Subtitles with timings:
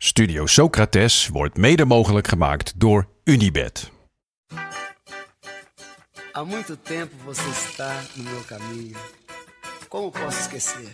[0.00, 3.90] Studio Socrates wordt mede mogelijk gemaakt door Unibed.
[6.32, 8.96] Há muito tempo você está no meu caminho.
[9.88, 10.90] Como posso esquecer?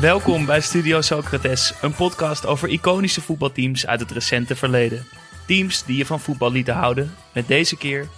[0.00, 5.06] Welkom bij Studio Socrates, een podcast over iconische voetbalteams uit het recente verleden.
[5.46, 8.08] Teams die je van voetbal lieten houden, met deze keer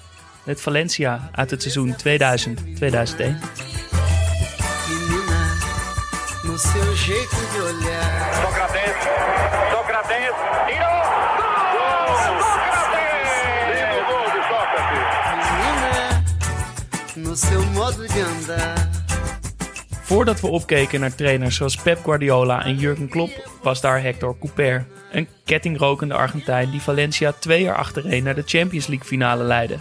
[0.44, 1.96] het Valencia uit het seizoen 2000-2001.
[4.88, 5.40] Menina,
[6.44, 8.34] no seu jeito de olhar.
[8.42, 8.96] Socrates,
[9.72, 10.98] Socrates, tirou!
[11.74, 12.16] Gol!
[12.26, 13.30] Socrates!
[13.68, 15.06] Lindo gol de Sócrates.
[15.58, 16.22] Menina,
[17.28, 18.90] no seu modo de andar.
[20.02, 24.86] Voordat we opkeken naar trainers zoals Pep Guardiola en Jurgen Klopp, was daar Hector Couper.
[25.12, 29.78] Een kettingrokende Argentijn die Valencia twee jaar achtereen naar de Champions League finale leidde.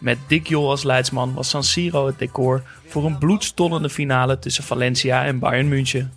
[0.00, 4.64] Met Dick Jol als leidsman was San Siro het decor voor een bloedstollende finale tussen
[4.64, 6.12] Valencia en Bayern München.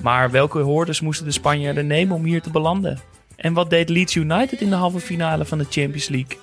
[0.00, 3.00] Maar welke hoorders moesten de Spanjaarden nemen om hier te belanden?
[3.36, 6.38] En wat deed Leeds United in de halve finale van de Champions League?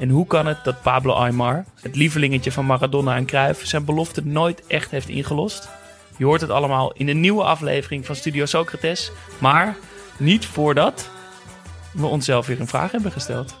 [0.00, 4.26] En hoe kan het dat Pablo Aymar, het lievelingetje van Maradona en Cruyff, zijn belofte
[4.26, 5.68] nooit echt heeft ingelost?
[6.16, 9.10] Je hoort het allemaal in de nieuwe aflevering van Studio Socrates.
[9.38, 9.76] Maar
[10.16, 11.10] niet voordat
[11.92, 13.56] we onszelf weer een vraag hebben gesteld.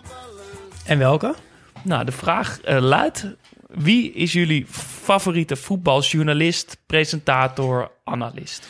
[0.84, 1.34] En welke?
[1.82, 3.26] Nou, de vraag eh, luidt:
[3.68, 4.66] wie is jullie
[5.02, 8.68] favoriete voetbaljournalist, presentator, analist?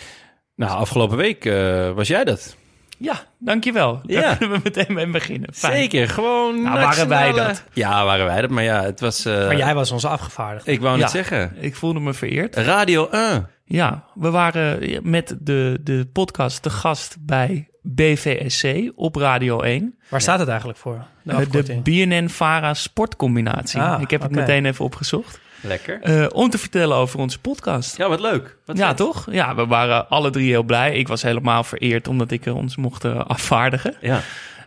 [0.54, 2.56] Nou, afgelopen week eh, was jij dat.
[2.98, 4.00] Ja, dankjewel.
[4.06, 4.20] Ja.
[4.20, 5.54] Daar kunnen we meteen mee beginnen.
[5.54, 5.72] Fijn.
[5.76, 6.62] Zeker, gewoon.
[6.62, 7.64] Nou, waren wij dat?
[7.72, 8.50] Ja, waren wij dat.
[8.50, 9.24] Maar ja, het was.
[9.24, 10.70] eh, Maar jij was onze afgevaardigde.
[10.72, 11.02] Ik wou Ja.
[11.02, 11.56] net zeggen.
[11.60, 12.56] Ik voelde me vereerd.
[12.56, 13.48] Radio 1.
[13.64, 19.98] Ja, we waren met de, de podcast te gast bij BVSC op Radio 1.
[20.08, 21.04] Waar staat het eigenlijk voor?
[21.22, 21.80] De Eh, de.
[21.82, 23.80] BNN-Vara sportcombinatie.
[23.80, 25.40] Ah, Ik heb het meteen even opgezocht.
[25.60, 26.00] Lekker.
[26.02, 27.96] Eh, om te vertellen over onze podcast.
[27.96, 28.56] Ja, wat leuk.
[28.64, 28.96] Wat ja, vet.
[28.96, 29.26] toch?
[29.30, 30.94] Ja, we waren alle drie heel blij.
[30.96, 33.96] Ik was helemaal vereerd omdat ik eh, ons mocht afvaardigen.
[34.00, 34.20] Ja.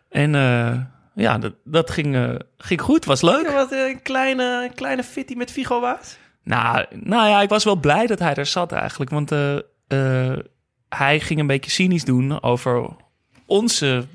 [0.09, 0.79] En eh,
[1.15, 3.05] ja, dat, dat ging, ging goed.
[3.05, 3.45] Was leuk.
[3.45, 6.17] Ja, wat een kleine, kleine fitty met Figo was.
[6.43, 9.11] Nou, nou ja, ik was wel blij dat hij er zat eigenlijk.
[9.11, 9.55] Want eh,
[9.87, 10.37] eh,
[10.89, 12.89] hij ging een beetje cynisch doen over
[13.49, 14.05] onze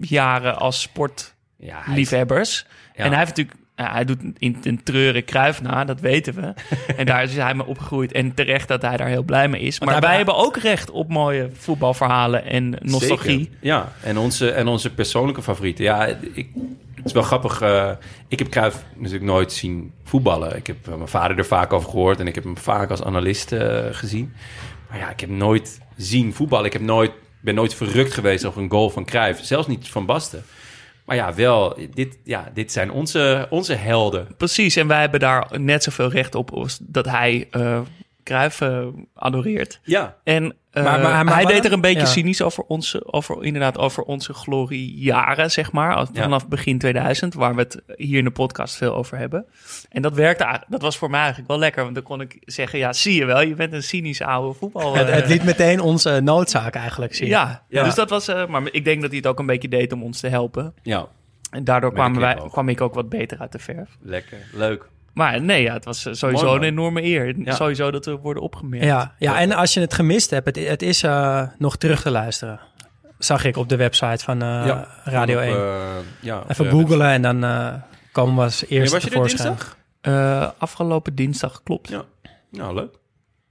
[0.00, 2.66] jaren als sportliefhebbers.
[2.94, 3.58] Ja, En hij heeft natuurlijk...
[3.76, 6.54] ja, hij doet in een treuren kruif na, dat weten we.
[6.96, 8.12] en daar is hij mee opgegroeid.
[8.12, 9.80] En terecht dat hij daar heel blij mee is.
[9.80, 13.38] Maar wij hebben ook recht op mooie voetbalverhalen en nostalgie.
[13.38, 13.56] Zeker.
[13.60, 15.84] Ja, en onze, en onze persoonlijke favorieten.
[15.84, 16.48] Ja, ik,
[16.94, 17.60] het is wel grappig.
[17.60, 17.90] eh,
[18.28, 20.56] ik heb Cruijff natuurlijk nooit zien voetballen.
[20.56, 23.02] Ik heb eh, mijn vader er vaak over gehoord en ik heb hem vaak als
[23.02, 24.32] analist eh, gezien.
[24.88, 26.66] Maar ja, ik heb nooit zien voetballen.
[26.66, 29.44] Ik heb nooit, ben nooit verrukt geweest over een goal van Cruijff.
[29.44, 30.44] Zelfs niet van Basten.
[31.04, 34.28] Maar ja, wel, dit, ja, dit zijn onze, onze helden.
[34.36, 37.80] Precies, en wij hebben daar net zoveel recht op als dat hij eh
[38.24, 39.80] Cruijff eh, adoreert.
[39.82, 42.06] Ja, En eh, Maar- maar- maar hij deed er een beetje ja.
[42.06, 45.98] cynisch over onze, over, inderdaad, over onze gloriejaren, zeg maar.
[46.12, 46.22] Ja.
[46.22, 49.46] Vanaf begin 2000, waar we het hier in de podcast veel over hebben.
[49.90, 51.82] En dat werkte dat was voor mij eigenlijk wel lekker.
[51.82, 54.94] Want dan kon ik zeggen, ja, zie je wel, je bent een cynische oude voetbal.
[54.96, 57.28] Het, eh, het liet meteen onze noodzaak eigenlijk zien.
[57.28, 57.84] ja, Ja.
[57.84, 60.02] dus dat was, eh, maar ik denk dat hij het ook een beetje deed om
[60.02, 60.74] ons te helpen.
[60.82, 61.06] ja,
[61.50, 63.88] En daardoor kwamen wij, kwam ik ook wat beter uit de verf.
[64.00, 64.88] lekker, leuk.
[65.14, 67.34] Maar nee, ja, het was eh, sowieso Mooi, een enorme eer.
[67.38, 67.54] Ja.
[67.54, 68.84] Sowieso dat we worden opgemerkt.
[68.86, 72.10] Ja, ja, en als je het gemist hebt, het, het is eh, nog terug te
[72.10, 72.60] luisteren.
[73.18, 75.54] Zag ik op de website van eh, Ja, Radio Op, 1.
[75.56, 75.80] eh,
[76.20, 77.74] ja, Even googlen en dan eh,
[78.12, 79.48] komen we als eerste was je er tevoorschijn.
[79.48, 79.76] dinsdag?
[80.00, 81.88] Eh, afgelopen dinsdag, klopt.
[81.88, 82.02] Ja.
[82.50, 82.94] Nou, leuk.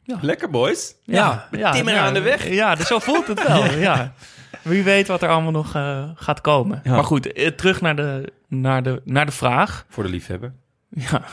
[0.03, 0.17] Ja.
[0.21, 0.95] Lekker, boys.
[1.05, 2.49] Ja, timmer aan de weg.
[2.49, 3.65] Ja, dus zo voelt het wel.
[3.89, 4.13] ja.
[4.61, 6.81] Wie weet wat er allemaal nog eh, gaat komen.
[6.83, 6.91] Ja.
[6.91, 9.85] Maar goed, terug naar de, naar, de, naar de vraag.
[9.89, 10.53] Voor de liefhebber.
[11.11, 11.23] Ja.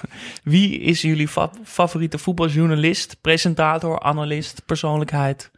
[0.42, 5.50] Wie is jullie fa- favoriete voetbaljournalist, presentator, analist, persoonlijkheid?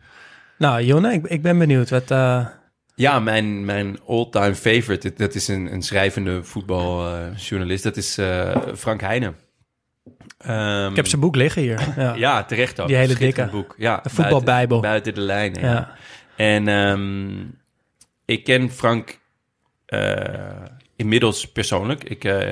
[0.58, 1.90] nou Jonne, ik, ik ben benieuwd.
[1.90, 2.46] Wat, eh,
[2.94, 7.82] Ja, mijn, mijn all-time favorite, dat- is een, een schrijvende voetbaljournalist.
[7.82, 9.36] dat is eh, Frank Heijnen.
[10.38, 11.88] Ehm, ik heb zijn boek liggen hier.
[11.96, 12.14] Ja.
[12.26, 12.86] Ja, terecht ook.
[12.88, 13.48] Die hele dikke.
[13.50, 13.74] boek.
[13.78, 14.80] Ja, De voetbalbijbel.
[14.80, 15.60] Buiten, buiten de lijnen.
[15.60, 15.72] Ja.
[15.72, 15.94] Ja.
[16.36, 17.40] En ehm,
[18.24, 19.18] ik ken Frank...
[21.00, 22.04] inmiddels persoonlijk.
[22.04, 22.48] Ik, eh,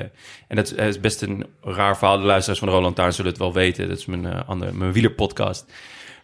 [0.47, 2.17] en dat is, best een raar verhaal.
[2.17, 3.87] De luisteraars van de Roland Taarn zullen het wel weten.
[3.87, 5.71] Dat is mijn, eh, andere, mijn wielerpodcast.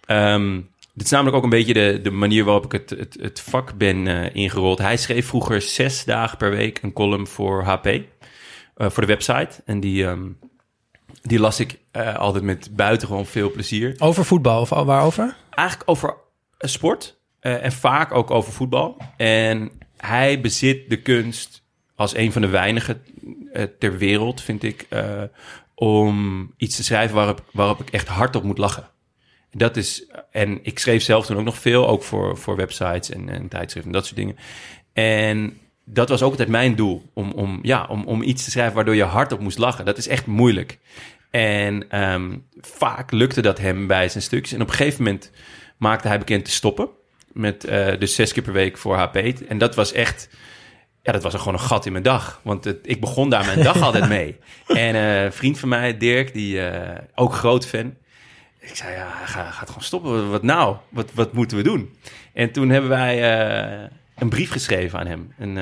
[0.06, 0.62] Ehm,
[0.94, 3.78] dit is namelijk ook een beetje de, de manier waarop ik het, het, het vak
[3.78, 4.78] ben eh, ingerold.
[4.78, 8.00] Hij schreef vroeger zes dagen per week een column voor HP,
[8.76, 9.50] voor de website.
[9.66, 10.28] En die, ehm,
[11.22, 11.80] die las ik
[12.18, 13.96] altijd met buitengewoon veel plezier.
[13.98, 15.36] Over voetbal of waarover?
[15.50, 16.16] Eigenlijk over
[16.60, 18.98] sport en vaak ook over voetbal.
[19.18, 21.65] En hij bezit de kunst
[21.96, 23.02] als een van de weinigen
[23.54, 25.24] eh, ter wereld, vind ik, eh,
[25.76, 28.90] om iets te schrijven waarop, waarop ik echt hardop moet lachen.
[29.52, 33.30] Dat is, en ik schreef zelf toen ook nog veel, ook voor, voor websites en,
[33.30, 34.36] en tijdschriften en dat soort dingen.
[34.94, 38.76] En dat was ook altijd mijn doel, om, om, ja, om, om iets te schrijven
[38.76, 39.86] waardoor je hardop moest lachen.
[39.86, 40.80] Dat is echt moeilijk.
[41.32, 44.54] En ehm, vaak lukte dat hem bij zijn stukjes.
[44.54, 45.32] En op een gegeven moment
[45.78, 46.90] maakte hij bekend te stoppen.
[47.32, 49.16] Met eh, dus zes keer per week voor HP.
[49.48, 50.30] En dat was echt...
[51.06, 52.40] Ja, dat was gewoon een gat in mijn dag.
[52.44, 54.38] Want het, ik begon daar mijn dag altijd mee.
[54.68, 57.94] En eh, een vriend van mij, Dirk, die eh, ook groot fan.
[58.60, 60.30] Ik zei, ja, hij gaat, gewoon stoppen.
[60.30, 60.76] Wat nou?
[60.90, 61.96] Wat, wat moeten we doen?
[62.34, 65.34] En toen hebben wij eh, een brief geschreven aan hem.
[65.38, 65.56] Een,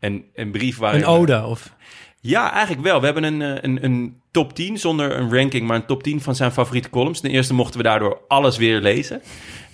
[0.00, 0.94] een, een brief waar...
[0.94, 1.74] Een ode of...
[2.20, 2.98] Ja, eigenlijk wel.
[2.98, 6.34] We hebben een, een, een top 10 zonder een ranking, maar een top 10 van
[6.34, 7.20] zijn favoriete columns.
[7.20, 9.22] Ten eerste mochten we daardoor alles weer lezen.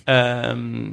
[0.03, 0.87] Ehm,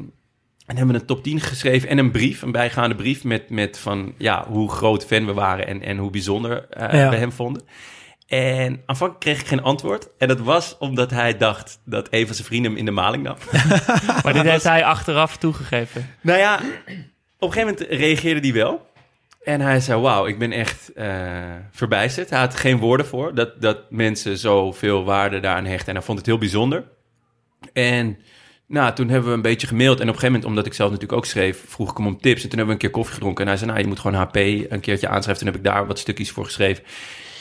[0.66, 3.78] en hebben we een top 10 geschreven en een brief, een bijgaande brief met, met
[3.78, 7.10] van ja, hoe groot fan we waren en, en hoe bijzonder eh, Ja.
[7.10, 7.62] we hem vonden.
[8.26, 10.08] En aanvankelijk kreeg ik geen antwoord.
[10.18, 13.22] En dat was omdat hij dacht dat een van zijn vrienden hem in de maling
[13.22, 13.36] nam.
[14.24, 16.14] Maar dit heeft hij achteraf toegegeven.
[16.20, 16.54] Nou ja,
[17.38, 18.86] op een gegeven moment reageerde hij wel.
[19.42, 21.08] En hij zei, wauw, ik ben echt eh,
[21.70, 22.30] verbijsterd.
[22.30, 25.88] Hij had geen woorden voor dat, dat mensen zoveel waarde daaraan hechten.
[25.88, 26.84] En hij vond het heel bijzonder.
[27.72, 28.18] En
[28.68, 30.00] nou, toen hebben we een beetje gemaild.
[30.00, 32.20] En op een gegeven moment, omdat ik zelf natuurlijk ook schreef, vroeg ik hem om
[32.20, 32.42] tips.
[32.42, 33.42] En toen hebben we een keer koffie gedronken.
[33.42, 35.44] En hij zei, nou, je moet gewoon HP een keertje aanschrijven.
[35.44, 36.84] Toen heb ik daar wat stukjes voor geschreven.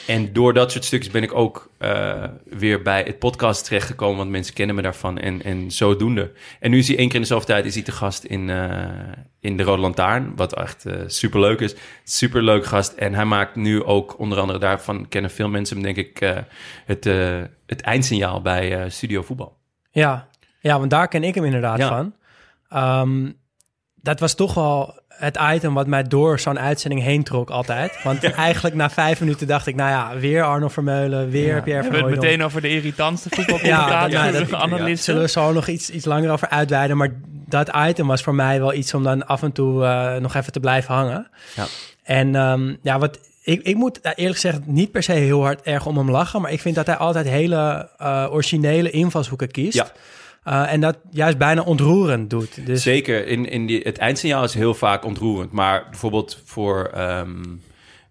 [0.06, 4.16] En door dat soort stukjes ben ik ook eh, weer bij het podcast terechtgekomen.
[4.16, 6.32] Want mensen kennen me daarvan en, en zodoende.
[6.60, 8.50] En nu is hij één keer in de zoveel tijd is hij te gast in,
[8.50, 8.88] eh,
[9.40, 10.32] in de Rode Lantaarn.
[10.36, 11.74] Wat echt super superleuk is.
[12.04, 12.92] Superleuk gast.
[12.92, 16.18] En hij maakt nu ook, onder andere daarvan kennen veel mensen hem denk ik,
[16.84, 17.04] het,
[17.66, 19.56] het eindsignaal bij Studio Voetbal.
[19.90, 20.28] Ja.
[20.66, 21.88] Ja, want daar ken ik hem inderdaad Ja.
[21.88, 22.14] van.
[22.68, 23.30] Ehm,
[23.94, 28.02] dat was toch wel het item wat mij door zo'n uitzending heen trok altijd.
[28.02, 31.94] Want eigenlijk na vijf minuten dacht ik, nou ja, weer Arno Vermeulen, weer Pierre We
[31.96, 35.04] hebben het meteen over de irritantste Ja, voetbalcommentator, ja, dat- analisten.
[35.04, 36.96] Zullen we zo nog iets, iets langer over uitweiden.
[36.96, 37.10] Maar
[37.48, 40.52] dat item was voor mij wel iets om dan af en toe eh, nog even
[40.52, 41.30] te blijven hangen.
[41.56, 41.64] Ja.
[42.02, 45.86] En ehm, ja, wat ik, ik moet eerlijk gezegd niet per se heel hard erg
[45.86, 46.40] om hem lachen.
[46.40, 49.74] Maar ik vind dat hij altijd hele eh, originele invalshoeken kiest.
[49.76, 49.86] Ja.
[50.46, 52.66] Eh, en dat juist bijna ontroerend doet.
[52.66, 55.52] Dus Zeker, in, in die, het eindsignaal is heel vaak ontroerend.
[55.52, 57.42] Maar bijvoorbeeld voor, ehm,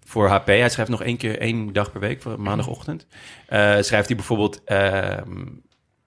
[0.06, 3.08] voor HP, hij schrijft nog één keer één dag per week, voor maandagochtend.
[3.48, 5.46] Eh, schrijft hij bijvoorbeeld ehm,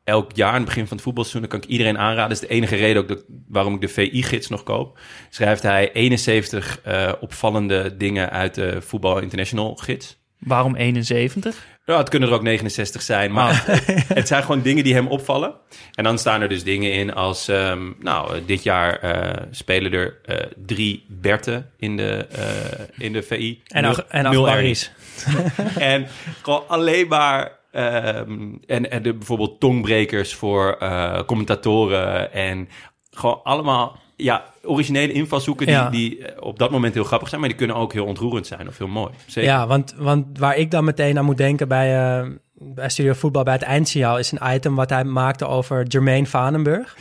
[0.04, 2.28] elk jaar aan het begin van het voetbalseizoen, kan ik iedereen aanraden.
[2.28, 4.98] Dat is de enige reden ook dat, waarom ik de VI-gids nog koop.
[5.30, 10.19] Schrijft hij 71 eh, opvallende dingen uit de Voetbal International gids.
[10.38, 11.66] Waarom 71?
[11.88, 13.85] Ja, het kunnen er ook 69 zijn, maar het,
[14.19, 15.55] het zijn gewoon dingen die hem opvallen.
[15.94, 20.19] En dan staan er dus dingen in als, ehm, nou, dit jaar eh, spelen er
[20.25, 23.62] eh, drie Berten in de, eh, in de VI.
[23.67, 24.49] en, Nul- en nul
[25.79, 26.06] en
[26.43, 27.58] gewoon alleen maar.
[27.73, 30.78] ehm, en, en de, bijvoorbeeld tongbrekers voor
[31.26, 32.33] commentatoren.
[32.33, 32.68] En
[33.11, 35.90] gewoon allemaal ja, originele invalshoeken die, Ja.
[35.90, 37.40] die eh, op dat moment heel grappig zijn.
[37.40, 39.12] Maar die kunnen ook heel ontroerend zijn of heel mooi.
[39.26, 39.50] Zeker.
[39.50, 43.42] Ja, want, want waar ik dan meteen aan moet denken bij, eh, bij Studio Voetbal,
[43.42, 46.96] bij het eindsignaal, is een item wat hij maakte over Jermaine Vanenburg.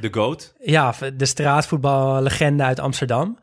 [0.00, 0.54] De GOAT.
[0.60, 3.38] Ja, de straatvoetballegende uit Amsterdam.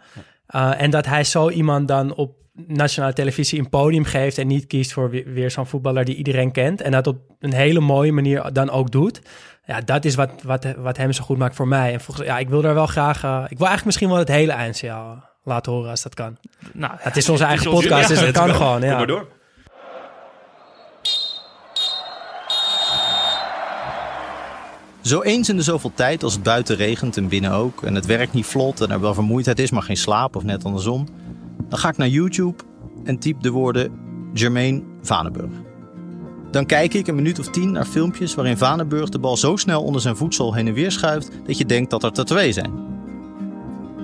[0.55, 4.67] Uh, en dat hij zo iemand dan op nationale televisie een podium geeft en niet
[4.67, 6.81] kiest voor weer, weer zo'n voetballer die iedereen kent.
[6.81, 9.21] En dat op een hele mooie manier dan ook doet.
[9.70, 11.94] Ja, dat is wat, wat, wat hem zo goed maakt voor mij.
[11.94, 13.24] En volgens, ja, ik wil daar wel graag...
[13.24, 16.38] eh, ik wil eigenlijk misschien wel het hele eindsignaal laten horen als dat kan.
[16.74, 18.80] Nou, Het is onze eigen ons- podcast, ja, dus dat kan gewoon.
[18.80, 18.98] Kom Ja.
[18.98, 19.28] maar door.
[25.02, 28.06] Zo eens in de zoveel tijd, als het buiten regent en binnen ook, en het
[28.06, 31.08] werk niet vlot en er wel vermoeidheid is, maar geen slaap of net andersom,
[31.70, 32.64] dan ga ik naar YouTube
[33.04, 33.92] en typ de woorden
[34.34, 35.52] Jermaine Vanenburg.
[36.51, 39.84] Dan kijk ik een minuut of tien naar filmpjes waarin Vanenburg de bal zo snel
[39.84, 42.72] onder zijn voedsel heen en weer schuift dat je denkt dat er er twee zijn.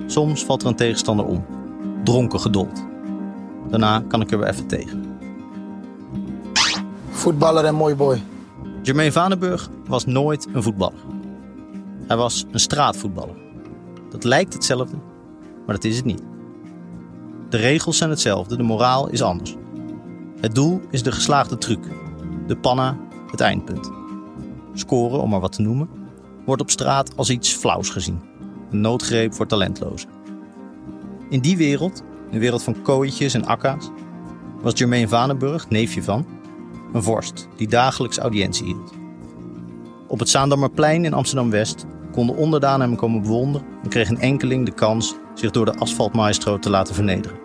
[0.06, 1.44] Soms valt er een tegenstander om,
[2.04, 2.84] dronken geduld.
[3.68, 5.04] Daarna kan ik er weer even tegen.
[7.10, 8.22] Voetballer en mooi boy.
[8.82, 11.00] Jermaine Vanenburg was nooit een voetballer.
[12.06, 13.34] Hij was een straatvoetballer.
[14.10, 14.96] Dat lijkt hetzelfde,
[15.66, 16.22] maar dat is het niet.
[17.48, 19.56] De regels zijn hetzelfde, de moraal is anders.
[20.40, 21.84] Het doel is de geslaagde truc.
[22.46, 22.98] De panna,
[23.30, 23.90] het eindpunt.
[24.74, 25.88] Scoren, om maar wat te noemen,
[26.44, 28.20] wordt op straat als iets flauws gezien.
[28.70, 30.08] Een noodgreep voor talentlozen.
[31.30, 33.90] In die wereld, een wereld van kooitjes en akka's,
[34.62, 36.26] was Jermaine Vanenburg, neefje van,
[36.92, 38.92] een vorst die dagelijks audiëntie hield.
[40.08, 44.72] Op het Zaandammerplein in Amsterdam-West konden onderdanen hem komen bewonderen en kreeg een enkeling de
[44.72, 47.38] kans zich door de asfaltmaestro te laten vernederen.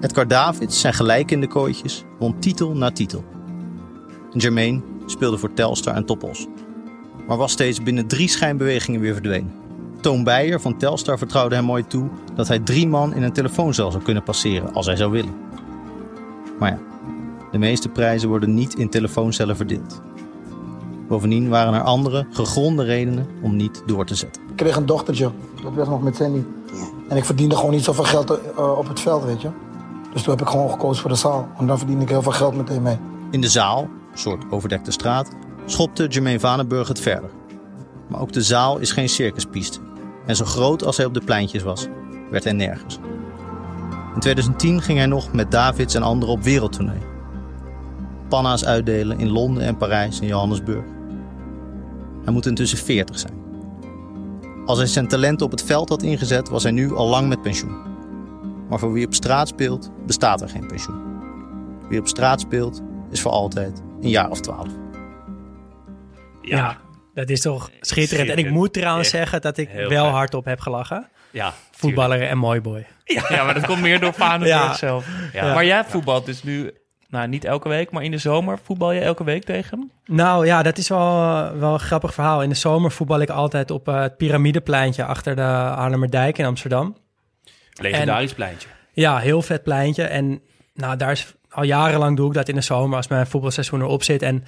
[0.00, 3.24] Edgar Davids, zijn gelijk in de kooitjes, won titel na titel.
[4.32, 6.46] En Jermaine speelde voor Telstar en Toppos,
[7.26, 9.52] maar was steeds binnen drie schijnbewegingen weer verdwenen.
[10.00, 13.90] Toon Beijer van Telstar vertrouwde hem mooi toe dat hij drie man in een telefooncel
[13.90, 15.34] zou kunnen passeren als hij zou willen.
[16.58, 16.78] Maar ja,
[17.50, 20.00] de meeste prijzen worden niet in telefooncellen verdeeld.
[21.08, 24.42] Bovendien waren er andere, gegronde redenen om niet door te zetten.
[24.50, 25.30] Ik kreeg een dochtertje,
[25.62, 26.42] dat werd nog met Sandy.
[27.08, 29.48] En ik verdiende gewoon niet zoveel geld eh, op het veld, weet je.
[30.12, 31.48] Dus toen heb ik gewoon gekozen voor de zaal.
[31.56, 32.96] Want dan verdien ik heel veel geld meteen mee.
[33.30, 35.30] In de zaal, soort overdekte straat,
[35.66, 37.30] schopte Jermaine Vanenburg het verder.
[38.08, 39.78] Maar ook de zaal is geen circuspiste.
[40.26, 41.86] En zo groot als hij op de pleintjes was,
[42.30, 42.98] werd hij nergens.
[44.14, 47.00] In 2010 ging hij nog met Davids en anderen op wereldtournee.
[48.28, 50.84] Panna's uitdelen in Londen en Parijs en Johannesburg.
[52.24, 53.34] Hij moet intussen 40 zijn.
[54.66, 57.42] Als hij zijn talent op het veld had ingezet, was hij nu al lang met
[57.42, 57.76] pensioen.
[58.68, 61.00] Maar voor wie op straat speelt, bestaat er geen pensioen.
[61.88, 64.68] Wie op straat speelt, is voor altijd een jaar of twaalf.
[66.42, 66.76] Ja,
[67.14, 68.28] dat is toch schitterend.
[68.30, 70.14] En ik moet trouwens Echt zeggen dat ik heel wel fijn.
[70.14, 71.08] hardop heb gelachen.
[71.30, 72.86] Ja, Voetballer en mooi boy.
[73.28, 74.74] Ja, maar dat komt meer door Ja.
[74.74, 75.06] zelf.
[75.32, 75.54] Ja.
[75.54, 76.70] Maar jij voetbalt dus nu,
[77.08, 79.90] nou niet elke week, maar in de zomer voetbal je elke week tegen hem?
[80.16, 82.42] Nou ja, dat is wel, wel een grappig verhaal.
[82.42, 86.96] In de zomer voetbal ik altijd op eh, het piramidepleintje achter de Haarlemmerdijk in Amsterdam.
[87.72, 88.68] Legendarisch pleintje.
[88.92, 90.02] Ja, heel vet pleintje.
[90.04, 90.40] En
[90.74, 94.02] nou, daar is al jarenlang doe ik dat in de zomer als mijn voetbalseizoen erop
[94.02, 94.22] zit.
[94.22, 94.44] En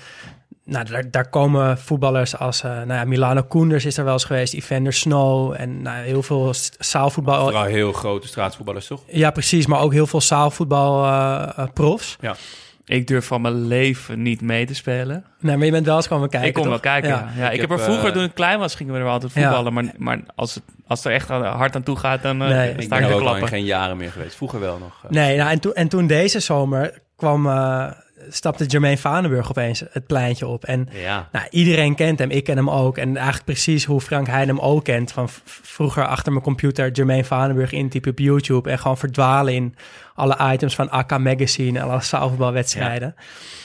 [0.65, 4.25] nou, daar, daar komen voetballers als eh, nou ja, Milano Koenders is er wel eens
[4.25, 7.43] geweest, Evander Snow en nou, heel veel zaalvoetbal.
[7.43, 9.03] Vooral heel grote straatvoetballers, toch?
[9.07, 12.17] Ja, precies, maar ook heel veel zaalvoetbal eh, eh, profs.
[12.21, 12.37] Ja.
[12.87, 15.25] Ik durf van mijn leven niet mee te spelen.
[15.41, 16.49] Nee, maar je bent wel eens komen kijken.
[16.49, 17.09] ik kon wel kijken.
[17.11, 17.29] Ja.
[17.37, 17.47] Ja.
[17.47, 19.33] ik, Ik heb er vroeger, eh, toen ik klein was, gingen we er wel altijd
[19.35, 19.41] Ja.
[19.43, 19.73] voetballen.
[19.73, 22.71] Maar, maar als, het, als er echt hard aan toe gaat, dan eh, Nee.
[22.75, 23.49] Ik sta ben ik er te ook al in klappen.
[23.49, 24.37] geen jaren meer geweest.
[24.37, 25.05] Vroeger wel nog.
[25.05, 25.11] eh.
[25.11, 27.87] Nee, nou, en, toen en toen deze zomer kwam, eh,
[28.29, 30.65] stapte Jermaine Vanenburg opeens het pleintje op.
[30.65, 31.29] En Ja.
[31.33, 32.99] nou, iedereen kent hem, ik ken hem ook.
[32.99, 35.13] En eigenlijk precies hoe Frank Heijn hem ook kent.
[35.13, 38.71] Van vroeger achter mijn computer Jermaine Vanenburg intypen op YouTube...
[38.71, 39.75] en gewoon verdwalen in
[40.15, 41.79] alle items van AK Magazine...
[41.79, 43.15] en alle zaalvoetbalwedstrijden.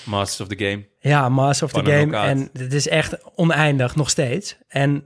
[0.03, 0.85] Masters of the Game.
[0.99, 2.17] Ja, Master of the Van Game.
[2.17, 4.57] En het is echt oneindig, nog steeds.
[4.67, 5.03] En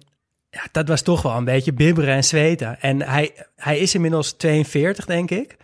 [0.50, 2.82] ja, dat was toch wel een beetje bibberen en zweten.
[2.82, 5.58] En hij, hij is inmiddels 42, denk ik.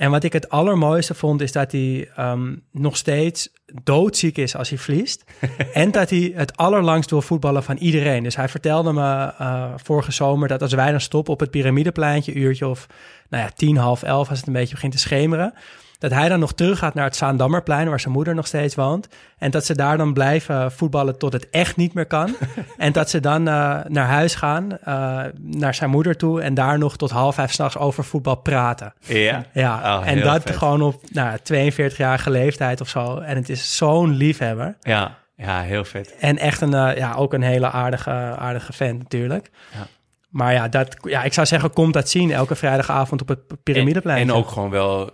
[0.00, 3.52] En wat ik het allermooiste vond, is dat hij ehm, nog steeds
[3.82, 5.24] doodziek is als hij verliest.
[5.72, 8.22] en dat hij het allerlangst wil voetballen van iedereen.
[8.22, 12.32] Dus hij vertelde me eh, vorige zomer dat als wij dan stoppen op het piramidepleintje,
[12.32, 12.86] uurtje of
[13.28, 15.54] nou ja, tien, half elf, als het een beetje begint te schemeren.
[16.00, 19.08] Dat hij dan nog terug gaat naar het Zaandammerplein, waar zijn moeder nog steeds woont.
[19.38, 22.36] En dat ze daar dan blijven voetballen tot het echt niet meer kan.
[22.76, 26.42] en dat ze dan eh, naar huis gaan, eh, naar zijn moeder toe.
[26.42, 28.92] En daar nog tot half vijf s'nachts over voetbal praten.
[29.00, 29.44] Ja.
[29.52, 30.56] Ja, Oh, en dat vet.
[30.56, 33.18] gewoon op nou, 42-jarige leeftijd of zo.
[33.18, 34.76] En het is zo'n liefhebber.
[34.80, 35.18] Ja.
[35.36, 36.16] Ja, heel vet.
[36.20, 39.50] En echt een, eh, ja, ook een hele aardige, aardige fan natuurlijk.
[39.72, 39.86] Ja.
[40.28, 44.20] Maar ja, dat, ja, ik zou zeggen, komt dat zien elke vrijdagavond op het piramideplein.
[44.22, 45.10] En, en ook gewoon wel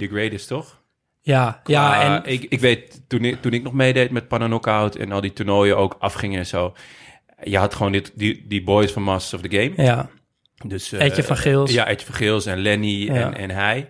[0.00, 0.78] the greatest, toch?
[1.20, 4.94] Ja, ja en ik, ik weet, toen ik, toen ik nog meedeed met Panna Knockout
[4.96, 6.74] en al die toernooien ook afgingen en zo.
[7.42, 9.72] Je had gewoon dit, die, die boys van Masters of the Game.
[9.86, 10.08] ja,
[10.66, 11.72] Dus, eh, Etje van Geels.
[11.72, 13.14] Ja, Etje van Geels en Lenny Ja.
[13.14, 13.88] en, en hij.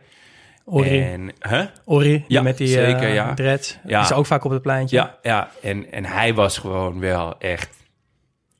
[0.64, 1.64] Ori, En, huh?
[1.84, 3.34] Ori die Ja, met die zeker, eh, ja.
[3.34, 3.78] dreads.
[3.86, 4.00] Ja.
[4.00, 4.96] Die is ook vaak op het pleintje.
[4.96, 5.50] Ja, ja.
[5.62, 7.76] En, en hij was gewoon wel echt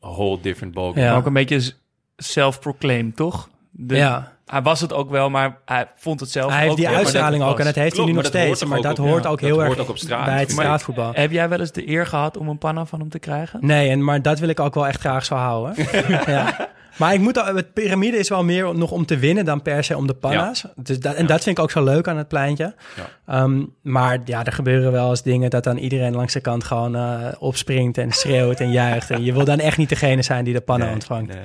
[0.05, 0.93] a whole different ball.
[0.95, 1.09] Ja.
[1.09, 1.73] Maar ook een beetje
[2.17, 3.49] self-proclaimed, toch?
[3.71, 4.39] De- ja.
[4.51, 7.43] Hij was het ook wel, maar hij vond het zelf Hij heeft ook die uitstraling
[7.43, 8.71] ook en dat heeft hij nu nog maar dat hoort steeds.
[8.71, 10.25] Maar ook dat hoort ook dat heel hoort erg ook op straat.
[10.25, 11.11] bij het straatvoetbal.
[11.15, 13.59] Heb jij wel eens de eer gehad om een panna van hem te krijgen?
[13.63, 15.75] Nee, en, maar dat wil ik ook wel echt graag zo houden.
[16.27, 16.69] ja.
[16.97, 19.85] Maar ik moet al, het piramide is wel meer nog om te winnen dan per
[19.85, 20.65] se om de panna's.
[20.77, 22.75] Dus dat, en dat vind ik ook zo leuk aan het pleintje.
[22.97, 23.35] Ja.
[23.35, 26.97] Ehm, maar ja, er gebeuren wel eens dingen dat dan iedereen langs de kant gewoon
[26.97, 29.11] eh, opspringt en schreeuwt en juicht.
[29.11, 31.29] En je wil dan echt niet degene zijn die de panna Nee, ontvangt.
[31.29, 31.43] Nee,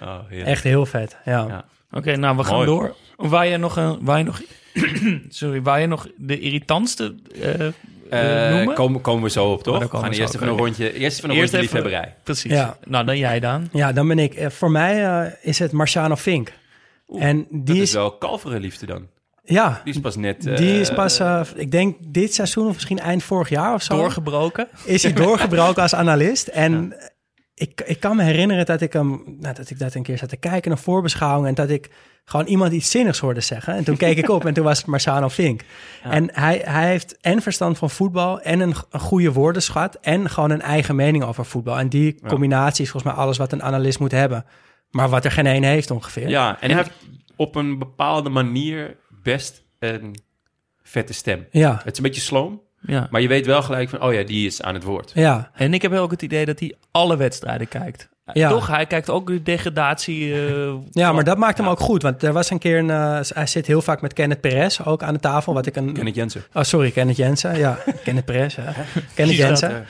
[0.00, 0.08] nee.
[0.08, 0.46] Oh.
[0.48, 1.64] Echt heel vet, ja.
[1.96, 2.66] Oké, nou, we gaan Mooi.
[2.66, 2.94] door.
[3.16, 4.40] Waar je nog, een, waar je nog,
[5.28, 7.72] sorry, waar je nog de irritantste eh, eh,
[8.10, 8.74] Eh, noemen?
[8.74, 9.78] komen, komen we zo op, Oh, toch?
[9.90, 12.14] we gaan we eerst even een rondje, eerst even een Eerst rondje even- liefhebberij.
[12.22, 12.52] Precies.
[12.52, 12.76] Ja.
[12.84, 13.68] Nou, dan jij dan.
[13.72, 14.34] Ja, dan ben ik.
[14.34, 16.52] eh, Voor mij eh, is het Marciano Fink.
[17.18, 19.06] en die Dat is is wel kalvere liefde dan.
[19.44, 20.42] Ja, Die is pas net...
[20.42, 21.20] die is eh, pas,
[21.56, 23.96] ik denk dit seizoen of misschien eind vorig jaar of zo.
[23.96, 24.68] Doorgebroken.
[24.84, 26.46] is hij doorgebroken als analist.
[26.48, 26.94] En
[27.54, 30.28] ik, ik kan me herinneren dat ik hem, nou, dat ik dat een keer zat
[30.28, 31.90] te kijken, een voorbeschouwing, en dat ik
[32.24, 33.74] gewoon iemand iets zinnigs hoorde zeggen.
[33.74, 35.64] En toen keek ik op en toen was het Marciano Fink.
[36.02, 40.50] En hij, hij heeft en verstand van voetbal en een, een goede woordenschat en gewoon
[40.50, 41.78] een eigen mening over voetbal.
[41.78, 44.44] En die combinatie is volgens mij alles wat een analist moet hebben.
[44.90, 46.28] Maar wat er geen één heeft ongeveer.
[46.28, 46.92] Ja, en hij heeft
[47.36, 50.14] op een bepaalde manier best een
[50.82, 51.46] vette stem.
[51.50, 53.06] Ja, Het is een beetje sloom, Ja.
[53.10, 54.02] maar je weet wel gelijk van...
[54.02, 55.10] oh ja, die is aan het woord.
[55.14, 55.50] ja.
[55.54, 58.08] En ik heb ook het idee dat hij alle wedstrijden kijkt.
[58.32, 58.48] Ja.
[58.48, 58.66] Toch?
[58.66, 60.34] Hij kijkt ook de degradatie.
[60.46, 62.02] eh, Ja, maar dat maakt hem ook goed.
[62.02, 62.90] Want er was een keer een...
[62.90, 65.54] eh, hij zit heel vaak met Kenneth Perez ook aan de tafel.
[65.54, 65.92] Wat ik een...
[65.92, 66.44] Kenneth Jensen.
[66.52, 67.58] Oh, sorry, Kenneth Jensen.
[67.58, 68.56] Ja, Kenneth Perez.
[68.56, 68.62] Hè.
[69.14, 69.86] Kenneth dat, Jensen.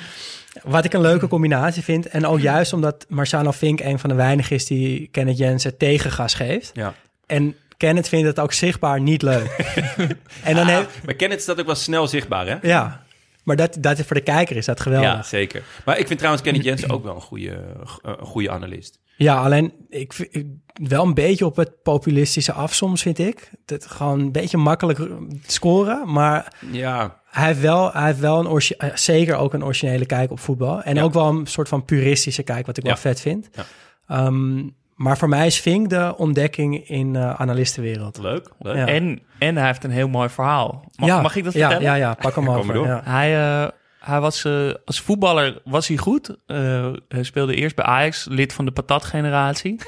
[0.63, 2.09] Wat ik een leuke combinatie vind.
[2.09, 6.35] En ook juist omdat Marciano Fink een van de weinigen is die Kenneth Jensen tegengas
[6.35, 6.71] geeft.
[6.75, 6.95] Ja.
[7.27, 9.49] En Kenneth vindt het ook zichtbaar niet leuk.
[10.45, 10.89] en dan heeft...
[11.05, 12.57] Maar Kenneth dat ook wel snel zichtbaar, hè?
[12.63, 13.03] Ja,
[13.45, 15.11] maar dat, dat voor de kijker is dat geweldig.
[15.13, 15.63] Ja, zeker.
[15.85, 19.01] Maar ik vind trouwens Kenneth Jensen ook wel een goede, eh, een goede analist.
[19.17, 20.29] Ja, alleen ik,
[20.73, 23.51] wel een beetje op het populistische af soms, vind ik.
[23.65, 24.99] Dat gewoon een beetje makkelijk
[25.47, 30.07] scoren, maar Ja, hij heeft wel, hij heeft wel een eh, zeker ook een originele
[30.07, 30.83] kijk op voetbal.
[30.83, 31.03] En Ja.
[31.03, 32.89] ook wel een soort van puristische kijk, wat ik Ja.
[32.89, 33.49] wel vet vind.
[33.53, 33.65] Ja.
[34.07, 34.63] Ehm,
[34.95, 38.19] maar voor mij is Vink de ontdekking in eh analistenwereld.
[38.19, 38.49] leuk.
[38.59, 38.77] leuk.
[38.77, 38.87] Ja.
[38.87, 40.85] En, en hij heeft een heel mooi verhaal.
[40.97, 41.83] Mag, ja, mag ik dat vertellen?
[41.83, 42.67] Ja, ja, pak hem over.
[42.67, 42.87] maar door.
[42.87, 43.01] Ja.
[43.05, 46.37] Hij, eh, hij was eh, als voetballer was hij goed.
[46.47, 49.77] Eh, hij speelde eerst bij Ajax, lid van de patatgeneratie.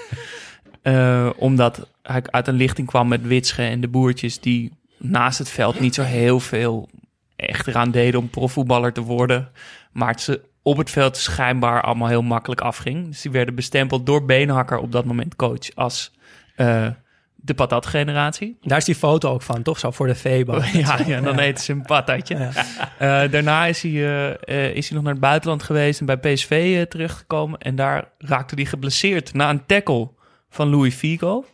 [0.83, 5.49] Eh, omdat hij uit een lichting kwam met Witsche en de boertjes die naast het
[5.49, 6.89] veld niet zo heel veel
[7.37, 9.49] echt eraan deden om profvoetballer te worden.
[9.93, 13.07] Maar het ze op het veld schijnbaar allemaal heel makkelijk afging.
[13.07, 16.13] Dus die werden bestempeld door Beenhakker op dat moment coach als
[16.57, 16.87] eh,
[17.35, 18.57] de patatgeneratie.
[18.61, 19.79] Daar is die foto ook van, toch?
[19.79, 20.61] Zo voor de Febo.
[20.73, 22.37] Ja, ja, dan eten ze een patatje.
[22.37, 22.51] Ja.
[22.99, 26.87] Eh, daarna is hij, eh, is hij nog naar het buitenland geweest en bij PSV
[26.87, 27.59] terechtgekomen.
[27.59, 30.11] En daar raakte hij geblesseerd na een tackle
[30.49, 31.45] van Louis Figo.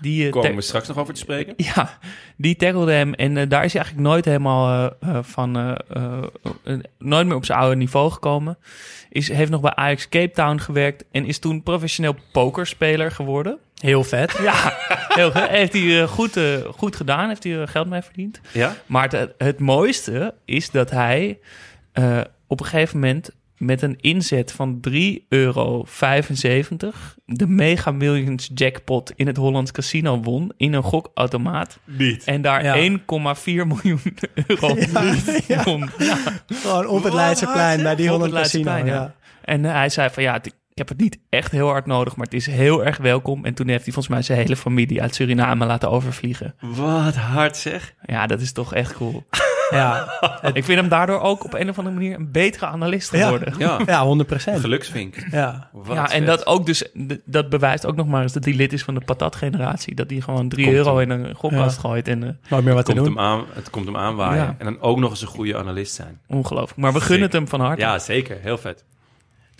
[0.00, 1.54] Die, eh, Komen we straks nog over te spreken?
[1.56, 1.98] ja,
[2.36, 6.22] die tackelde hem en eh, daar is hij eigenlijk nooit helemaal eh, van, eh, eh,
[6.64, 8.58] eh, nooit meer op zijn oude niveau gekomen.
[9.10, 13.58] Is, heeft nog bij Ajax Cape Town gewerkt en is toen professioneel pokerspeler geworden.
[13.80, 14.38] Heel vet.
[14.42, 14.76] Ja,
[15.08, 15.48] heel goed.
[15.48, 18.40] Heeft hij goed, eh, goed gedaan, heeft hij er geld mee verdiend.
[18.52, 18.74] Ja?
[18.86, 21.38] Maar het, het mooiste is dat hij
[21.92, 24.94] eh, op een gegeven moment met een inzet van 3,75
[25.28, 25.84] euro
[27.24, 31.78] de Mega Millions jackpot in het Hollands Casino won in een gokautomaat.
[31.84, 32.24] Niet.
[32.24, 32.74] En daar Ja.
[32.76, 34.00] 1,4 miljoen
[34.46, 34.74] euro
[35.64, 35.90] won.
[35.98, 38.76] Ja, Gewoon op het Leidseplein bij die Holland Casino.
[38.76, 39.14] Ja.
[39.44, 40.40] En hij zei van ja,
[40.74, 43.44] ik heb het niet echt heel hard nodig, maar het is heel erg welkom.
[43.44, 46.54] En toen heeft hij volgens mij zijn hele familie uit Suriname laten overvliegen.
[46.60, 47.94] Wat hard zeg.
[48.02, 49.22] Ja, dat is toch echt cool.
[49.70, 50.08] Ja.
[50.52, 53.22] Ik vind hem daardoor ook op een of andere manier een betere analist Ja.
[53.24, 53.54] geworden.
[53.58, 54.60] Ja, ja, 100 procent.
[54.60, 55.14] geluksvink.
[55.30, 55.68] Ja.
[55.72, 56.26] Wat ja, en vet.
[56.26, 56.84] dat ook dus,
[57.24, 59.94] dat bewijst ook nog maar eens dat hij lid is van de patatgeneratie.
[59.94, 61.10] Dat hij gewoon 3 Komt euro hem.
[61.10, 63.14] in een gokkast gooit en eh, Nooit meer wat te komt doen.
[63.16, 64.42] hem aan, het komt hem aanwaaien.
[64.44, 64.54] Ja.
[64.58, 66.20] En dan ook nog eens een goede analist zijn.
[66.28, 66.78] ongelooflijk.
[66.78, 67.80] Maar we gunnen het hem van harte.
[67.80, 68.38] Ja, zeker.
[68.40, 68.84] Heel vet.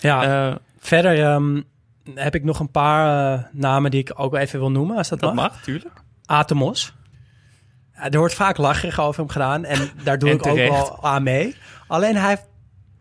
[0.05, 0.49] Ja.
[0.51, 1.61] Eh, Verder ehm,
[2.15, 5.21] heb ik nog een paar eh, namen die ik ook even wil noemen, als dat,
[5.21, 5.51] dat mag.
[5.51, 6.03] mag, tuurlijk.
[6.27, 6.95] Atemos.
[7.95, 11.05] Ja, er wordt vaak lacherig over hem gedaan en daar doe En ik ook wel
[11.05, 11.57] aan mee.
[11.87, 12.47] Alleen hij heeft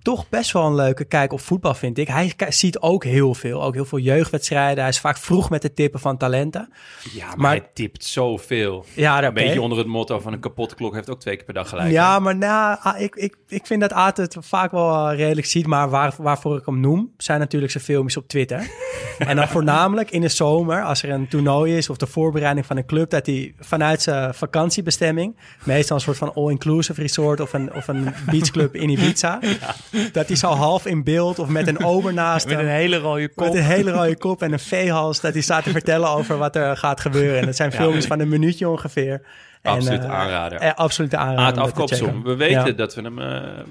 [0.04, 2.08] toch best wel een leuke kijk op voetbal, vind ik.
[2.08, 4.80] Hij ziet ook heel veel, ook heel veel jeugdwedstrijden.
[4.80, 6.74] Hij is vaak vroeg met het tippen van talenten.
[7.13, 8.86] Ja, maar, Maar- hij tipt zoveel.
[8.94, 11.54] Ja, Een beetje onder het motto van een kapotte klok heeft ook twee keer per
[11.54, 11.92] dag gelijk.
[11.92, 15.48] Ja, maar nou, ah, ik, ik, ik vind dat Aad het vaak wel eh, redelijk
[15.48, 15.68] ziet.
[15.68, 18.72] Maar waar, waarvoor ik hem noem, zijn natuurlijk zijn filmpjes op Twitter.
[19.18, 22.78] en dan voornamelijk in de zomer, als er een toernooi is of de voorbereiding van
[22.78, 27.74] een club, dat hij vanuit zijn vakantiebestemming, meestal een soort van all-inclusive resort of een,
[27.74, 29.39] of een beachclub in Ibiza,
[30.12, 32.97] dat hij zo half in beeld of met een ober naast Met hem, een hele
[32.97, 33.45] rode kop.
[33.45, 36.56] met een hele rode kop en een veehals, dat hij staat te vertellen over wat
[36.56, 37.39] er gaat gebeuren.
[37.39, 39.21] En dat zijn filmpjes van een minuutje ongeveer.
[39.62, 40.60] En, Absoluut eh, aanrader.
[40.60, 41.43] eh, absoluut aanrader.
[41.45, 42.23] Aad afkoopsom.
[42.23, 42.71] We weten Ja.
[42.71, 43.19] dat we hem...
[43.19, 43.25] eh,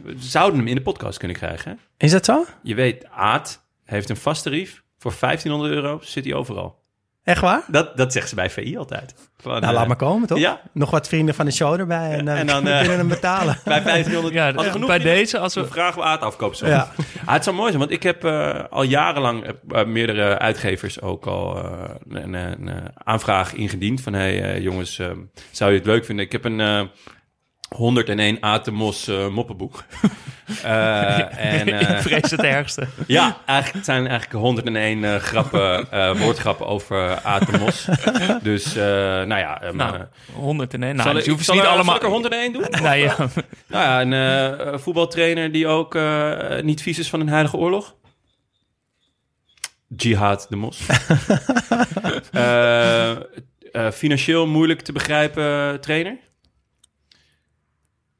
[0.05, 1.71] we zouden hem in de podcast kunnen krijgen.
[1.71, 2.05] Hè?
[2.07, 2.45] Is dat zo?
[2.63, 4.83] Je weet, Aad heeft een vast tarief.
[4.99, 6.81] Voor 1500 euro zit hij overal.
[7.25, 7.65] Echt waar?
[7.69, 9.15] Dat, dat zeggen ze bij VI altijd.
[9.39, 10.39] Van, Nou, eh, laat maar komen, toch?
[10.39, 12.99] Ja, Nog wat vrienden van de show erbij en, eh, en dan, we eh, kunnen
[12.99, 13.59] hem betalen.
[13.65, 14.35] bij 1500.
[14.35, 15.67] Ja, Als genoeg bij vrienden- deze, als we...
[15.67, 16.69] vragen we Aad afkoopsom.
[16.69, 16.89] Ja.
[17.25, 21.01] Ah, het zou mooi zijn, want ik heb eh, al jarenlang eh, eh, meerdere uitgevers
[21.01, 21.73] ook al eh,
[22.09, 24.01] een, een, een aanvraag ingediend.
[24.01, 25.11] Van, hey eh, jongens, eh,
[25.51, 26.25] zou je het leuk vinden?
[26.25, 26.83] Ik heb een, eh,
[27.73, 29.85] 101 Atemos eh, moppenboek.
[30.63, 31.19] Eh,
[31.61, 32.87] en, eh, ik vrees het ergste.
[33.07, 35.87] ja, eigenlijk, het zijn eigenlijk 101 eh, grappen,
[36.19, 37.89] woordgrappen over Atemos.
[38.43, 39.61] dus, nou ja...
[39.63, 40.97] eh, Nou, maar- 101.
[40.97, 41.85] zal Nou, ik, dus je hoeft ze zal niet allemaal...
[41.85, 42.65] zal ik er 101 doen?
[42.83, 43.17] Nou ja,
[43.67, 45.99] Nou ja, een voetbaltrainer die ook
[46.63, 47.95] niet vies is van een heilige oorlog.
[49.97, 50.81] Jihad de Mos.
[53.93, 56.17] Financieel moeilijk te begrijpen trainer.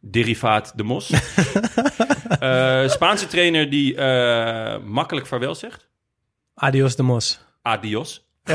[0.05, 1.11] Derivaat de Mos.
[2.43, 5.89] Eh, Spaanse trainer die eh, makkelijk vaarwel zegt.
[6.55, 7.41] Adios de Mos.
[7.63, 8.27] Adios.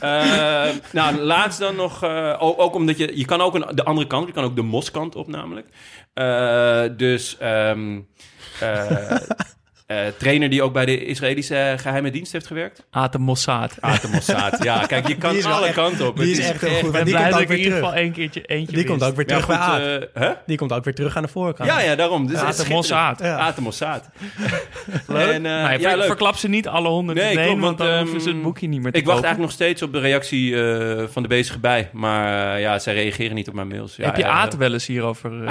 [0.00, 2.04] Eh, nou, laatst dan nog...
[2.38, 3.18] ook, ook omdat je...
[3.18, 5.68] Je kan ook een, de andere kant, je kan ook de moskant op namelijk.
[6.98, 7.38] Dus...
[7.38, 8.00] ehm,
[9.86, 12.86] eh, eh, trainer die ook bij de Israëlische geheime dienst heeft gewerkt.
[12.90, 13.76] Atem Mossad.
[13.80, 14.62] Atem Mossad.
[14.62, 16.16] Ja, kijk, je kan alle echt- kanten op.
[16.16, 16.78] die Het is echt heel goed.
[16.78, 17.88] Ik Maar ben die blij komt dat ook ik weer in ieder terug.
[17.90, 20.32] geval één keertje eentje Die komt ook weer terug bij eh, hè?
[20.46, 21.68] Die komt ook weer terug aan de voorkant.
[21.70, 22.26] Ja, ja, daarom.
[22.26, 23.18] Dus Atem Mossad.
[23.18, 23.36] Ja.
[23.38, 24.08] Atem Mossad.
[25.06, 25.30] Leuk.
[25.32, 26.04] En, eh, ja, leuk.
[26.06, 28.82] verklap ze niet alle honderd Nee, want dan want, hoeven ze het ehm, boekje niet
[28.82, 29.28] meer te Ik wacht kopen.
[29.28, 31.88] eigenlijk nog steeds op de reactie eh, van de bezige bij.
[31.92, 33.96] Maar eh, ja, zij reageren niet op mijn mails.
[33.96, 35.50] Ja, Heb je Aad wel eens hierover uh,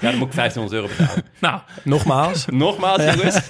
[0.00, 1.24] Ja, dan moet ik 1500 euro betalen.
[1.38, 2.46] Nou, Nogmaals.
[2.46, 3.48] Nogmaals, jongens.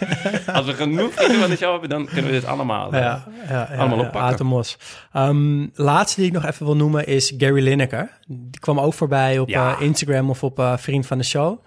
[0.52, 2.92] Als we genoeg van de show hebben, dan kunnen we dit allemaal.
[2.92, 4.20] eh, Ja, ja, ja, Allemaal oppakken.
[4.20, 4.79] Aad de Mos.
[5.12, 8.11] Ehm, laatste die ik nog even wil noemen is Gary Lineker.
[8.26, 11.59] Die kwam ook voorbij op eh, Instagram of op eh, Vriend van de Show.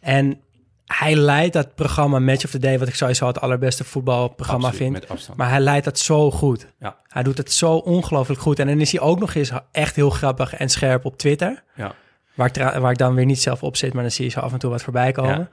[0.00, 0.40] En
[0.86, 4.90] hij leidt dat programma Match of the Day, wat ik sowieso het allerbeste voetbalprogramma absoluut,
[4.92, 5.00] vind.
[5.00, 5.38] Met afstand.
[5.38, 6.66] Maar hij leidt dat zo goed.
[6.78, 6.96] Ja.
[7.08, 8.58] Hij doet het zo ongelooflijk goed.
[8.58, 11.62] En dan is hij ook nog eens echt heel grappig en scherp op Twitter.
[11.74, 11.94] Ja.
[12.36, 14.40] Waar ik, waar ik dan weer niet zelf op zit, maar dan zie je zo
[14.40, 15.48] af en toe wat voorbij komen.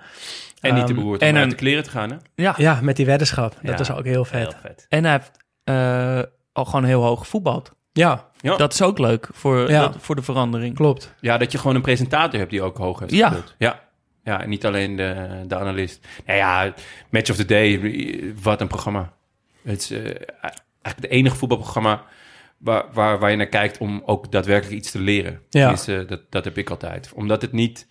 [0.62, 2.16] En niet te Ehm, beroerd en om uit een- de kleren te gaan, hè?
[2.36, 2.54] ja.
[2.58, 3.56] Ja, met die weddenschap.
[3.62, 3.80] Dat Ja.
[3.80, 4.40] is ook heel vet.
[4.40, 4.86] Heel vet.
[4.90, 5.32] En hij heeft
[5.64, 6.20] eh,
[6.54, 7.72] al gewoon heel hoog gevoetbald.
[7.92, 8.56] Ja, Ja.
[8.56, 9.80] Dat is ook leuk voor, Ja.
[9.82, 10.76] dat- voor de verandering.
[10.76, 11.14] klopt.
[11.20, 13.28] ja, dat je gewoon een presentator hebt die ook hoog heeft Ja.
[13.28, 13.56] gespeeld.
[13.58, 13.80] Ja.
[14.24, 16.08] Ja, en niet alleen de, de analist.
[16.26, 16.74] Nou ja,
[17.10, 17.82] Match of the Day,
[18.42, 19.12] wat een programma.
[19.64, 22.02] Het is eh, eigenlijk het enige voetbalprogramma
[22.64, 25.32] waar, waar, waar je naar kijkt om ook daadwerkelijk iets te leren.
[25.32, 25.40] Ja.
[25.50, 27.12] Tenminste, dat, dat heb ik altijd.
[27.16, 27.88] Omdat het niet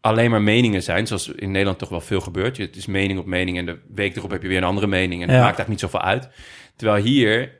[0.00, 2.56] alleen maar meningen zijn, zoals in Nederland toch wel veel gebeurt.
[2.56, 4.86] Je- Het is mening op mening en de week erop heb je weer een andere
[4.86, 5.22] mening.
[5.22, 5.32] En Ja.
[5.34, 6.28] maakt eigenlijk niet zoveel uit.
[6.76, 7.52] Terwijl hier,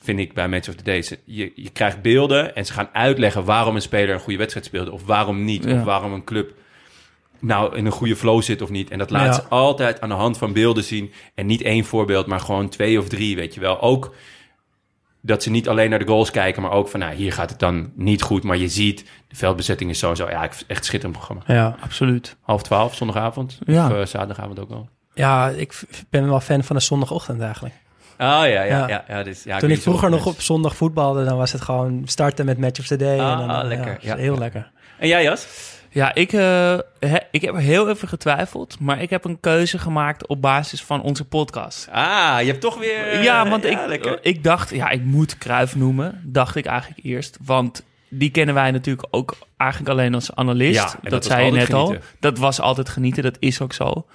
[0.00, 3.44] vind ik bij Match of the Day, je, je krijgt beelden en ze gaan uitleggen
[3.44, 5.64] waarom een speler een goede wedstrijd speelde of waarom niet.
[5.64, 5.78] Ja.
[5.78, 6.54] Of waarom een club
[7.40, 8.90] nou in een goede flow zit of niet.
[8.90, 9.32] En dat laat Ja.
[9.32, 11.12] ze altijd aan de hand van beelden zien.
[11.34, 13.80] En niet één voorbeeld, maar gewoon twee of drie, weet je wel.
[13.80, 14.14] Ook
[15.24, 17.58] dat ze niet alleen naar de goals kijken, maar ook van, nou, hier gaat het
[17.58, 18.42] dan niet goed.
[18.42, 21.42] Maar je ziet, de veldbezetting is sowieso, ja, echt schitterend programma.
[21.46, 22.36] Ja, Absoluut.
[22.40, 23.58] Half twaalf, zondagavond.
[23.66, 23.86] Ja.
[23.86, 24.88] Of eh, zaterdagavond ook wel.
[25.14, 25.80] ja ik
[26.10, 27.74] ben wel fan van de zondagochtend eigenlijk.
[28.18, 28.88] Oh ja, ja, Ja.
[28.88, 29.04] ja.
[29.08, 32.44] ja, dus, ja Toen ik vroeger nog op zondag voetbalde, dan was het gewoon starten
[32.46, 33.20] met Match of the Day.
[33.20, 33.98] Ah, en dan, lekker.
[34.00, 34.70] Ja, heel lekker.
[34.98, 35.46] En jij, Jas?
[35.92, 40.26] Ja, ik, eh, he- ik heb heel even getwijfeld, maar ik heb een keuze gemaakt
[40.26, 41.88] op basis van onze podcast.
[41.90, 43.06] Ah, je hebt toch weer...
[43.08, 43.78] eh, ja, want ik,
[44.22, 47.38] ik dacht, ja, ik moet Kruif noemen, dacht ik eigenlijk eerst.
[47.44, 50.80] Want die kennen wij natuurlijk ook eigenlijk alleen als analist.
[50.80, 51.86] Ja, dat, zei je net al.
[52.20, 54.06] Dat was altijd genieten, dat is ook zo.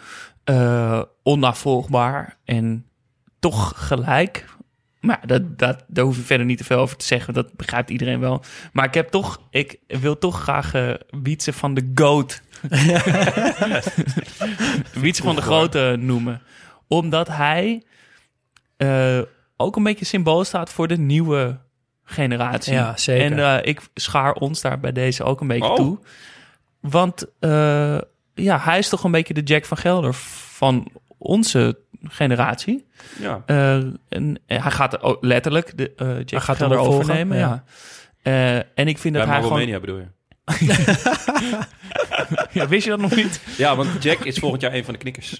[0.44, 2.86] Eh onnavolgbaar en
[3.40, 4.46] toch gelijk.
[5.08, 7.34] Maar dat, dat, daar hoef je verder niet te veel over te zeggen.
[7.34, 8.43] Dat begrijpt iedereen wel.
[8.74, 12.41] Maar ik heb toch, ik wil toch graag eh Wietse van de GOAT.
[15.04, 16.41] Wietse van de Grote noemen.
[16.88, 17.84] Omdat hij
[18.78, 19.20] eh,
[19.58, 21.60] ook een beetje symbool staat voor de nieuwe
[22.04, 22.74] generatie.
[22.74, 23.26] Ja, zeker.
[23.32, 25.76] En eh, ik schaar ons daar bij deze ook een beetje Oh.
[25.76, 26.00] toe.
[26.80, 27.26] Want
[28.34, 32.88] ja, hij is toch een beetje de Jack van Gelder van onze generatie.
[33.20, 33.42] Ja.
[33.46, 33.76] Eh,
[34.10, 37.38] en hij gaat er ook letterlijk de uh, Jack gaat Gelder overnemen.
[37.38, 37.48] Ja.
[37.48, 37.64] ja.
[38.28, 39.50] Eh, en ik vind dat hij gewoon...
[39.50, 40.06] Romania bedoel je?
[42.52, 43.42] Ja, wist je dat nog niet?
[43.58, 45.38] Ja, want Jack is volgend jaar een van de knikkers.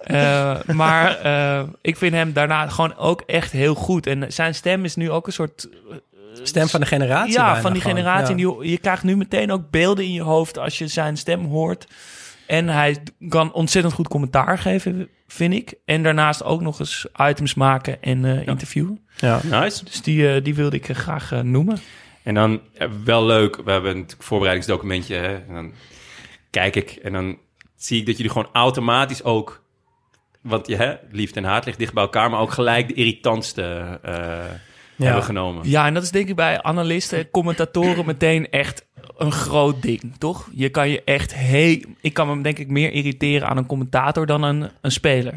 [0.00, 4.06] Eh, maar eh, ik vind hem daarna gewoon ook echt heel goed.
[4.06, 5.68] En zijn stem is nu ook een soort...
[6.42, 7.32] Stem van de generatie.
[7.32, 7.96] ja, bijna van die gewoon.
[7.96, 8.36] generatie.
[8.36, 8.52] Ja.
[8.58, 11.86] Die, je krijgt nu meteen ook beelden in je hoofd als je zijn stem hoort.
[12.50, 12.96] En hij
[13.28, 15.74] kan ontzettend goed commentaar geven, vind ik.
[15.84, 19.00] En daarnaast ook nog eens items maken en eh, interviewen.
[19.16, 19.40] Ja.
[19.44, 19.84] Nice.
[19.84, 21.78] Dus die, eh, die wilde ik eh, graag noemen.
[22.22, 22.60] En dan,
[23.04, 25.14] wel leuk, we hebben een voorbereidingsdocumentje.
[25.14, 25.72] Hè, en dan
[26.50, 27.38] kijk ik en dan
[27.76, 29.62] zie ik dat jullie gewoon automatisch ook...
[30.42, 32.30] Want je hè, liefde en haat ligt dicht bij elkaar...
[32.30, 33.98] maar ook gelijk de irritantste
[35.00, 35.68] eh, hebben genomen.
[35.68, 38.86] Ja, en dat is denk ik bij analisten, commentatoren meteen echt
[39.20, 40.48] een groot ding, toch?
[40.54, 41.80] Je kan je echt heel...
[42.00, 45.34] Ik kan me denk ik meer irriteren aan een commentator dan een, een speler.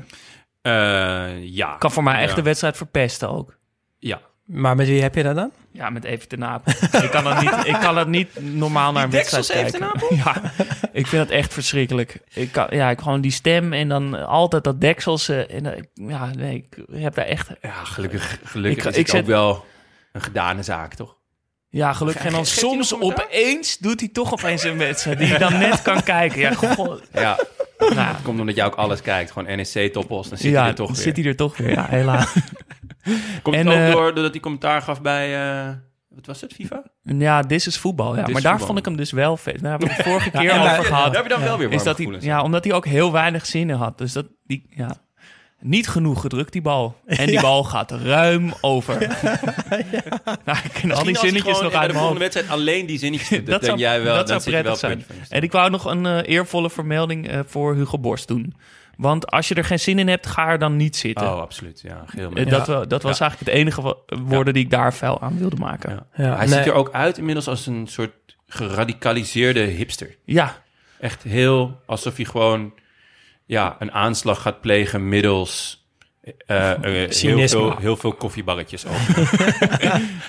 [0.61, 1.75] Eh, ja.
[1.79, 2.35] Kan voor mij echt Ja.
[2.35, 3.57] de wedstrijd verpesten ook.
[3.99, 4.21] Ja.
[4.45, 5.51] Maar met wie heb je dat dan?
[5.71, 6.67] Ja, met even te naap.
[6.67, 10.01] ik, kan dat niet, ik kan dat niet normaal naar een wedstrijd deksels kijken.
[10.01, 10.41] Even Ja,
[10.91, 12.19] ik vind het echt verschrikkelijk.
[12.33, 15.29] Ik kan, ja, ik gewoon die stem en dan altijd dat deksels.
[15.29, 17.49] eh, en, eh, ja, nee, ik heb daar echt...
[17.61, 19.65] Ja, gelukkig, gelukkig Ik- is ik het zet- ook wel
[20.11, 21.15] een gedane zaak, toch?
[21.73, 22.25] Ja, gelukkig.
[22.25, 25.81] En dan Geeft soms opeens doet hij toch opeens een wedstrijd die je dan net
[25.81, 26.39] kan kijken.
[26.39, 27.01] Ja, goh.
[27.13, 27.39] Ja,
[27.79, 29.31] Nou, het komt omdat jij ook alles kijkt.
[29.31, 31.05] Gewoon NEC toppos, dan zit ja, hij er toch dan weer.
[31.05, 31.69] zit hij er toch weer.
[31.69, 32.33] Ja, helaas.
[33.43, 35.49] Komt En, het ook eh, door doordat hij commentaar gaf bij...
[35.67, 35.73] eh,
[36.09, 36.83] wat was het, FIFA?
[37.03, 38.09] Ja, dit is voetbal.
[38.15, 38.19] Ja.
[38.19, 38.67] Dit is maar daar voetbal.
[38.67, 39.61] vond ik hem dus wel vet.
[39.61, 41.05] Daar hebben we het vorige keer over daar- gehad.
[41.05, 43.45] Daar heb je dan wel weer is dat hij, ja, omdat hij ook heel weinig
[43.45, 43.97] zinnen had.
[43.97, 44.95] Dus dat die, ja,
[45.63, 46.95] niet genoeg gedrukt, die bal.
[47.05, 48.97] En die bal gaat ruim over.
[50.45, 53.29] Nou, ik ken al die zinnetjes nog uit de volgende wedstrijd alleen die zinnetjes.
[53.37, 55.25] Dat, Dat denk zou- jij wel, dat dan zou wel prettig je stoel.
[55.29, 58.53] En ik wou nog een eh, eervolle vermelding eh, voor Hugo Borst doen.
[58.97, 61.27] Want als je er geen zin in hebt, ga er dan niet zitten.
[61.33, 61.81] Oh, absoluut.
[61.81, 62.45] Ja, heel Eh, mee.
[62.45, 65.89] dat, dat was eigenlijk het enige woorden die ik daar fel aan wilde maken.
[65.91, 66.05] Ja.
[66.15, 66.55] Ja, Ja, Hij nee.
[66.57, 68.11] ziet er ook uit inmiddels als een soort
[68.47, 70.15] geradicaliseerde hipster.
[70.25, 70.61] ja,
[70.99, 72.73] Echt heel alsof hij gewoon
[73.53, 75.81] ja, een aanslag gaat plegen middels
[76.45, 78.99] eh, eh, heel, veel, heel veel koffiebarretjes open.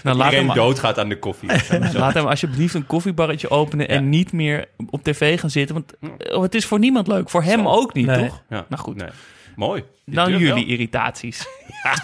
[0.02, 1.48] nou, laat, Iedereen hem, doodgaat aan de koffie.
[1.92, 5.74] laat hem alsjeblieft een koffiebarretje openen en niet meer op tv gaan zitten.
[5.74, 7.30] Want eh, het is voor niemand leuk.
[7.30, 8.28] Voor hem ook niet, Nee.
[8.28, 8.42] toch?
[8.48, 8.66] Ja.
[8.68, 9.08] Nou goed, Nee.
[9.56, 9.84] Mooi.
[10.04, 10.56] Je dan jullie wel.
[10.56, 11.46] irritaties.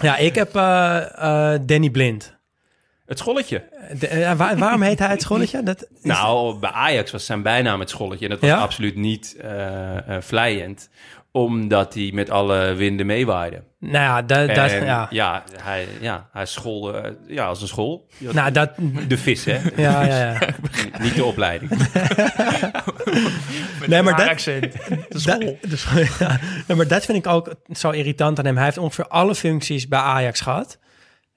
[0.01, 2.39] Ja, ik heb eh, eh, Danny Blind.
[3.11, 3.63] Het scholletje.
[3.99, 5.63] De- eh, waar- waarom heet hij het scholletje?
[5.63, 8.25] Dat is- Nou, bij Ajax was zijn bijnaam het scholletje.
[8.25, 8.57] En dat was Ja?
[8.57, 10.89] absoluut niet eh eh, vlijend.
[11.31, 13.63] Omdat hij met alle winden meewaaide.
[13.79, 15.07] nou ja, dat, dat, ja.
[15.09, 18.07] ja, hij, ja, hij scholde eh, ja, als een school.
[18.17, 18.69] Nou, dat,
[19.07, 19.59] De vis, hè?
[19.75, 20.39] ja, ja, ja.
[21.03, 21.71] Niet de opleiding.
[23.87, 24.61] Nee, maar dat, accent.
[24.87, 25.57] De dat, school.
[25.67, 25.85] dus,
[26.19, 28.55] ja, Nee, maar dat vind ik ook zo irritant aan hem.
[28.55, 30.79] Hij heeft ongeveer alle functies bij Ajax gehad.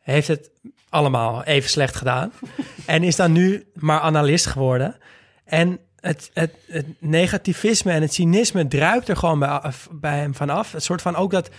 [0.00, 0.50] Heeft het
[0.94, 2.32] allemaal even slecht gedaan.
[2.86, 4.96] en is dan nu maar analist geworden.
[5.44, 10.72] En het, het, het negativisme en het cynisme druipt er gewoon bij, bij hem vanaf.
[10.72, 11.50] Het soort van ook dat,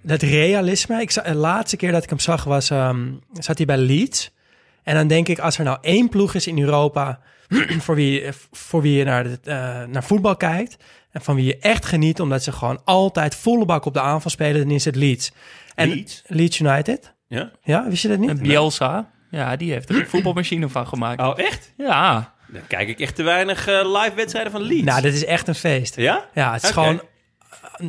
[0.00, 1.00] dat realisme.
[1.00, 4.30] Ik, de laatste keer dat ik hem zag was, ehm, zat hij bij Leeds.
[4.82, 7.20] En dan denk ik, als er nou één ploeg is in Europa
[7.84, 10.76] voor wie, voor wie je naar, de, eh, naar voetbal kijkt
[11.10, 14.30] en van wie je echt geniet, omdat ze gewoon altijd volle bak op de aanval
[14.30, 15.32] spelen, dan is het Leeds.
[15.74, 16.22] En Leeds?
[16.26, 17.14] Leeds United.
[17.28, 17.50] Ja?
[17.62, 18.28] Ja, wist je dat niet?
[18.30, 21.20] En Bielsa, ja, die heeft er een voetbalmachine van gemaakt.
[21.20, 21.72] Oh, echt?
[21.76, 24.82] Ja, Dan kijk ik echt te weinig eh, live wedstrijden van Leeds.
[24.84, 25.96] Nou, dit is echt een feest.
[25.96, 26.24] Ja?
[26.34, 27.00] Ja, het is gewoon,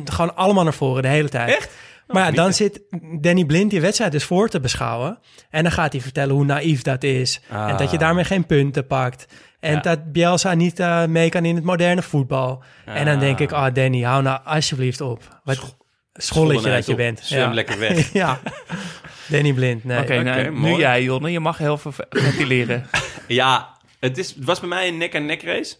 [0.04, 1.56] gewoon allemaal naar voren de hele tijd.
[1.56, 1.70] Echt?
[2.06, 2.80] Maar ja, niet, dan zit
[3.20, 5.18] Danny Blind die wedstrijd dus voor te beschouwen.
[5.50, 7.40] En dan gaat hij vertellen hoe naïef dat is.
[7.48, 8.02] En dat je Ah.
[8.02, 9.26] daarmee geen punten pakt.
[9.60, 9.80] En Ja.
[9.80, 12.62] dat Bielsa niet eh, mee kan in het moderne voetbal.
[12.84, 15.40] En dan denk ik, oh Danny, hou nou alsjeblieft op.
[15.44, 15.76] Wat
[16.12, 16.96] scholletje dat je op.
[16.98, 17.20] bent.
[17.22, 18.12] Zwem lekker weg.
[18.22, 18.38] ja.
[19.28, 20.00] Danny Blind, nee.
[20.00, 20.22] oké.
[20.22, 21.30] nou, nu jij, Jonne.
[21.30, 22.86] Je mag heel veel ventileren.
[23.28, 25.76] Ja, het, is, het was bij mij een nek-aan-nek race.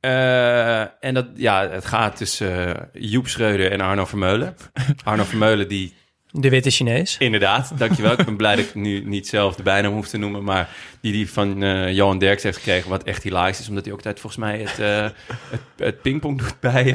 [0.00, 4.56] Eh, en dat, ja, het gaat tussen eh, Joep Schreuder en Arno Vermeulen.
[5.04, 5.94] Arno Vermeulen die
[6.30, 7.16] De witte Chinees.
[7.18, 8.12] Inderdaad, dankjewel.
[8.12, 10.68] ik ben blij dat ik nu niet zelf de bijnaam hoef te noemen, maar
[11.00, 13.98] die die van eh, Johan Derks heeft gekregen, wat echt hilarisch is, omdat hij ook
[13.98, 15.08] altijd volgens mij het, eh
[15.50, 16.94] het, het pingpong doet bij,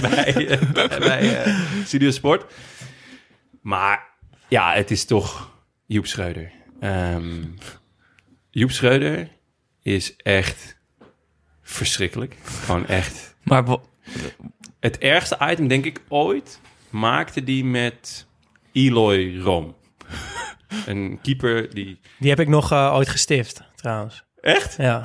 [0.00, 2.52] bij, bij, bij eh, Studio Sport.
[3.60, 4.06] Maar
[4.48, 5.50] ja, het is toch
[5.86, 6.52] Joep Schreuder.
[6.80, 7.44] Ehm,
[8.50, 9.28] Joep Schreuder
[9.82, 10.76] is echt
[11.62, 12.36] verschrikkelijk.
[12.42, 13.36] Gewoon echt.
[13.42, 13.64] Maar
[14.80, 18.26] Het ergste item, denk ik, ooit maakte die met
[18.72, 19.76] Eloy Rom.
[20.86, 22.00] Een keeper die...
[22.18, 24.24] Die heb ik nog eh, ooit gestift, trouwens.
[24.40, 24.76] Echt?
[24.76, 25.02] Ja.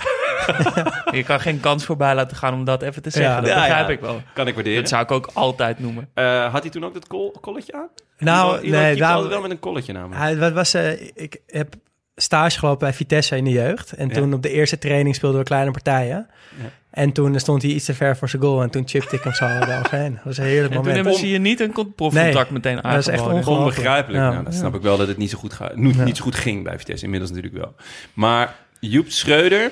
[1.17, 3.33] je kan geen kans voorbij laten gaan om dat even te zeggen.
[3.33, 3.39] Ja.
[3.41, 3.93] dat Ja, begrijp ja.
[3.93, 4.21] ik wel.
[4.33, 4.79] Kan ik waarderen.
[4.79, 6.09] Dat zou ik ook altijd noemen.
[6.13, 7.87] Eh, had hij toen ook dat kol colletje aan?
[8.17, 10.21] Nou, nee, keepte nou, wel met een colletje namelijk.
[10.21, 11.73] Hij, wat was, eh, ik heb
[12.15, 13.91] stage gelopen bij Vitesse in de jeugd.
[13.91, 14.13] En Ja.
[14.13, 16.27] toen op de eerste training speelden we kleine partijen.
[16.61, 16.69] Ja.
[16.91, 18.61] En toen stond hij iets te ver voor zijn goal.
[18.61, 20.13] En toen chipte ik hem zo eroverheen.
[20.13, 20.95] Dat was een heerlijk En toen moment.
[20.95, 23.27] hebben ze je niet een con- profcontact meteen dat is echt.
[23.47, 24.23] Onbegrijpelijk.
[24.23, 24.31] Ja.
[24.31, 26.03] Nou, dan snap ik wel dat het niet zo goed, niet, Ja.
[26.03, 27.03] niet zo goed ging bij Vitesse.
[27.05, 27.75] Inmiddels natuurlijk wel.
[28.13, 29.71] Maar Joep Schreuder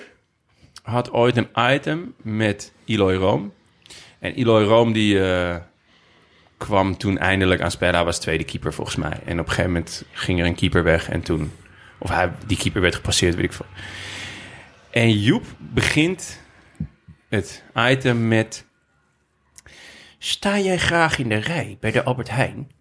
[0.82, 3.54] had ooit een item met Eloy Room.
[4.20, 5.56] En Eloy Room die eh,
[6.58, 7.96] kwam toen eindelijk aan spelen.
[7.96, 9.20] Hij was tweede keeper volgens mij.
[9.26, 11.10] En op een gegeven moment ging er een keeper weg.
[11.10, 11.52] En toen...
[11.98, 13.66] Of hij, die keeper werd gepasseerd, weet ik veel.
[14.90, 16.42] En Joep begint
[17.30, 18.66] het item met...
[20.18, 22.72] Sta jij graag in de rij bij de Albert Heijn?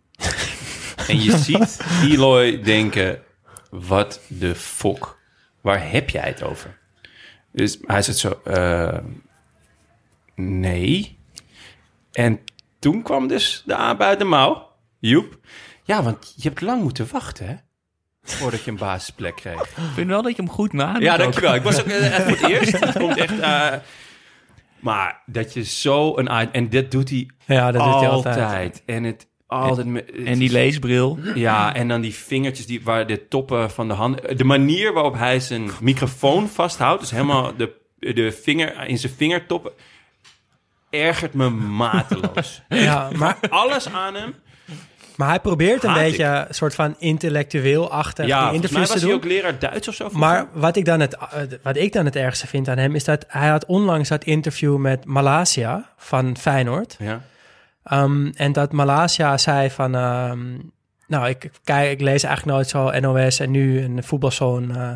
[1.09, 3.23] en je ziet Eloy denken...
[3.71, 5.21] Wat de fok?
[5.61, 6.80] Waar heb jij het over?
[7.53, 8.41] Dus hij zegt zo...
[8.45, 8.99] eh,
[10.35, 11.19] nee.
[12.13, 12.41] En
[12.79, 14.69] toen kwam dus de aap uit de mouw.
[14.99, 15.39] Joep.
[15.85, 17.55] Ja, want je hebt lang moeten wachten, hè?
[18.23, 19.61] voordat je een basisplek kreeg.
[19.63, 21.03] Ik vind wel dat je hem goed nadenkt.
[21.03, 21.19] Ja, ook.
[21.19, 21.55] dankjewel.
[21.55, 22.81] Ik was ook echt voor het eerst.
[22.81, 23.39] Het komt echt...
[23.39, 23.73] eh,
[24.81, 26.29] maar dat je zo een...
[26.29, 28.83] En dit doet hij Ja, dat doet hij altijd.
[28.87, 29.87] En het altijd...
[30.25, 31.19] En die leesbril.
[31.35, 34.39] Ja, en dan die vingertjes die, waar de toppen van de hand...
[34.39, 37.01] De manier waarop hij zijn microfoon vasthoudt...
[37.01, 39.73] dus helemaal de, de vinger in zijn vingertoppen...
[40.91, 42.63] ergert me mateloos.
[42.69, 44.35] Ja, maar, Alles aan hem.
[45.17, 48.89] maar hij probeert een Haat beetje een soort van intellectueel-achtig Ja, die volgens mij interviews
[48.89, 49.17] was te hij doen.
[49.17, 50.09] ook leraar Duits of zo.
[50.13, 52.95] Maar wat ik, dan het, eh, wat ik dan het ergste vind aan hem...
[52.95, 56.97] is dat hij had onlangs dat interview met Malasia van Feyenoord.
[56.99, 57.23] Ja.
[57.93, 59.95] Um, en dat Malasia zei van...
[59.95, 60.59] ehm,
[61.07, 64.77] nou, ik, kijk, ik lees eigenlijk nooit zo NOS en nu een voetbalzoon.
[64.77, 64.93] eh,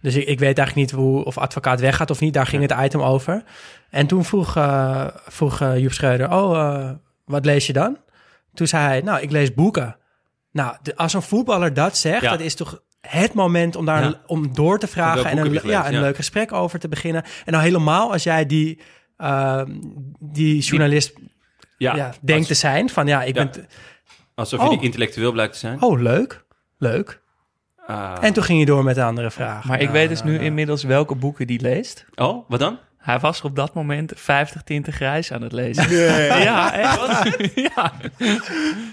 [0.00, 2.34] dus ik, ik weet eigenlijk niet hoe, of advocaat weggaat of niet.
[2.34, 3.42] Daar ging het item over.
[3.90, 6.32] En toen vroeg, eh, vroeg eh, Joep Schreuder...
[6.32, 6.90] Oh,
[7.24, 7.96] wat lees je dan?
[8.54, 9.96] Toen zei hij, nou, ik lees boeken.
[10.52, 12.22] Nou, de- als een voetballer dat zegt...
[12.22, 12.30] Ja.
[12.30, 14.20] dat is toch het moment om, daar Ja.
[14.26, 15.24] om door te vragen...
[15.24, 17.22] en een, ja, een leuk gesprek over te beginnen.
[17.44, 18.80] En nou helemaal als jij die,
[19.16, 19.70] ehm,
[20.18, 21.12] die journalist
[21.78, 22.90] Ja, ja, denkt te zijn.
[22.90, 23.44] Van ja, ik Ja.
[23.48, 23.66] ben...
[24.34, 24.72] alsof je Oh.
[24.72, 25.82] die intellectueel blijkt te zijn.
[25.82, 26.44] Oh, leuk.
[26.78, 27.20] Leuk.
[27.86, 28.14] Ah.
[28.20, 29.64] En toen ging je door met de andere vraag.
[29.64, 30.46] Maar ik Ja, weet dus nou, nu nou.
[30.48, 32.04] inmiddels welke boeken die leest.
[32.14, 32.78] Oh, wat dan?
[32.98, 35.90] Hij was op dat moment 50 tinten grijs aan het lezen.
[36.42, 37.54] Ja, echt.
[37.74, 37.92] ja.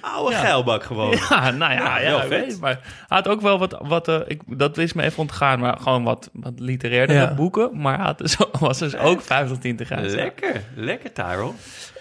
[0.01, 1.17] Oude geilbak gewoon.
[1.29, 2.45] ja, nou ja, Ja, ja, heel ik vet.
[2.45, 5.59] weet maar hij had ook wel wat, wat eh, ik, dat is me even ontgaan,
[5.59, 7.33] maar gewoon wat, wat literairder Ja.
[7.33, 7.81] boeken.
[7.81, 10.13] Maar hij had dus, was dus ook 50 tinten grijs.
[10.13, 11.51] Lekker, lekker Tyrell.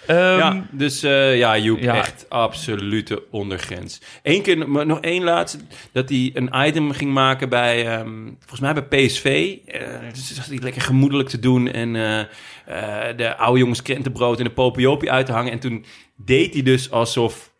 [0.07, 1.97] Ehm, ja, dus eh, ja, Joep, ja.
[1.97, 4.01] echt absolute ondergrens.
[4.23, 5.59] Eén keer, maar nog één laatste,
[5.93, 9.57] dat hij een item ging maken bij, ehm, volgens mij bij PSV.
[9.67, 9.81] Eh
[10.12, 14.51] dus zat hij lekker gemoedelijk te doen en eh, de oude jongens krentenbrood en de
[14.51, 15.53] popiopie uit te hangen.
[15.53, 15.85] En toen
[16.17, 17.51] deed hij dus alsof,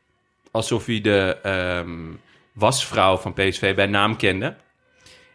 [0.51, 1.91] alsof hij de ehm,
[2.53, 4.55] wasvrouw van PSV bij naam kende.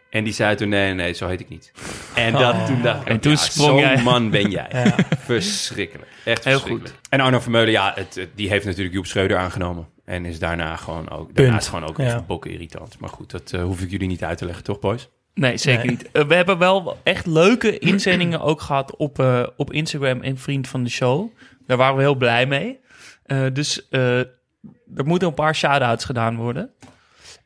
[0.09, 1.71] En die zei toen, nee, nee, zo heet ik niet.
[2.15, 4.01] En dat, toen dacht ik, En toen ja, sprong zo'n jij.
[4.03, 4.67] man ben jij.
[5.19, 6.09] Verschrikkelijk.
[6.25, 6.95] Echt Heel verschrikkelijk.
[7.09, 9.87] En Arno Vermeulen, ja, het, het- die heeft natuurlijk Joep Schreuder aangenomen.
[10.05, 11.61] En is daarna gewoon ook, daarna Punt.
[11.61, 12.03] is gewoon ook Ja.
[12.03, 12.99] echt bokken irritant.
[12.99, 15.09] Maar goed, dat eh, hoef ik jullie niet uit te leggen, toch boys?
[15.33, 15.95] Nee, zeker Nee.
[15.95, 16.11] niet.
[16.11, 20.67] Eh, we hebben wel echt leuke inzendingen ook gehad op, eh, op Instagram en Vriend
[20.67, 21.29] van de Show.
[21.67, 22.79] Daar waren we heel blij mee.
[23.25, 26.69] Eh, dus eh, er moeten een paar shout-outs gedaan worden.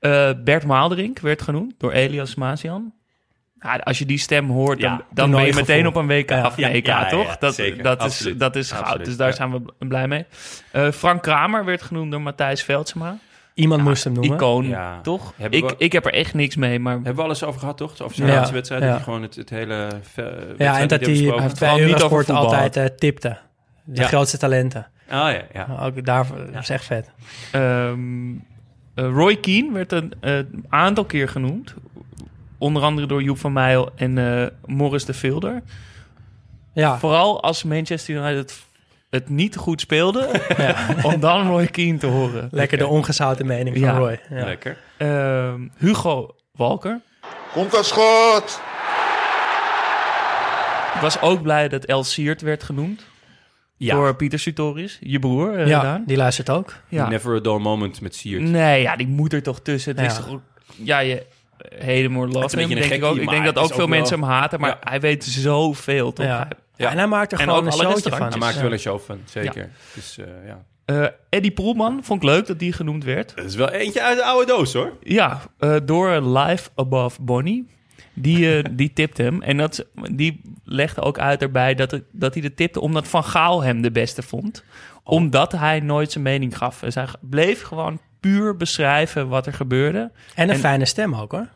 [0.04, 2.94] Eh, Bert Maalderink werd genoemd door Elias Mazian.
[3.60, 6.30] Ja, als je die stem hoort, dan, Ja, dan ben je meteen op een WK,
[6.30, 6.46] Ja.
[6.46, 7.38] of een EK, toch?
[7.38, 7.84] dat, zeker.
[7.84, 10.26] dat, is, dat is goud, Absoluut, dus daar zijn we blij mee.
[10.72, 13.18] Eh, Frank Kramer werd genoemd door Matthijs Veldsema.
[13.54, 14.36] Iemand moest hem noemen.
[14.36, 15.34] Icoon, toch?
[15.38, 17.78] Hebben Ik, we- ik heb er echt niks mee, maar Hebben we alles over gehad,
[17.78, 18.02] toch?
[18.02, 18.82] Over zijn laatste wedstrijd.
[18.82, 19.88] Dat hij gewoon het, het hele
[20.58, 23.38] Ja, en dat hij bij Eurosport altijd eh, tipte.
[23.84, 24.88] De grootste talenten.
[25.10, 25.68] Ah ja, ja.
[25.82, 27.12] Ook daarvoor, dat is echt vet.
[27.52, 28.36] Ehm, eh,
[28.96, 31.74] Roy Keane werd een eh, aantal keer genoemd.
[32.58, 35.62] Onder andere door Joep van Meijel en eh Morris de Vilder.
[36.74, 38.62] Ja, Vooral als Manchester United
[39.10, 40.30] het niet goed speelde,
[41.04, 42.48] om dan Roy Keane te horen.
[42.52, 43.98] lekker de ongezouten mening van Ja.
[43.98, 44.20] Roy.
[44.30, 44.44] Ja.
[44.46, 44.78] Lekker.
[44.98, 47.02] Ehm, Hugo Walker.
[47.54, 48.62] Komt dat schot?
[50.96, 53.06] Ik was ook blij dat El Siert werd genoemd.
[53.84, 53.96] Ja.
[53.96, 55.56] Door Pieter Sutoris, je broer.
[55.58, 56.04] eh, Ja, Daan.
[56.06, 56.74] die luistert ook.
[56.88, 57.08] ja.
[57.10, 58.42] Never a dull moment met Siert.
[58.42, 59.98] Nee, ja, die moet er toch tussen.
[59.98, 60.42] Het is toch ook-
[60.76, 61.26] ja, je
[62.16, 63.18] or Het love him, denk ik ook.
[63.18, 64.90] Ik denk dat ook veel ook wel- mensen hem haten, maar Ja.
[64.90, 66.26] hij weet zoveel, toch?
[66.26, 66.48] Ja.
[66.78, 68.28] En hij maakt er En gewoon een showtje van.
[68.30, 68.64] Hij maakt er Ja.
[68.64, 69.70] wel een show van, zeker.
[69.94, 70.64] Dus eh, ja.
[70.86, 73.32] Eh, Eddie Poelman vond ik leuk dat die genoemd werd.
[73.36, 74.94] Het is wel eentje uit de oude doos, hoor.
[75.04, 77.68] Ja, eh, door Life Above Bonnie.
[78.14, 79.42] Die, eh, die tipte hem.
[79.42, 83.24] En dat, die legde ook uit erbij dat, het, dat hij de tipte omdat Van
[83.24, 84.64] Gaal hem de beste vond.
[85.04, 86.80] Omdat hij nooit zijn mening gaf.
[86.80, 90.12] Dus hij bleef gewoon puur beschrijven wat er gebeurde.
[90.36, 91.48] En een En- fijne stem ook hoor.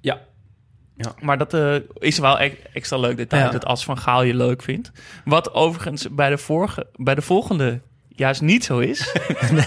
[0.00, 1.14] Ja.
[1.20, 3.50] Maar dat eh, is wel e- extra leuk detail, Ja.
[3.50, 4.92] dat als Van Gaal je leuk vindt.
[5.24, 9.14] Wat overigens bij de, vorige, bij de volgende juist niet zo is.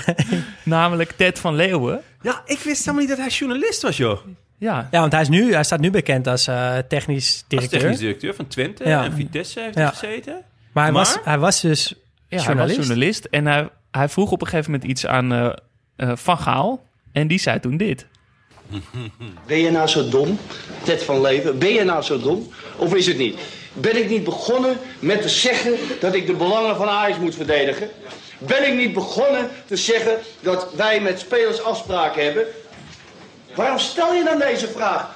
[0.63, 2.02] Namelijk Ted van Leeuwen.
[2.22, 4.20] Ja, ik wist helemaal niet dat hij journalist was, joh.
[4.62, 7.80] Ja, Ja, want hij, is nu, hij staat nu bekend als eh, technisch Als directeur.
[7.80, 9.04] technisch directeur van Twente Ja.
[9.04, 9.82] en Vitesse heeft Ja.
[9.82, 10.34] hij gezeten.
[10.71, 11.04] Maar, hij, Maar?
[11.04, 11.93] Was, hij was dus ja
[12.28, 12.78] hij was journalist.
[12.78, 13.26] journalist.
[13.26, 15.50] En hij, hij vroeg op een gegeven moment iets aan eh,
[15.95, 16.84] eh, Van Gaal.
[17.12, 18.06] En die zei toen dit.
[19.47, 20.38] Ben je nou zo dom,
[20.84, 21.59] Ted van Leven?
[21.59, 22.49] Ben je nou zo dom?
[22.78, 23.39] Of is het niet?
[23.74, 27.89] Ben ik niet begonnen met te zeggen dat ik de belangen van Ajax moet verdedigen?
[28.38, 32.43] Ben ik niet begonnen te zeggen dat wij met spelers afspraken hebben?
[33.56, 35.16] Waarom stel je dan deze vraag?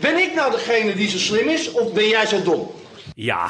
[0.00, 2.70] Ben ik nou degene die zo slim is of ben jij zo dom?
[3.14, 3.48] Ja,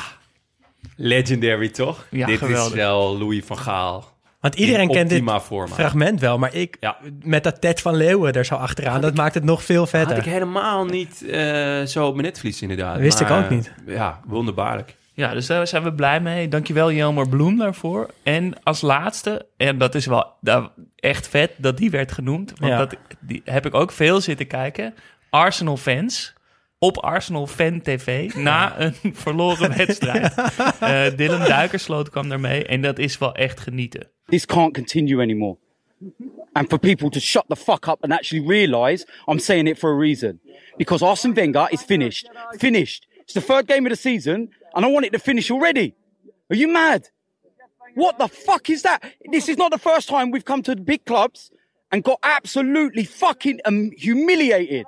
[0.97, 2.07] legendary toch?
[2.11, 2.68] Ja, Dit geweldig.
[2.72, 4.16] is wel Louis van Gaal.
[4.41, 5.74] Want iedereen kent dit forma.
[5.74, 6.97] fragment wel, maar ik Ja.
[7.22, 10.16] met dat Ted van Leeuwen er zo achteraan, dat maakt het nog veel Had vetter.
[10.16, 12.99] ik helemaal niet eh, zo op mijn netvlies inderdaad.
[12.99, 13.72] Wist ik ook niet.
[13.87, 14.95] eh, Ja, wonderbaarlijk.
[15.19, 16.49] Ja, dus daar zijn we blij mee.
[16.49, 18.11] Dankjewel Jelmer Bloem daarvoor.
[18.23, 22.53] En als laatste, en dat is wel nou, echt vet dat die werd genoemd.
[22.59, 22.79] Want Ja.
[22.79, 24.95] dat die heb ik ook veel zitten kijken.
[25.31, 26.35] Arsenal fans
[26.79, 28.95] op Arsenal Fan TV na een
[29.25, 30.35] verloren wedstrijd.
[30.81, 34.09] Eh, Dylan Duikersloot kwam daarmee en dat is wel echt genieten.
[34.27, 35.57] This can't continue anymore.
[36.53, 39.91] And for people to shut the fuck up and actually realise I'm saying it for
[39.91, 40.41] a reason.
[40.77, 42.31] Because Arsene Wenger is finished.
[42.51, 43.07] Finished.
[43.23, 45.97] It's the third game of the season and I want it to finish already.
[46.51, 47.09] Are you mad?
[47.97, 49.03] What the fuck is that?
[49.29, 51.51] This is not the first time we've come to the big clubs
[51.91, 54.87] and got absolutely fucking um, humiliated.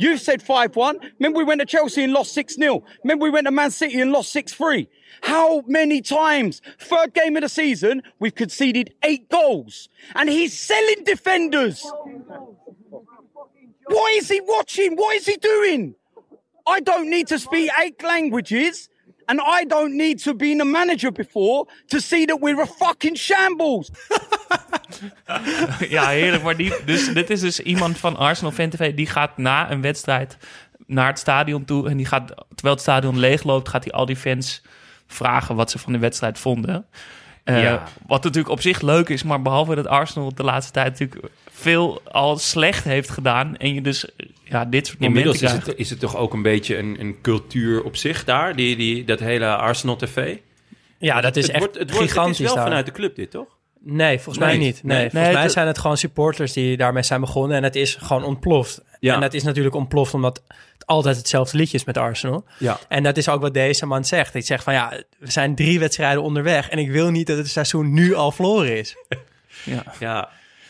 [0.00, 1.12] You've said 5-1.
[1.20, 2.82] Remember we went to Chelsea and lost 6-0.
[3.04, 4.88] Remember we went to Man City and lost 6-3.
[5.22, 6.60] How many times?
[6.80, 9.90] Third game of the season, we've conceded eight goals.
[10.16, 11.88] And he's selling defenders.
[13.86, 14.96] What is he watching?
[14.96, 15.94] What is he doing?
[16.66, 18.88] I don't need to speak eight languages.
[19.24, 23.16] And I don't need to be a manager before to see that we're a fucking
[23.16, 23.90] shambles.
[25.88, 26.42] Ja, heerlijk.
[26.42, 28.94] Maar die, dus, dit is dus iemand van Arsenal Fan TV.
[28.94, 30.36] Die gaat na een wedstrijd
[30.86, 31.88] naar het stadion toe.
[31.88, 34.62] En die gaat, terwijl het stadion leegloopt, gaat hij al die fans
[35.06, 36.86] vragen wat ze van de wedstrijd vonden.
[37.44, 37.82] Eh, Ja.
[38.06, 42.00] Wat natuurlijk op zich leuk is, maar behalve dat Arsenal de laatste tijd natuurlijk veel
[42.04, 43.56] al slecht heeft gedaan.
[43.56, 44.08] En je dus
[44.44, 47.16] ja, dit soort momenten Inmiddels is het, is het toch ook een beetje een, een
[47.22, 50.36] cultuur op zich daar, die, die, dat hele Arsenal TV.
[50.98, 52.66] Ja, dat is het echt wordt, het wordt, gigantisch Het is wel daar.
[52.66, 53.46] vanuit de club dit, toch?
[53.86, 54.82] Nee, volgens mij niet.
[54.82, 55.10] Nee, Nee.
[55.10, 57.56] volgens Nee, mij zijn het gewoon supporters die daarmee zijn begonnen.
[57.56, 58.82] En het is gewoon ontploft.
[59.04, 59.14] Ja.
[59.14, 60.42] En dat is natuurlijk ontploft omdat
[60.72, 62.44] het altijd hetzelfde liedje is met Arsenal.
[62.58, 62.78] Ja.
[62.88, 64.32] En dat is ook wat deze man zegt.
[64.32, 66.68] Hij zegt van ja, we zijn drie wedstrijden onderweg.
[66.68, 68.96] En ik wil niet dat het seizoen nu al verloren is.
[69.64, 69.84] Ja.
[70.00, 70.28] Ja,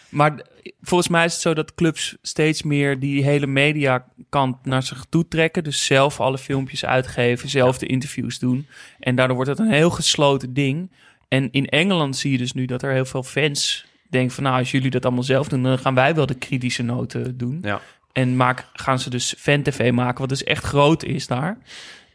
[0.08, 0.42] Maar
[0.82, 5.28] volgens mij is het zo dat clubs steeds meer die hele mediakant naar zich toe
[5.28, 5.64] trekken.
[5.64, 8.66] Dus zelf alle filmpjes uitgeven, zelf de interviews doen.
[9.00, 10.90] En daardoor wordt het een heel gesloten ding.
[11.28, 14.44] En in Engeland zie je dus nu dat er heel veel fans denken van...
[14.44, 17.58] nou, als jullie dat allemaal zelf doen, dan gaan wij wel de kritische noten doen.
[17.62, 17.80] ja.
[18.14, 21.58] En maak, gaan ze dus fan-tv maken, wat dus echt groot is daar.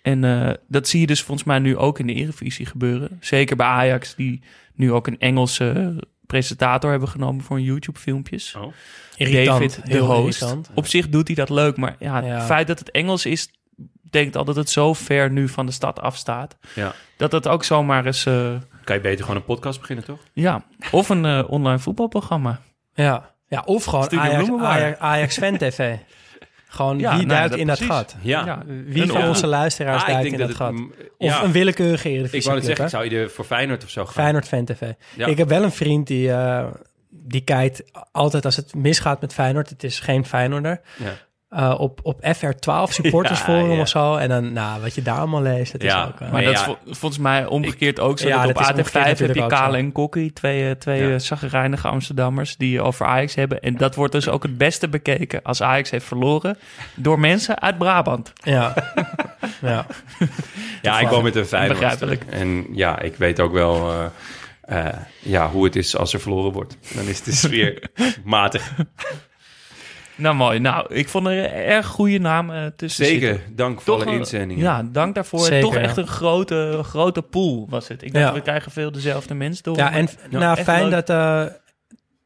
[0.01, 3.17] En eh, dat zie je dus volgens mij nu ook in de Eredivisie gebeuren.
[3.19, 4.41] Zeker bij Ajax, die
[4.73, 5.95] nu ook een Engelse
[6.25, 8.55] presentator hebben genomen voor hun YouTube-filmpjes.
[8.55, 8.73] Oh.
[9.45, 10.41] David, de heel host.
[10.41, 10.69] irritant.
[10.73, 12.35] Op zich doet hij dat leuk, maar ja, Ja.
[12.35, 13.51] het feit dat het Engels is,
[14.01, 16.57] betekent al dat het zo ver nu van de stad afstaat.
[16.75, 16.93] ja.
[17.17, 20.19] Dat het ook zomaar eens, eh, Kan je beter gewoon een podcast beginnen, toch?
[20.33, 22.61] ja, of een eh, online voetbalprogramma.
[22.93, 23.35] Ja.
[23.49, 24.49] Ja, of gewoon Ajax.
[24.59, 25.95] Ajax, Ajax Fan TV.
[26.71, 28.15] Gewoon Ja, wie nou, duikt dat in dat gat?
[28.21, 28.45] Ja.
[28.45, 28.63] Ja.
[28.85, 30.67] Wie Een van onze luisteraars Ah, duikt in dat dat gat?
[30.67, 31.43] het, mm, Of ja.
[31.43, 34.13] een willekeurige Ik wou het zeggen, ik zou je voor Feyenoord of zo gaan.
[34.13, 34.91] Feyenoord Fan TV.
[35.15, 35.25] Ja.
[35.27, 36.65] Ik heb wel een vriend die, eh,
[37.09, 39.69] die kijkt altijd als het misgaat met Feyenoord.
[39.69, 40.81] Het is geen Feyenoorder.
[41.49, 43.81] Eh, op, op FR12 supportersforum Ja, ja.
[43.81, 44.15] of zo.
[44.15, 46.19] En dan, nou, wat je daar allemaal leest, dat Ja, is ook...
[46.19, 46.59] eh, Maar dat ja.
[46.59, 48.27] is vol- volgens mij omgekeerd ook zo.
[48.27, 51.19] Ja, dat op omgekeerd AT5 heb je Kale en Kokkie, twee, eh, twee
[51.83, 53.59] Amsterdammers die over Ajax hebben.
[53.59, 56.57] En dat wordt dus ook het beste bekeken als Ajax heeft verloren
[56.95, 58.33] door mensen uit Brabant.
[58.43, 58.73] ja.
[59.61, 59.85] ja.
[60.81, 61.79] Ja, ik woon met een Feyenoord.
[61.79, 62.23] Begrijpelijk.
[62.29, 63.91] En ja, ik weet ook wel
[64.61, 66.77] eh, eh, ja, hoe het is als er verloren wordt.
[66.95, 67.89] Dan is de sfeer
[68.23, 68.73] matig.
[70.19, 70.59] Nou mooi.
[70.59, 73.55] Nou, ik vond er een erg goede naam eh, tussen Zeker, zitten.
[73.55, 74.63] dank voor Toch alle een- inzendingen.
[74.63, 75.39] Ja, dank daarvoor.
[75.39, 75.79] Zeker, Toch ja.
[75.79, 78.03] echt een grote, grote pool was het.
[78.03, 78.33] Ik dacht, Ja.
[78.33, 79.77] we krijgen veel dezelfde mensen door.
[79.77, 80.91] ja, en nou, echt fijn leuk.
[80.91, 81.53] dat, eh,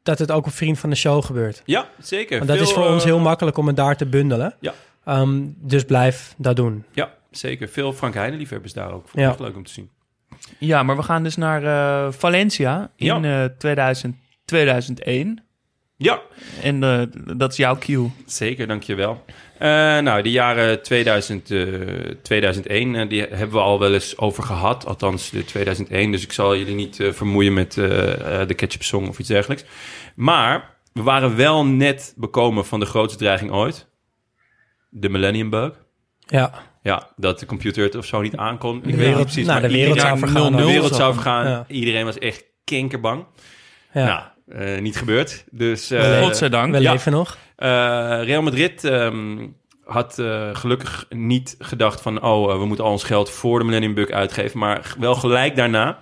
[0.02, 1.62] dat het ook op Vriend van de Show gebeurt.
[1.64, 2.36] Ja, zeker.
[2.36, 4.54] Want dat Veel, is voor ons eh, heel makkelijk om het daar te bundelen.
[4.60, 4.72] Ja.
[5.04, 6.84] Ehm, dus blijf dat doen.
[6.92, 7.68] Ja, zeker.
[7.68, 9.02] Veel Frank Heijnen liefhebbers daar ook.
[9.02, 9.28] Vond ik Ja.
[9.28, 9.90] echt leuk om te zien.
[10.58, 13.42] Ja, maar we gaan dus naar eh, Valencia in Ja.
[13.44, 15.42] eh 2000, 2001.
[15.96, 16.20] Ja,
[16.62, 17.02] En eh,
[17.36, 18.10] dat is jouw cue.
[18.26, 18.66] zeker.
[18.66, 19.24] Dankjewel.
[19.58, 19.68] Eh
[19.98, 21.62] nou, de jaren 2000, eh
[22.22, 24.86] 2001, eh, die hebben we al wel eens over gehad.
[24.86, 26.10] Althans, de 2001.
[26.10, 29.64] Dus ik zal jullie niet eh, vermoeien met de ketchup song of iets dergelijks.
[30.14, 33.88] Maar we waren wel net bekomen van de grootste dreiging ooit.
[34.90, 35.72] De Millennium Bug.
[36.26, 38.76] Ja, Ja, dat de computer het of zo niet aankon.
[38.76, 39.46] Ik De weet niet precies.
[39.46, 40.56] nou, de wereld iedereen- zou vergaan.
[40.56, 40.94] De wereld Zo.
[40.94, 41.46] zou vergaan.
[41.46, 41.64] Ja.
[41.68, 43.24] Iedereen was echt kinkerbang.
[43.92, 44.04] ja.
[44.06, 45.44] Nou, eh, niet gebeurd.
[45.50, 46.74] Dus, eh, leven- Godzijdank.
[46.74, 46.92] we ja.
[46.92, 47.36] leven nog.
[47.56, 47.68] eh,
[48.22, 49.46] Real Madrid ehm,
[49.84, 50.14] had
[50.52, 52.22] gelukkig niet gedacht van...
[52.22, 54.58] oh, we moeten al ons geld voor de Millennium Bug uitgeven.
[54.58, 55.98] Maar wel gelijk daarna.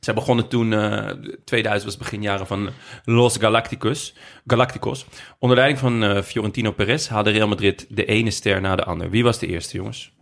[0.00, 1.10] Zij begonnen toen, eh
[1.44, 2.70] 2000 was het beginjaren van
[3.04, 4.14] Los Galacticos.
[4.46, 5.06] Galacticos.
[5.38, 9.10] Onder leiding van Fiorentino Perez haalde Real Madrid de ene ster na de ander.
[9.10, 10.12] Wie was de eerste, jongens?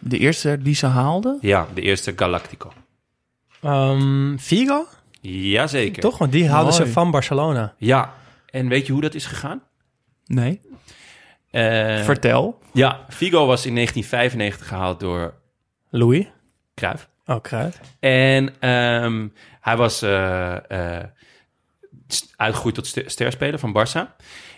[0.00, 1.38] De eerste die ze haalden?
[1.40, 2.72] Ja, de eerste Galactico.
[3.62, 4.86] Ehm, Figo?
[5.30, 6.02] Jazeker.
[6.02, 6.18] Toch?
[6.18, 7.74] Want die hadden ze van Barcelona.
[7.78, 8.14] Ja.
[8.46, 9.62] En weet je hoe dat is gegaan?
[10.26, 10.60] Nee.
[11.50, 12.58] Eh, Vertel.
[12.72, 15.34] ja, Figo was in 1995 gehaald door
[15.90, 16.26] Louis.
[16.74, 17.08] Cruijff.
[17.26, 17.80] Oh, kruid.
[18.00, 19.28] En ehm,
[19.60, 21.04] hij was eh, eh,
[22.08, 24.16] st- uitgegroeid tot ster- sterspeler van Barça.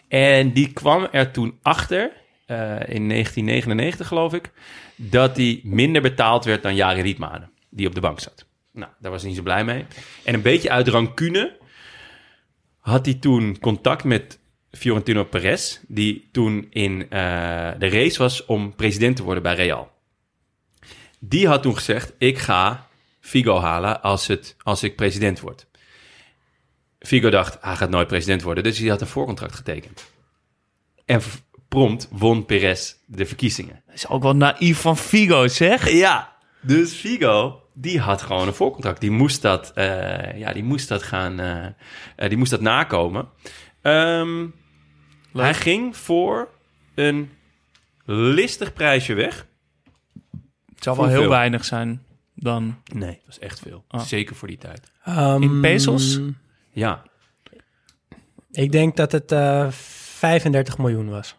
[0.08, 2.12] En die kwam er toen achter,
[2.46, 2.56] eh,
[2.88, 4.50] in 1999 geloof ik,
[4.96, 8.46] dat hij minder betaald werd dan Jari Rietmanen, die op de bank zat.
[8.74, 9.86] Nou, daar was hij niet zo blij mee.
[10.24, 11.58] En een beetje uit rancune
[12.78, 14.38] had hij toen contact met
[14.70, 19.92] Fiorentino Perez, die toen in eh, de race was om president te worden bij Real.
[21.18, 22.88] Die had toen gezegd, ik ga
[23.20, 25.66] Figo halen als, het, als ik president word.
[26.98, 30.04] Figo dacht, hij gaat nooit president worden, dus hij had een voorcontract getekend.
[31.04, 31.20] En
[31.68, 33.82] prompt won Perez de verkiezingen.
[33.86, 35.90] Dat is ook wel naïef van Figo, zeg.
[35.90, 39.00] Ja, dus Figo, die had gewoon een voorcontract.
[39.00, 41.66] Die moest dat, eh, ja, die moest dat gaan, eh,
[42.16, 43.28] eh, die moest dat nakomen.
[43.82, 44.46] Ehm,
[45.32, 46.48] hij ging voor
[46.94, 47.30] een
[48.04, 49.46] listig prijsje weg.
[50.74, 52.02] Het zal wel heel weinig zijn
[52.34, 52.76] dan...
[52.92, 53.84] Nee, dat was echt veel.
[53.88, 54.00] Ah.
[54.00, 54.90] Zeker voor die tijd.
[55.04, 56.20] Ehm, In pesos?
[56.72, 57.02] Ja,
[58.50, 61.36] Ik denk dat het eh 35 miljoen was.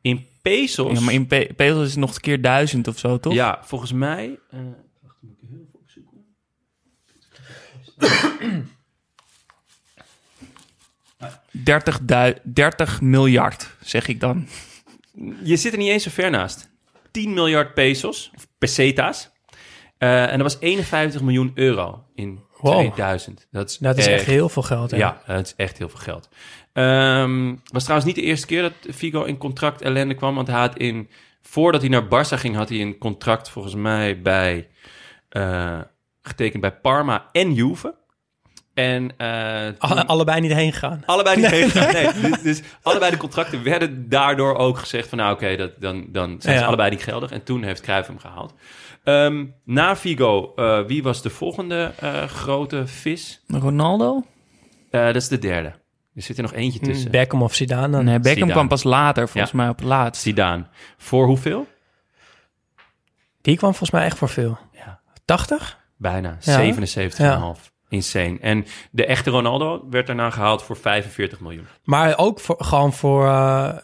[0.00, 0.92] in pesos.
[0.98, 3.32] Ja, maar in pe- pesos is het nog een keer duizend of zo, toch?
[3.32, 4.38] Ja, volgens mij.
[4.50, 4.60] eh,
[5.22, 6.24] wacht, moet ik heel even opzoeken.
[11.50, 14.46] 30, dui- 30 miljard, zeg ik dan.
[15.42, 16.70] Je zit er niet eens zo ver naast.
[17.10, 19.30] 10 miljard pesos, of peseta's.
[19.98, 22.78] Eh, en dat was 51 miljoen euro in Wow.
[22.78, 23.46] 2000.
[23.50, 24.90] Dat is, Dat is echt heel veel geld.
[24.90, 24.96] hè?
[24.96, 26.28] Ja, dat is echt heel veel geld.
[26.72, 30.34] Ehm was trouwens niet de eerste keer dat Figo in contract ellende kwam.
[30.34, 31.08] Want hij had in,
[31.40, 34.68] voordat hij naar Barça ging, had hij een contract volgens mij bij,
[35.32, 35.80] eh,
[36.22, 37.94] getekend bij Parma en Juve.
[38.74, 41.02] En eh, toen- Alle- allebei niet heen gegaan.
[41.06, 42.12] Allebei niet heen gegaan, nee.
[42.30, 45.18] Dus, dus allebei de contracten werden daardoor ook gezegd van...
[45.18, 46.66] nou oké, dat dan, dan zijn ze Ja.
[46.66, 47.30] allebei niet geldig.
[47.30, 48.54] En toen heeft Cruijff hem gehaald.
[49.04, 53.42] Ehm, na Figo, eh, wie was de volgende eh, grote vis?
[53.46, 54.22] Ronaldo?
[54.90, 55.72] Eh, dat is de derde.
[56.14, 57.10] Er zit er nog eentje tussen.
[57.10, 57.88] Beckham of Zidane.
[57.92, 58.04] dan.
[58.04, 58.52] Nee, Beckham Zidane.
[58.52, 59.58] kwam pas later, volgens Ja.
[59.58, 60.22] mij op het laatst.
[60.22, 60.64] Zidane.
[60.98, 61.66] Voor hoeveel?
[63.40, 64.58] Die kwam volgens mij echt voor veel.
[65.32, 65.36] Ja.
[65.36, 65.78] 80?
[65.96, 66.36] Bijna.
[66.40, 67.54] Ja.
[67.56, 67.70] 77,5.
[67.88, 68.38] Insane.
[68.40, 71.66] En de echte Ronaldo werd daarna gehaald voor 45 miljoen.
[71.84, 73.78] Maar ook voor, gewoon voor, eh,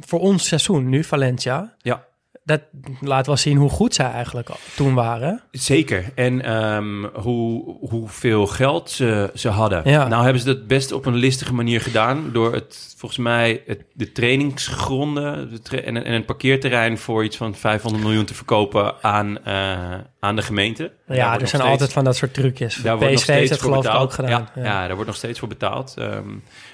[0.00, 1.74] voor ons seizoen nu, Valencia.
[1.78, 2.04] Ja.
[2.44, 2.60] Dat
[3.00, 5.42] laat wel zien hoe goed zij eigenlijk toen waren.
[5.50, 6.12] Zeker.
[6.14, 9.82] En ehm, hoe, hoeveel geld ze, ze hadden.
[9.84, 10.08] Ja.
[10.08, 12.30] Nou hebben ze dat best op een listige manier gedaan.
[12.32, 17.36] Door het, volgens mij, het, de trainingsgronden de tra- en, en een parkeerterrein voor iets
[17.36, 20.92] van 500 miljoen te verkopen aan, eh, aan de gemeente.
[21.06, 22.74] Ja, er zijn altijd van dat soort trucjes.
[22.74, 24.08] Daar wordt nog PSV heeft steeds voor geloof ik betaald.
[24.08, 24.48] ook gedaan.
[24.54, 24.86] Ja, ja.
[24.86, 25.94] daar wordt nog steeds voor betaald.
[25.96, 26.28] Ehm,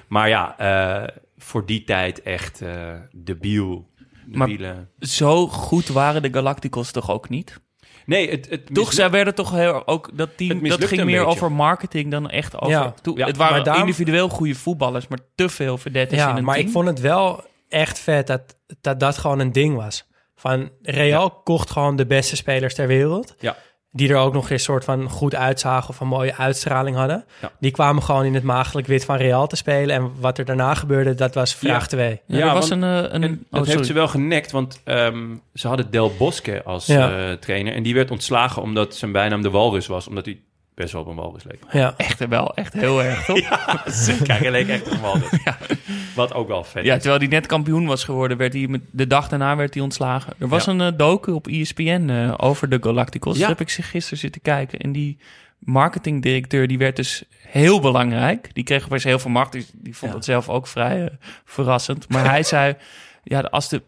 [0.07, 1.07] maar ja, eh,
[1.37, 3.88] voor die tijd echt eh debiel.
[4.37, 4.87] Maar-.
[4.99, 7.59] Zo goed waren de Galacticos toch ook niet?
[8.05, 11.25] Nee, het, het Toch, zij werden toch heel, ook dat team, dat ging meer beetje.
[11.25, 12.69] over marketing dan echt over.
[12.69, 12.93] Ja.
[13.01, 16.37] Toe- Ja, het waren maar daarom- individueel goede voetballers, maar te veel verdettes in Ja,
[16.37, 16.67] een maar team.
[16.67, 20.07] ik vond het wel echt vet dat dat, dat gewoon een ding was.
[20.35, 23.35] Van Real kocht gewoon de beste spelers ter wereld.
[23.39, 23.57] Ja.
[23.91, 27.25] Die er ook nog eens soort van goed uitzagen of een mooie uitstraling hadden.
[27.41, 27.51] Ja.
[27.59, 29.95] Die kwamen gewoon in het maagdelijk wit van Real te spelen.
[29.95, 31.87] En wat er daarna gebeurde, dat was vraag Ja.
[31.87, 32.21] 2.
[32.25, 32.89] Ja, Ja, er was want- een...
[33.05, 36.63] eh, een En oh, dat heeft ze wel genekt, want ehm, ze hadden Del Bosque
[36.63, 37.17] als Ja.
[37.29, 37.73] eh, trainer.
[37.73, 40.07] En die werd ontslagen omdat zijn bijnaam de Walrus was.
[40.07, 40.39] Omdat hij
[40.75, 41.59] best wel op een walrus leek.
[41.71, 41.93] Ja.
[41.97, 43.39] Echt wel, echt heel erg, toch?
[43.49, 44.39] Ja, zeker.
[44.39, 45.29] Hij leek echt op een walrus.
[46.19, 49.07] Wat ook wel vet Ja, terwijl hij net kampioen was geworden, werd hij met, de
[49.07, 50.33] dag daarna werd hij ontslagen.
[50.37, 50.71] Er was Ja.
[50.71, 53.37] een eh, docu op ESPN eh, over de Galacticos.
[53.37, 53.47] Ja.
[53.47, 54.79] Heb ik zich gisteren zitten kijken.
[54.79, 55.17] En die
[55.59, 58.49] marketingdirecteur, die werd dus heel belangrijk.
[58.53, 59.51] Die kreeg opeens heel veel macht.
[59.51, 60.17] Die, die vond Ja.
[60.17, 61.09] het zelf ook vrij eh,
[61.45, 62.09] verrassend.
[62.09, 62.75] Maar hij zei,
[63.23, 63.81] ja, als de,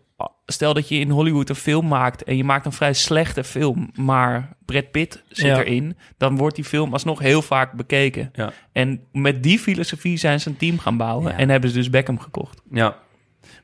[0.45, 2.23] stel dat je in Hollywood een film maakt...
[2.23, 5.57] en je maakt een vrij slechte film, maar Brad Pitt zit Ja.
[5.63, 5.97] erin...
[6.17, 8.29] dan wordt die film alsnog heel vaak bekeken.
[8.33, 8.51] Ja.
[8.71, 11.31] En met die filosofie zijn ze een team gaan bouwen...
[11.31, 11.37] Ja.
[11.37, 12.61] en hebben ze dus Beckham gekocht.
[12.71, 12.97] Ja.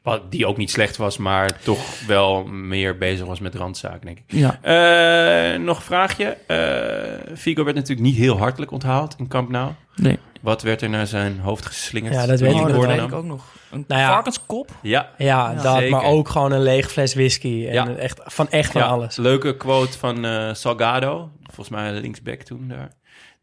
[0.01, 4.17] Wat, die ook niet slecht was, maar toch wel meer bezig was met randzaken, denk
[4.17, 4.23] ik.
[4.27, 4.59] Ja.
[4.61, 6.25] Eh, nog een vraagje.
[6.47, 9.71] Eh Figo werd natuurlijk niet heel hartelijk onthaald in Camp Nou.
[9.95, 10.19] Nee.
[10.41, 12.13] Wat werd er naar zijn hoofd geslingerd?
[12.13, 13.45] Ja, dat weet ik hoorde weet ik ook nog.
[13.71, 14.07] Een Nou ja.
[14.09, 14.69] varkenskop?
[14.81, 15.89] Ja, Ja, dat, zeker.
[15.91, 17.65] maar ook gewoon een lege fles whisky.
[17.67, 17.87] En Ja.
[17.95, 19.15] echt, van echt van Ja, alles.
[19.15, 22.89] Leuke quote van eh, Salgado, volgens mij linksback toen daar.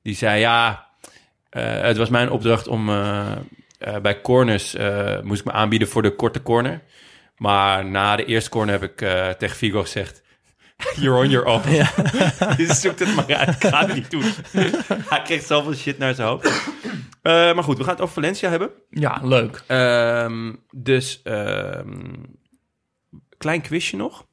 [0.02, 0.86] Die zei, ja,
[1.50, 3.20] eh, het was mijn opdracht om eh,
[3.78, 6.80] eh, bij corners, eh, moest ik me aanbieden voor de korte corner.
[7.36, 10.22] Maar na de eerste corner heb ik eh, tegen Figo gezegd,
[10.96, 11.68] You're on your own.
[12.62, 13.48] Je zoekt het maar uit.
[13.48, 14.24] Ik ga het niet doen.
[15.10, 16.46] Hij kreeg zoveel shit naar zijn hoofd.
[17.22, 18.70] Eh, maar goed, we gaan het over Valencia hebben.
[18.90, 19.62] Ja, leuk.
[19.66, 22.12] Ehm, dus, ehm,
[23.38, 24.26] klein quizje nog.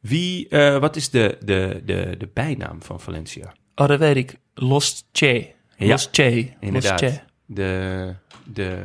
[0.00, 3.54] Wie, eh, wat is de, de, de, de bijnaam van Valencia?
[3.74, 4.36] Oh, dat weet ik.
[4.54, 5.54] Los Che.
[5.76, 6.52] Los Che.
[6.60, 7.00] Inderdaad.
[7.00, 7.20] Los Che.
[7.46, 8.84] De, de,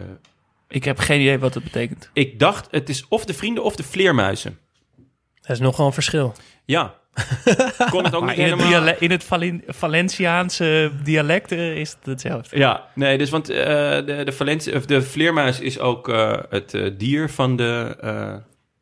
[0.67, 2.09] Ik heb geen idee wat het betekent.
[2.13, 4.59] ik dacht, het is of de vrienden of de vleermuizen.
[5.41, 6.33] Dat is nogal een verschil.
[6.67, 6.93] Ja.
[7.89, 8.67] Kon het ook Maar niet in het, helemaal...
[8.67, 12.57] diale- in het Valen- Valenciaanse dialect eh, is het hetzelfde.
[12.57, 16.73] Ja, nee, dus want eh, de, de, Valencia, of de vleermuis is ook eh, het
[16.73, 18.33] eh, dier van de, eh,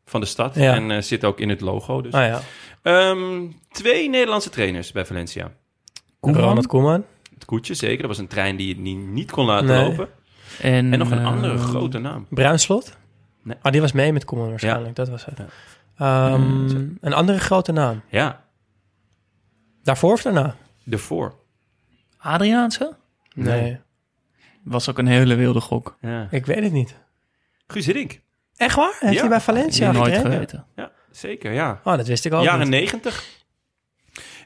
[0.04, 0.54] van de stad.
[0.54, 0.74] Ja.
[0.74, 2.00] En zit ook in het logo.
[2.00, 2.12] Dus.
[2.12, 2.40] Ah ja.
[2.82, 5.50] Ehm, twee Nederlandse trainers bij Valencia.
[6.20, 7.04] Ronald Koeman.
[7.34, 7.98] Het koetje, zeker.
[7.98, 8.78] Dat was een trein die het
[9.12, 9.82] niet, kon laten Nee.
[9.88, 10.08] lopen.
[10.60, 12.26] En, En nog een andere grote naam.
[12.30, 12.96] Bruinslot?
[13.42, 13.56] Nee.
[13.62, 14.94] Ah, die was mee met Koeman waarschijnlijk.
[14.96, 15.38] Dat was het.
[15.98, 16.68] Ehm,
[17.00, 18.02] een andere grote naam.
[18.10, 18.44] Ja,
[19.82, 20.56] Daarvoor of daarna?
[20.90, 21.34] ervoor.
[22.18, 22.96] Adriaanse?
[23.34, 23.78] Nee.
[24.62, 25.96] Was ook een hele wilde gok.
[26.00, 26.28] Ja.
[26.30, 26.94] Ik weet het niet.
[27.66, 28.20] Guus Hiddink.
[28.56, 28.96] Echt waar?
[29.00, 29.20] Heeft Ja.
[29.20, 30.32] hij bij Valencia nooit getraind?
[30.32, 30.66] geweten.
[30.76, 31.80] Ja, zeker, ja.
[31.84, 33.24] Oh, dat wist ik ook Jaren negentig.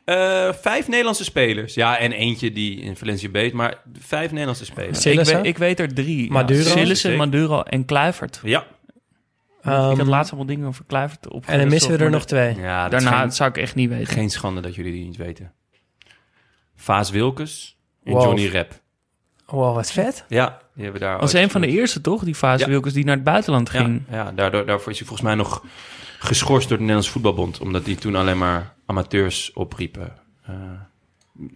[0.04, 1.74] Eh, vijf Nederlandse spelers.
[1.74, 5.06] Ja, en eentje die in Valencia beet, maar vijf Nederlandse spelers.
[5.06, 6.30] Ik weet, ik weet er drie.
[6.30, 6.58] Maduro?
[6.60, 7.16] Ja, Sillissen, Zeker.
[7.16, 8.40] Maduro en Kluivert.
[8.42, 8.66] Ja,
[9.62, 11.46] Ehm, ik had laatst allemaal dingen over Kluivert op.
[11.46, 12.54] en dan missen we er nog twee.
[12.56, 14.06] ja Daarna geen- zou ik echt niet weten.
[14.06, 15.52] Geen schande dat jullie die niet weten.
[16.76, 18.22] Vaas Wilkes en Wow.
[18.22, 18.80] Johnny Rep.
[19.46, 20.24] Wow, wat vet.
[20.28, 21.12] Ja, die hebben daar.
[21.12, 22.24] Dat was een van de eerste, toch?
[22.24, 22.66] Die Ja.
[22.66, 24.02] Wilkes die naar het buitenland ging.
[24.10, 25.64] Ja, ja daardoor, daarvoor is hij volgens mij nog
[26.18, 27.60] geschorst door de Nederlandse voetbalbond.
[27.60, 30.12] Omdat hij toen alleen maar amateurs opriepen.
[30.46, 30.54] Eh,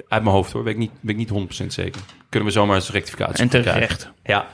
[0.08, 2.00] uit mijn hoofd hoor, weet ik niet, weet ik niet 100% zeker.
[2.28, 3.72] Kunnen we zomaar eens rectificatie En krijgen.
[3.72, 4.10] terecht.
[4.22, 4.46] Ja.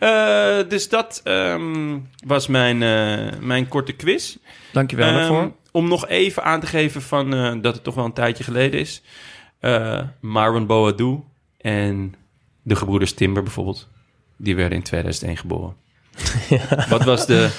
[0.00, 4.36] Eh, dus dat ehm, was mijn, eh, mijn korte quiz.
[4.72, 5.52] Dankjewel Ehm, daarvoor.
[5.72, 8.80] Om nog even aan te geven van, eh, dat het toch wel een tijdje geleden
[8.80, 9.02] is.
[10.20, 11.20] Marwan Boadu
[11.58, 12.14] en
[12.62, 13.88] de gebroeders Timber bijvoorbeeld.
[14.36, 15.74] Die werden in 2001 geboren.
[16.88, 17.50] Wat was de...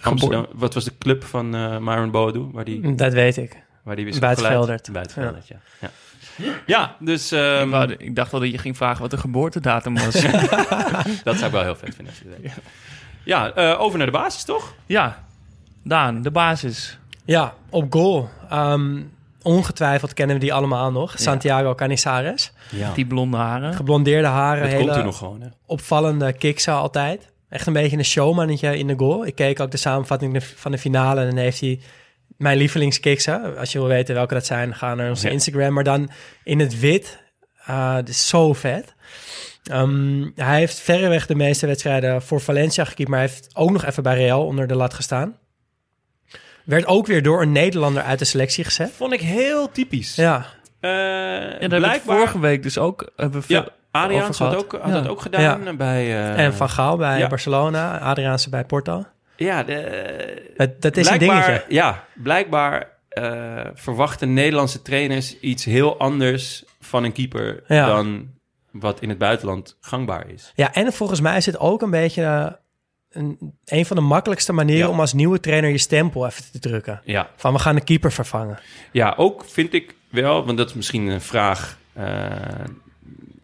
[0.00, 1.48] Amsterdam, wat was de club van
[1.82, 2.48] Marwan Boadu?
[2.52, 3.62] Waar die, Dat weet ik.
[3.82, 4.88] waar die is Buitenveldert.
[4.88, 4.92] opgeleid?
[4.92, 5.60] Buitenveldert, ja.
[5.80, 5.90] Ja,
[6.66, 9.94] ja dus ehm, ik, wou- ik dacht al dat je ging vragen wat de geboortedatum
[9.94, 10.12] was.
[11.24, 12.06] dat zou ik wel heel vet vinden.
[12.06, 12.52] als je dat weet.
[13.24, 14.74] Ja, eh, over naar de basis, toch?
[14.86, 15.24] ja,
[15.82, 16.98] Daan, de basis.
[17.24, 18.28] Ja, op goal.
[18.50, 19.00] Ehm,
[19.42, 21.12] ongetwijfeld kennen we die allemaal nog.
[21.16, 22.52] Santiago Canizares.
[22.70, 22.92] Ja.
[22.94, 23.74] Die blonde haren.
[23.74, 24.62] Geblondeerde haren.
[24.62, 25.48] Dat hele komt u nog gewoon, hè?
[25.66, 27.32] opvallende kicks altijd.
[27.48, 29.26] Echt een beetje een showmannetje in de goal.
[29.26, 31.80] Ik keek ook de samenvatting van de finale en dan heeft hij
[32.36, 33.28] mijn lievelingskicks.
[33.58, 35.32] Als je wil weten welke dat zijn, ga naar onze Ja.
[35.32, 35.72] Instagram.
[35.72, 36.10] Maar dan
[36.44, 37.22] in het wit.
[37.70, 38.94] Uh, dat is zo vet.
[39.64, 43.84] Ehm, hij heeft verreweg de meeste wedstrijden voor Valencia gekiept, maar hij heeft ook nog
[43.84, 45.36] even bij Real onder de lat gestaan.
[46.64, 48.90] Werd ook weer door een Nederlander uit de selectie gezet.
[48.96, 50.14] Vond ik heel typisch.
[50.14, 50.46] Ja,
[50.80, 50.90] Eh,
[51.60, 52.00] Ja, blijkbaar...
[52.16, 54.90] vorige week dus ook hebben we Ja, Adriaans had, ook, had Ja.
[54.92, 56.04] dat ook gedaan bij...
[56.06, 57.26] eh, en Van Gaal bij ja.
[57.28, 59.04] Barcelona, Adriaanse bij Porto.
[59.36, 61.64] Ja, de, Dat, dat is een dingetje.
[61.68, 67.86] Ja, blijkbaar eh, verwachten Nederlandse trainers iets heel anders van een keeper Ja.
[67.86, 68.28] dan
[68.70, 70.52] wat in het buitenland gangbaar is.
[70.54, 72.46] Ja, en volgens mij is het ook een beetje eh,
[73.10, 74.92] een, een van de makkelijkste manieren Ja.
[74.92, 77.00] om als nieuwe trainer je stempel even te drukken.
[77.04, 78.58] Ja, Van we gaan de keeper vervangen.
[78.92, 81.78] ja ook vind ik wel, want dat is misschien een vraag.
[81.92, 82.30] eh,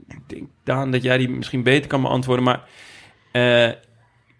[0.09, 2.45] ik denk, Daan, dat jij die misschien beter kan beantwoorden.
[2.45, 2.61] Maar
[3.33, 3.71] eh,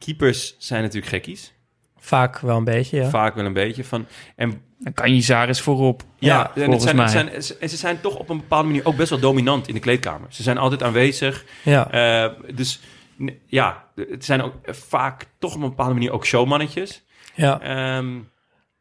[0.05, 1.53] keepers zijn natuurlijk gekkies.
[1.99, 3.09] Vaak wel een beetje, ja.
[3.09, 4.07] Vaak wel een beetje van.
[4.37, 6.03] En Dan kan je Zaris voorop.
[6.19, 8.67] Ja, Ja, en, het zijn, het zijn, ze- en ze zijn toch op een bepaalde
[8.69, 10.33] manier ook best wel dominant in de kleedkamer.
[10.33, 11.45] Ze zijn altijd aanwezig.
[11.65, 11.91] ja.
[11.91, 12.81] Eh, dus
[13.47, 17.03] ja, het zijn ook vaak toch op een bepaalde manier ook showmannetjes.
[17.35, 17.61] ja.
[17.61, 18.19] Ehm,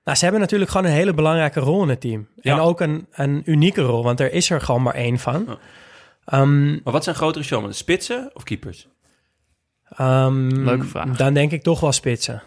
[0.03, 2.27] Nou, ze hebben natuurlijk gewoon een hele belangrijke rol in het team.
[2.41, 2.53] Ja.
[2.53, 5.59] En ook een, een unieke rol, want er is er gewoon maar één van.
[6.25, 7.75] Ehm, maar wat zijn grotere showmannen?
[7.77, 8.87] Spitsen of keepers?
[9.97, 11.17] Ehm, Leuke vraag.
[11.17, 12.41] Dan denk ik toch wel spitsen.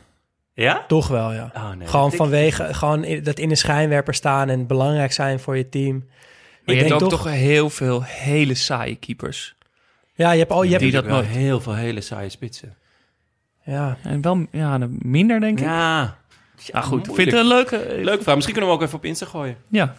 [0.55, 0.85] Ja?
[0.89, 1.51] Toch wel, ja.
[1.55, 5.57] Oh, nee, gewoon ik- vanwege gewoon dat in de schijnwerper staan en belangrijk zijn voor
[5.57, 5.97] je team.
[5.97, 9.55] Maar ik je hebt denk ook toch- toch heel veel hele saaie keepers.
[10.15, 12.77] Ja, je hebt, oh, je hebt, Die dat wel heel veel hele saaie spitsen.
[13.65, 13.97] ja.
[14.03, 15.65] En wel ja, minder, denk ik.
[15.65, 16.17] Ja,
[16.73, 16.91] Ah, goed.
[16.91, 17.15] moeilijk.
[17.15, 18.05] Vind je het een leuke...
[18.05, 18.35] leuke vraag.
[18.35, 19.57] Misschien kunnen we hem ook even op Insta gooien.
[19.69, 19.95] Ja.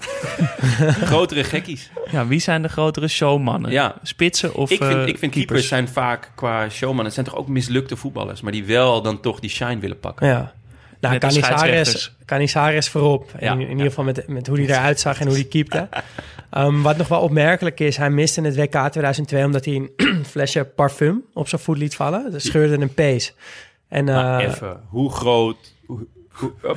[1.11, 1.91] Grotere gekkies.
[2.11, 3.71] ja, wie zijn de grotere showmannen?
[3.71, 3.95] Ja.
[4.03, 5.67] Spitsen of ik vind, eh, ik vind keepers.
[5.67, 7.05] zijn vaak qua showman.
[7.05, 10.27] Het zijn toch ook mislukte voetballers, maar die wel dan toch die shine willen pakken.
[10.27, 10.53] Ja.
[10.99, 11.17] Nou,
[12.25, 13.31] Canizares, voorop.
[13.39, 13.89] Ja, in, in ieder ja.
[13.89, 15.87] geval met, met hoe hij eruit zag en hoe hij keepte.
[16.49, 20.25] Ehm, wat nog wel opmerkelijk is, hij miste in het WK 2002 omdat hij een
[20.31, 22.31] flesje parfum op zijn voet liet vallen.
[22.31, 23.33] Dat scheurde een pees.
[23.87, 26.07] En Maar eh, even, hoe groot Hoe-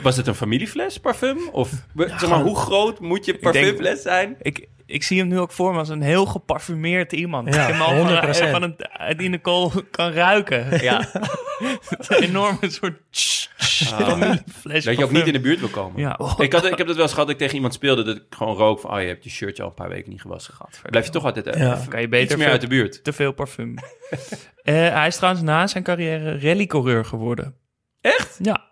[0.03, 1.49] Was het een familiefles parfum?
[1.53, 4.37] Of zeg maar, hoe groot moet je Ik denk- parfumfles zijn?
[4.43, 7.55] Ik, ik zie hem nu ook voor me als een heel geparfumeerd iemand.
[7.55, 8.51] Ja, die hem al van, 100%.
[8.51, 8.77] van een,
[9.17, 10.83] die Nicole kan ruiken.
[10.83, 11.09] Ja.
[12.09, 13.01] een enorme soort
[13.57, 16.01] familiefles Dat je ook niet in de buurt wil komen.
[16.01, 16.19] Ja.
[16.39, 18.23] Ik, had, ik heb dat wel eens gehad dat ik tegen iemand speelde dat ik
[18.31, 20.55] gewoon rook van, oh je hebt je shirtje al een paar weken niet gewassen.
[20.91, 21.75] Blijf je toch altijd eh, Ja.
[21.77, 23.05] even Kan je iets beter meer veel- uit de buurt.
[23.05, 23.75] te veel parfum.
[24.63, 27.55] Eh, hij is trouwens na zijn carrière rallycoureur geworden.
[28.01, 28.39] Echt?
[28.43, 28.65] Ja.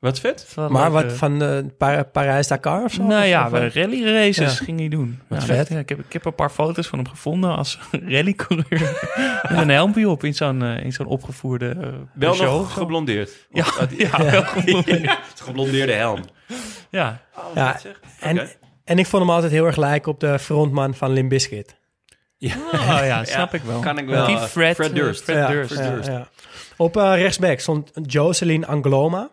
[0.00, 0.44] Wat vet.
[0.48, 1.18] is wel Maar leuk, wat eh.
[1.18, 1.72] van
[2.12, 3.02] Parijs-Dakar of zo?
[3.02, 4.64] Nou Of- ja, of, we eh, rally races Ja.
[4.64, 5.20] ging hij doen.
[5.28, 5.68] Wat Ja, vet.
[5.68, 9.08] ja, ik, heb, ik heb een paar foto's van hem gevonden als rallycoureur.
[9.42, 13.30] Met een helmpje op in zo'n eh, in zo'n opgevoerde eh, Wel nog geblondeerd.
[13.50, 13.86] Ja, Of
[14.30, 15.18] wel geblondeerd.
[15.42, 16.20] Geblondeerde helm.
[16.90, 17.20] Ja.
[17.54, 17.80] Ja,
[18.20, 18.48] en,
[18.84, 21.76] en ik vond hem altijd heel erg lijken op de frontman van Limp Bizkit.
[22.36, 22.54] Ja.
[22.72, 23.80] Oh ja, snap ik wel.
[23.80, 24.26] Kan ik wel.
[24.26, 25.22] Die eh, Fred, Fred eh, Durst.
[25.22, 25.76] Fred ja, Durst.
[25.78, 26.28] ja, ja.
[26.76, 29.30] Op eh, rechtsback stond Jocelyn Angloma.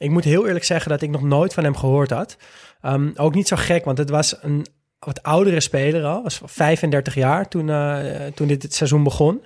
[0.00, 2.36] Ik moet heel eerlijk zeggen dat ik nog nooit van hem gehoord had.
[2.80, 4.66] Ehm, ook niet zo gek, want het was een
[4.98, 6.22] wat oudere speler al.
[6.22, 9.44] Was 35 jaar toen, eh, toen dit het seizoen begon.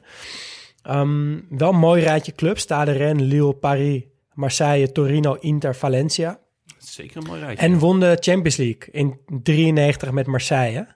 [0.83, 2.63] Ehm, wel een mooi rijtje clubs.
[2.63, 4.03] Stade Rennes, Lille, Paris,
[4.35, 6.39] Marseille, Torino, Inter, Valencia.
[6.79, 7.67] Zeker een mooi rijtje.
[7.67, 10.87] En won de Champions League in 93 met Marseille.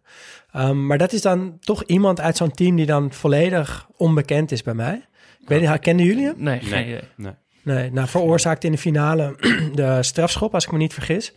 [0.53, 4.63] Ehm, maar dat is dan toch iemand uit zo'n team die dan volledig onbekend is
[4.63, 5.07] bij mij.
[5.41, 6.35] Ik weet niet, kenden jullie hem?
[6.37, 7.03] Nee, geen idee.
[7.17, 7.33] nee.
[7.75, 9.37] Nee, nou veroorzaakte in de finale
[9.75, 11.33] de strafschop, als ik me niet vergis.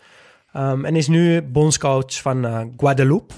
[0.54, 3.34] Ehm, en is nu bondscoach van eh, Guadeloupe.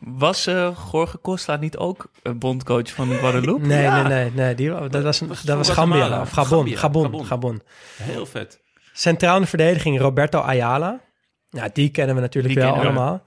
[0.00, 3.66] Was eh Jorge Costa niet ook eh, bondcoach van Guadeloupe?
[3.66, 4.02] Nee, Ja.
[4.02, 4.54] nee, nee, nee.
[4.54, 6.20] Die, dat was, een, Was dat was Gambia.
[6.20, 7.24] Of Gabon, Gambia, Gabon, Gabon.
[7.26, 7.62] Gabon.
[8.02, 8.60] Heel vet.
[8.92, 11.00] Centraal in de verdediging Roberto Ayala.
[11.50, 13.20] Ja, die kennen we natuurlijk Die wel we.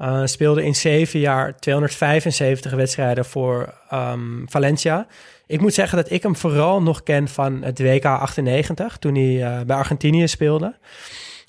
[0.00, 5.06] Eh, speelde in zeven jaar 275 wedstrijden voor ehm, Valencia.
[5.46, 9.44] Ik moet zeggen dat ik hem vooral nog ken van het WK 98, toen hij
[9.44, 10.78] eh, bij Argentinië speelde.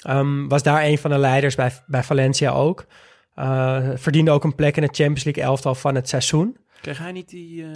[0.01, 2.85] Ehm, was daar een van de leiders bij, bij Valencia ook.
[3.35, 6.57] Eh, verdiende ook een plek in het Champions League elftal van het seizoen.
[6.81, 7.71] Kreeg hij niet die, eh,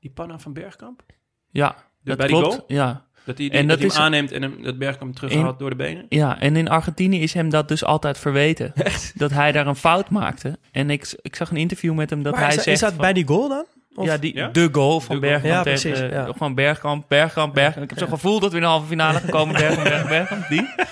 [0.00, 1.02] die panna van Bergkamp?
[1.50, 2.64] Ja, dat bij die klopt.
[2.66, 3.06] Ja.
[3.24, 5.58] Dat hij, die, En dat dat hij hem is- aanneemt en hem, dat Bergkamp terughaalt
[5.58, 6.06] door de benen?
[6.08, 8.72] ja, en in Argentinië is hem dat dus altijd verweten.
[9.14, 10.58] Dat hij daar een fout maakte.
[10.72, 12.76] En ik, ik zag een interview met hem dat maar hij is, dat- zegt...
[12.76, 13.64] is dat van- bij die goal dan?
[13.94, 14.48] Of- ja, die, Ja?
[14.48, 15.40] de goal van De goal.
[15.40, 15.90] Bergkamp Ja, tegen...
[15.90, 16.32] precies, eh, ja.
[16.32, 17.82] Gewoon Bergkamp, Bergkamp, Bergkamp.
[17.90, 19.54] Ik heb zo gevoeld dat we in de halve finale gaan komen.
[19.54, 20.48] Bergkamp, Bergkamp, Bergkamp.
[20.48, 20.66] Die.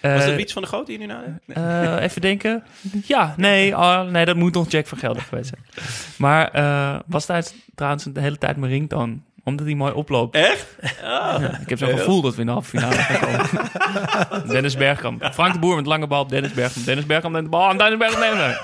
[0.00, 1.40] Was Eh, dat iets van de Groot die je nu nadenkt?
[1.46, 2.62] Eh, even denken.
[3.06, 5.86] Ja, nee, oh, nee, dat moet nog Jack van Gelder geweest zijn.
[6.18, 9.22] Maar eh, was tijdens, trouwens de hele tijd mijn ringtoon.
[9.44, 10.34] Omdat hij mooi oploopt.
[10.34, 10.66] Echt?
[11.04, 11.42] Ah.
[11.60, 14.48] Ik heb zo'n gevoel dat we in de halve finale gaan komen.
[14.52, 15.28] Dennis Bergkamp.
[15.32, 16.86] Frank de Boer met lange bal op Dennis Bergkamp.
[16.86, 18.34] Dennis Bergkamp met de bal aan Dennis Bergkamp.
[18.36, 18.56] Nee, nee.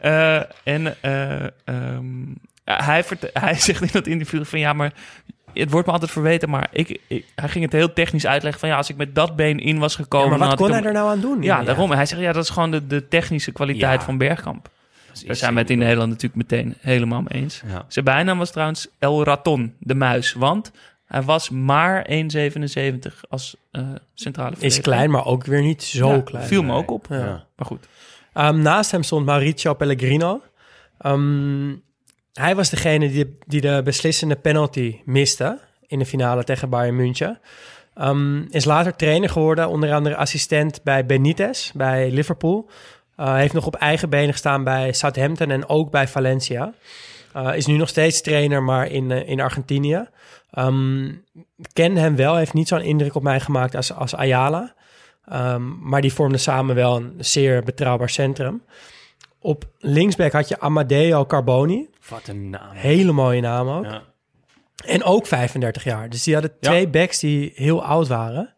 [0.00, 2.04] Eh, en eh, ehm,
[2.64, 4.92] hij, vert- hij zegt in dat interview van ja, maar
[5.54, 8.68] het wordt me altijd verweten, maar ik, ik- hij ging het heel technisch uitleggen van
[8.68, 10.24] ja, als ik met dat been in was gekomen...
[10.30, 11.42] Ja, maar dan wat had kon ik hij er nou aan doen?
[11.42, 11.90] Ja, daarom.
[11.90, 14.04] Hij zegt ja, dat is gewoon de, de technische kwaliteit Ja.
[14.06, 14.68] van Bergkamp.
[15.26, 17.62] Daar zijn we het in Nederland natuurlijk meteen helemaal mee eens.
[17.66, 17.84] Ja.
[17.88, 20.32] Zijn bijnaam was trouwens El Raton, de muis.
[20.32, 20.72] Want
[21.06, 22.16] hij was maar 1,77
[23.28, 23.82] als eh,
[24.14, 26.46] centrale Is klein, maar ook weer niet zo Ja, klein.
[26.46, 27.06] Viel me ook op.
[27.08, 27.16] Ja.
[27.16, 27.46] Ja.
[27.56, 27.86] Maar goed.
[28.32, 30.42] Ehm, naast hem stond Mauricio Pellegrino.
[30.98, 31.74] Ehm,
[32.32, 37.40] hij was degene die, die de beslissende penalty miste in de finale tegen Bayern München.
[37.94, 42.70] Ehm, is later trainer geworden, onder andere assistent bij Benitez, bij Liverpool.
[43.22, 46.72] Uh, heeft nog op eigen benen gestaan bij Southampton en ook bij Valencia.
[47.36, 50.08] Uh, is nu nog steeds trainer, maar in, uh, in Argentinië.
[50.58, 51.24] Um,
[51.72, 54.74] ken hem wel, heeft niet zo'n indruk op mij gemaakt als, als Ayala.
[55.32, 58.62] Um, maar die vormden samen wel een zeer betrouwbaar centrum.
[59.38, 61.88] Op linksback had je Amadeo Carboni.
[62.08, 62.72] Wat een naam.
[62.72, 63.84] Hele mooie naam ook.
[63.84, 64.02] Ja.
[64.84, 66.08] En ook 35 jaar.
[66.10, 66.86] Dus die hadden twee Ja.
[66.90, 68.54] backs die heel oud waren.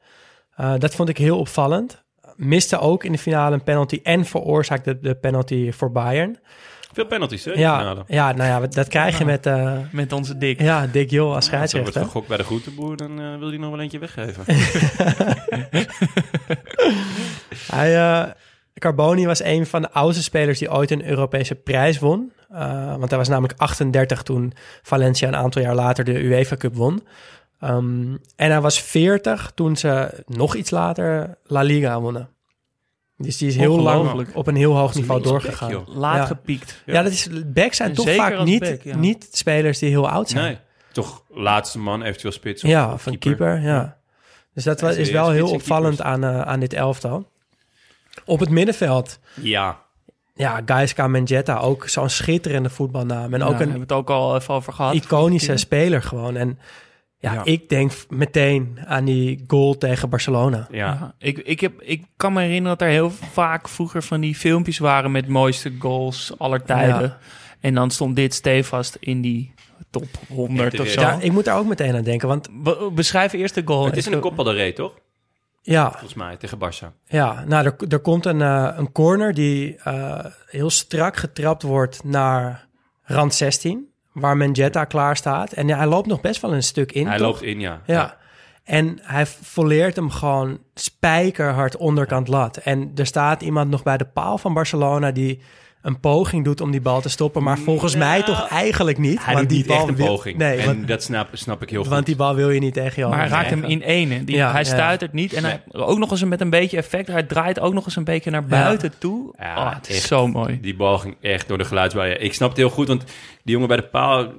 [0.60, 2.03] Uh, dat vond ik heel opvallend.
[2.36, 6.38] Miste ook in de finale een penalty en veroorzaakte de penalty voor Bayern.
[6.92, 7.50] Veel penalties, hè?
[7.50, 8.04] in de Ja, finale.
[8.06, 10.60] ja, nou ja, dat krijg je met, uh, Met onze dik.
[10.60, 12.02] ja, Dick Jol als Als er wordt scheidsrechter.
[12.04, 14.44] gegokt bij de groenteboer, dan eh, wil hij nog wel eentje weggeven.
[17.70, 18.30] Hij, eh,
[18.78, 22.32] Carboni was een van de oudste spelers die ooit een Europese prijs won.
[22.52, 26.74] Uh, want hij was namelijk 38 toen Valencia een aantal jaar later de UEFA Cup
[26.76, 27.02] won.
[27.60, 32.28] Um, en hij was 40 toen ze nog iets later La Liga wonnen.
[33.16, 35.84] Dus die is heel lang op een heel hoog niveau doorgegaan.
[35.88, 36.24] Laat Ja.
[36.26, 36.82] gepiekt.
[36.86, 37.02] Ja.
[37.02, 38.96] dat is, backs zijn En toch vaak niet, back, ja.
[38.96, 40.44] niet spelers die heel oud zijn.
[40.44, 40.58] nee.
[40.92, 42.64] Toch laatste man, eventueel spits.
[42.64, 43.60] Of, ja, of van keeper.
[43.60, 43.96] ja.
[44.54, 47.28] Dus dat is wel heel opvallend aan, uh, aan dit elftal.
[48.24, 49.82] Op het middenveld Ja.
[50.34, 53.34] Ja, Gaisca Menjetta, ook zo'n schitterende voetbalnaam.
[53.34, 54.94] En ook een hebben we het ook al even over gehad.
[54.94, 56.36] iconische speler gewoon.
[56.36, 56.58] En
[57.18, 57.44] Ja, Ja.
[57.44, 60.66] ik denk meteen aan die goal tegen Barcelona.
[60.70, 60.76] Ja.
[60.86, 64.34] Ja, ik, ik, heb, ik kan me herinneren dat er heel vaak vroeger van die
[64.34, 67.02] filmpjes waren met mooiste goals aller tijden.
[67.02, 67.18] Ja.
[67.60, 69.54] En dan stond dit stevast in die
[69.90, 71.00] top 100 of zo.
[71.00, 73.84] Ja, ik moet daar ook meteen aan denken, want Be- beschrijf eerst de goal.
[73.84, 74.94] Het is een Copa del Rey, toch?
[75.62, 77.02] ja, Volgens mij, tegen Barça.
[77.06, 82.04] Ja, nou, er, er komt een, eh, een corner die eh, heel strak getrapt wordt
[82.04, 82.66] naar
[83.02, 85.52] rand 16, waar Menjetta klaar staat.
[85.52, 87.06] En ja, hij loopt nog best wel een stuk in.
[87.06, 87.26] Hij toch?
[87.26, 87.80] loopt in, ja.
[87.86, 88.16] Ja.
[88.64, 92.56] En hij volleert hem gewoon spijkerhard onderkant lat.
[92.56, 95.40] En er staat iemand nog bij de paal van Barcelona die
[95.84, 97.42] een poging doet om die bal te stoppen.
[97.42, 99.24] Maar volgens mij toch eigenlijk niet.
[99.24, 100.36] Hij want doet die niet bal echt een wil- poging.
[100.38, 101.90] Nee, en want, dat snap, snap ik heel goed.
[101.90, 104.24] want die bal wil je niet tegen je Maar hij raakt hem in één.
[104.24, 104.66] Die, Ja, hij ja.
[104.66, 105.32] stuitert niet.
[105.32, 107.08] En hij, ook nog eens met een beetje effect.
[107.08, 109.34] Hij draait ook nog eens een beetje naar buiten toe.
[109.38, 110.06] Ja, oh, het is echt.
[110.06, 110.58] zo mooi.
[110.60, 112.22] Die bal ging echt door de geluidsbuien.
[112.22, 113.04] Ik snap het heel goed, want
[113.42, 114.22] die jongen bij de paal...
[114.24, 114.30] Ik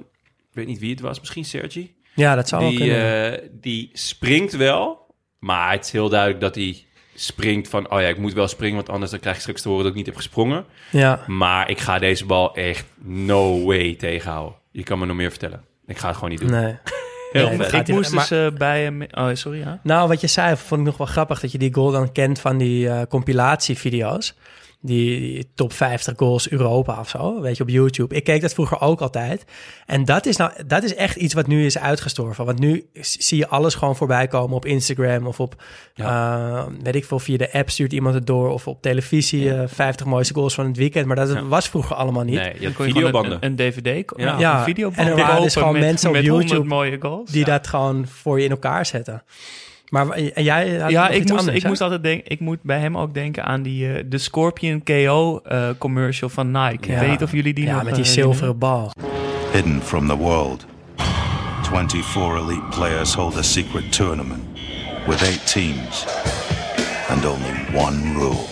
[0.62, 1.94] weet niet wie het was, misschien Sergi.
[2.14, 3.32] Ja, dat zou wel Die, kunnen.
[3.32, 6.84] eh, die springt wel, maar het is heel duidelijk dat hij
[7.16, 7.90] springt van...
[7.90, 9.92] Oh ja, ik moet wel springen, want anders dan krijg ik straks te horen dat
[9.92, 10.64] ik niet heb gesprongen.
[10.90, 11.24] ja.
[11.26, 14.54] Maar ik ga deze bal echt no way tegenhouden.
[14.70, 15.62] Je kan me nog meer vertellen.
[15.86, 16.50] Ik ga het gewoon niet doen.
[16.50, 16.76] Nee.
[17.32, 19.02] Heel Nee, Ik moest maar- dus eh, bij hem...
[19.10, 19.80] Oh, sorry, ja.
[19.82, 22.40] Nou, wat je zei, vond ik nog wel grappig dat je die goal dan kent
[22.40, 24.34] van die eh, compilatievideo's.
[24.86, 28.14] Die, die top 50 goals Europa of zo, weet je, op YouTube.
[28.14, 29.44] Ik keek dat vroeger ook altijd.
[29.86, 32.44] En dat is, nou, dat is echt iets wat nu is uitgestorven.
[32.44, 35.62] Want nu zie je alles gewoon voorbij komen op Instagram of op,
[35.94, 38.48] eh, weet ik veel, via de app stuurt iemand het door.
[38.50, 41.06] Of op televisie, eh 50 mooiste goals van het weekend.
[41.06, 41.42] Maar dat Ja.
[41.44, 42.34] was vroeger allemaal niet.
[42.34, 43.32] Nee, je kon videobanden.
[43.32, 44.24] Een, een DVD, Ja.
[44.24, 46.68] nou, Ja, een videoband en er waren dus gewoon met, mensen op met 100 YouTube
[46.68, 47.30] mooie goals.
[47.30, 47.52] Die Ja.
[47.52, 49.22] dat gewoon voor je in elkaar zetten.
[49.88, 52.62] Maar en jij had ja, ik iets moest, anders, ik moest altijd denken, ik moet
[52.62, 56.92] bij hem ook denken aan die eh, de Scorpion KO eh, commercial van Nike.
[56.92, 58.90] Ik weet niet of jullie die ja, nog met die eh, zilveren bal.
[59.52, 60.66] Hidden from the world,
[61.62, 64.42] 24 elite players hold a secret tournament
[65.06, 66.06] with eight teams
[67.08, 68.44] and only one rule.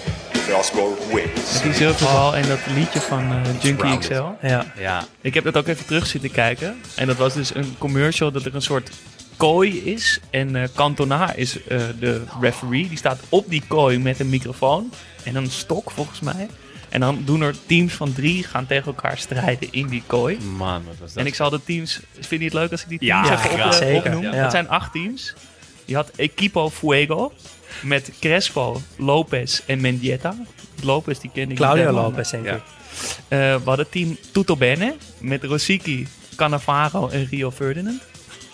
[1.12, 4.12] Met die zilveren bal en dat liedje van eh, Junkie XL.
[4.42, 4.64] Ja.
[4.78, 6.76] Ja, Ik heb dat ook even terug zitten kijken.
[6.96, 8.90] En dat was dus een commercial dat er een soort
[9.36, 10.20] kooi is.
[10.30, 12.88] En eh Cantona is eh, de referee.
[12.88, 16.48] Die staat op die kooi met een microfoon en een stok volgens mij.
[16.88, 20.38] En dan doen er teams van drie gaan tegen elkaar strijden in die kooi.
[20.56, 21.16] man, wat was dat?
[21.16, 22.00] En ik zal de teams...
[22.20, 24.22] Vind je het leuk als ik die Ja, teams even op, eh, Zeker, opnoem?
[24.32, 24.42] ja.
[24.42, 25.34] Het zijn acht teams.
[25.84, 27.32] Je had Equipo Fuego
[27.82, 30.34] met Crespo, Lopez en Mendieta.
[30.82, 31.90] Lopez, die ken ik Claudio.
[31.90, 32.54] Lopez, denk Ja.
[32.54, 32.62] ik.
[33.28, 36.06] Eh, we hadden team Tutto Bene met Rosicky,
[36.36, 38.02] Cannavaro en Rio Ferdinand.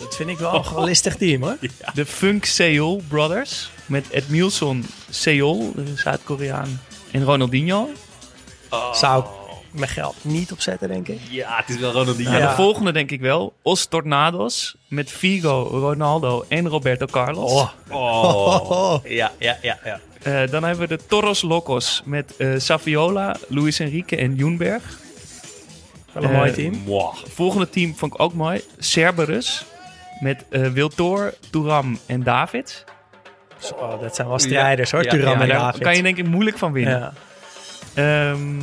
[0.00, 1.56] Dat vind ik wel een wel listig team, hoor.
[1.94, 6.80] De Funk Seoul Brothers met Edmilson Seoul, de Zuid-Koreaan,
[7.10, 7.88] en Ronaldinho.
[8.92, 9.28] Zou ik
[9.70, 11.20] mijn geld niet opzetten, denk ik.
[11.30, 12.32] Ja, het is wel Ronaldinho.
[12.38, 12.48] Ja.
[12.48, 13.52] De volgende denk ik wel.
[13.62, 17.50] Os Tornados met Figo, Ronaldo en Roberto Carlos.
[17.52, 17.68] Oh.
[17.90, 19.04] Oh.
[19.08, 20.00] Ja, ja, ja, ja.
[20.22, 24.98] Eh, dan hebben we de Toros Locos met eh, Saviola, Luis Enrique en Junberg.
[26.12, 26.82] Wel een Eh, mooi team.
[26.84, 27.14] Mwah.
[27.34, 28.62] Volgende team vond ik ook mooi.
[28.78, 29.64] Cerberus
[30.20, 32.84] met eh Wiltor, Touram en David.
[33.58, 35.04] Zo, dat zijn wel strijders, hoor.
[35.04, 35.82] Ja, Turam ja, en daar David.
[35.82, 37.12] kan je denk ik moeilijk van winnen.
[37.94, 38.60] Ehm,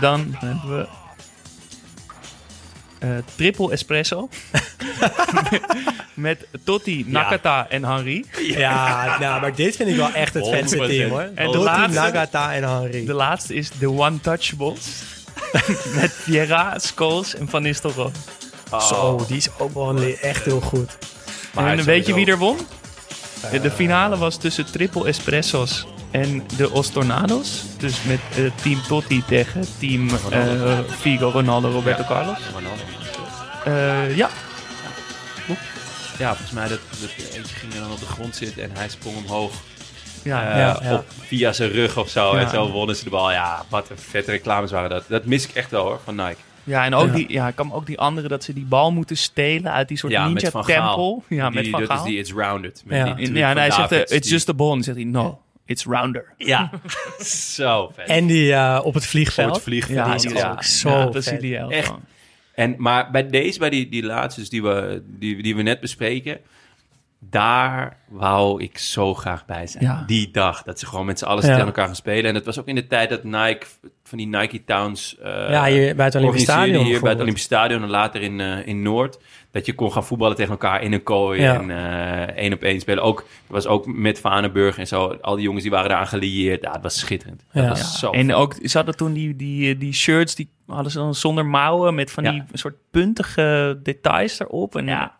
[0.00, 0.86] dan hebben we
[2.98, 4.28] eh, triple espresso
[6.14, 8.24] met Totti, Nakata en Henry.
[8.42, 10.80] ja, nou, maar dit vind ik wel echt het vetste 100%.
[10.88, 11.28] team, hoor.
[11.34, 13.04] En laatste- Nagata en Henry.
[13.06, 15.02] De laatste is de One Touchables
[16.00, 18.10] met Vieira, Scholes en Van Nistelrooy.
[18.80, 20.98] Zo, die is ook wel echt heel goed.
[21.54, 22.58] Maar en weet je wie er won?
[23.50, 27.62] De, de finale was tussen triple espressos en de Ostornados.
[27.78, 32.38] Dus met eh, team Totti tegen team eh, Figo, Ronaldo, Roberto Carlos.
[32.54, 32.82] Ronaldo.
[33.64, 34.30] Eh, ja,
[36.18, 38.88] Ja, volgens mij dat, dat eentje ging er dan op de grond zitten en hij
[38.88, 39.52] sprong omhoog.
[40.22, 40.94] ja, ja, ja.
[40.94, 42.34] Op, via zijn rug of zo.
[42.34, 42.40] Ja.
[42.40, 43.32] En zo wonnen ze de bal.
[43.32, 45.04] Ja, wat een vette reclames waren dat.
[45.08, 46.36] Dat mis ik echt wel hoor, van Nike.
[46.66, 47.12] Ja, en ook Ja.
[47.12, 50.12] die, ja, kwam ook die andere dat ze die bal moeten stelen uit die soort
[50.12, 50.84] Ja, met ninja Van tempel.
[50.86, 51.24] Gaal.
[51.28, 52.04] Ja, die, met Van dat Gaal.
[52.04, 52.82] is die It's Rounded.
[52.86, 53.14] Met Ja.
[53.14, 54.68] die ja, en hij zegt, Davids, it's just a ball.
[54.68, 56.32] En dan zegt hij, no, it's rounder.
[56.36, 56.70] Ja,
[57.56, 58.08] zo vet.
[58.08, 59.54] En die eh, op het Op vliegveld.
[59.54, 59.96] het vliegveld.
[60.06, 61.10] Ja, die is ook zo ja, vet.
[61.10, 61.92] Brazilië Echt.
[62.54, 65.80] En, maar bij deze, bij die, die laatste dus die we, die, die we net
[65.80, 66.38] bespreken,
[67.20, 69.84] daar wou ik zo graag bij zijn.
[69.84, 70.04] Ja.
[70.06, 71.50] Die dag, dat ze gewoon met z'n allen Ja.
[71.50, 72.24] tegen elkaar gaan spelen.
[72.24, 73.66] En het was ook in de tijd dat Nike,
[74.04, 75.18] van die Nike Towns...
[75.18, 77.20] eh, Ja, hier bij het Olympisch Stadion Hier bij het.
[77.20, 79.18] Olympisch Stadion en later in, eh, in Noord.
[79.50, 81.54] Dat je kon gaan voetballen tegen elkaar in een kooi Ja.
[81.60, 83.02] en eh, één op één spelen.
[83.02, 85.06] Ook, dat was ook met Vanenburg en zo.
[85.20, 86.62] Al die jongens die waren eraan gelieerd.
[86.62, 87.44] Ja, het was schitterend.
[87.52, 87.68] Dat Ja.
[87.68, 91.14] was zo En ook, ze hadden toen die, die, die shirts, die hadden ze dan
[91.14, 92.30] zonder mouwen met van Ja.
[92.30, 94.76] die soort puntige details erop.
[94.76, 95.16] En ja,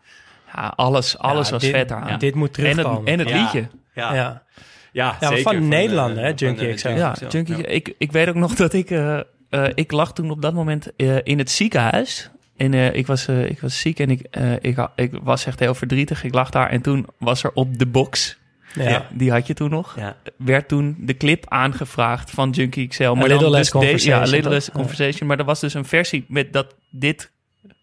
[0.57, 2.19] Ja, alles, alles Ja, was dit- vet aan.
[2.19, 3.11] dit moet En het, terugkomen.
[3.13, 3.67] en het liedje.
[3.93, 4.43] Ja, Ja.
[4.91, 5.43] ja, Ja, zeker.
[5.43, 6.87] van de- Nederlander, hè, van Junkie XL.
[6.89, 7.15] Ja.
[7.29, 7.65] Junkie, Ja.
[7.65, 8.89] Ik, ik weet ook nog dat ik...
[8.91, 12.29] eh, eh, ik lag toen op dat moment eh, in het ziekenhuis.
[12.57, 15.59] En eh, ik, was, eh, ik was ziek en ik, eh, ik, ik was echt
[15.59, 16.23] heel verdrietig.
[16.23, 18.37] Ik lag daar en toen was er op de box...
[18.73, 19.07] Ja.
[19.11, 19.95] Die had je toen nog.
[19.97, 20.15] Ja.
[20.37, 23.03] Werd toen de clip aangevraagd van Junkie XL.
[23.11, 24.49] Maar A Little dus de- Ja, A Little?
[24.49, 24.71] Less.
[24.71, 25.27] Conversation.
[25.27, 27.31] Maar er was dus een versie met dat dit,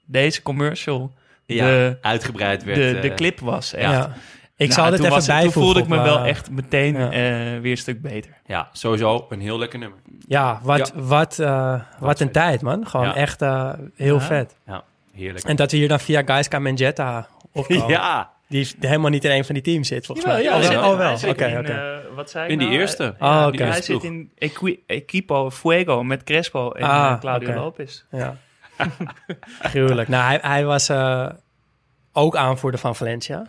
[0.06, 1.12] deze commercial
[1.47, 2.78] Ja, de, uitgebreid werd.
[2.78, 3.70] de, eh, de clip was.
[3.70, 3.99] Ja.
[3.99, 4.09] Echt.
[4.57, 5.42] Ik Nou, zal dit even bijvoegen.
[5.42, 7.11] Toen voelde ik me wel eh, echt meteen ja.
[7.11, 8.30] eh, weer een stuk beter.
[8.47, 9.99] Ja, sowieso een heel lekker nummer.
[10.28, 11.01] Ja, wat, Ja.
[11.03, 12.32] wat, eh, wat een vet.
[12.32, 12.86] tijd, man.
[12.86, 13.14] Gewoon Ja.
[13.14, 14.20] echt eh, heel Ja.
[14.20, 14.57] vet.
[14.66, 14.84] Ja,
[15.14, 15.45] heerlijk.
[15.45, 17.88] En dat we hier dan via Gaiska Menjetta opkomen.
[17.99, 20.42] ja, Die helemaal niet in een van die teams zit, volgens mij.
[20.42, 20.90] ja, oh, wel?
[20.92, 21.30] oh, wel.
[21.30, 22.80] Oké, eh, wat zei ik in die nou?
[22.80, 23.14] eerste.
[23.18, 23.57] Oh, Ja, oké.
[23.57, 27.55] die- Hij Die zit in Equi- Equipo Fuego met Crespo en Ah, eh, Claudio.
[27.55, 28.03] Lopez.
[28.11, 28.36] Ja.
[29.62, 30.08] Gruwelijk.
[30.08, 31.28] Nou, hij, hij was eh,
[32.12, 33.46] ook aanvoerder van Valencia.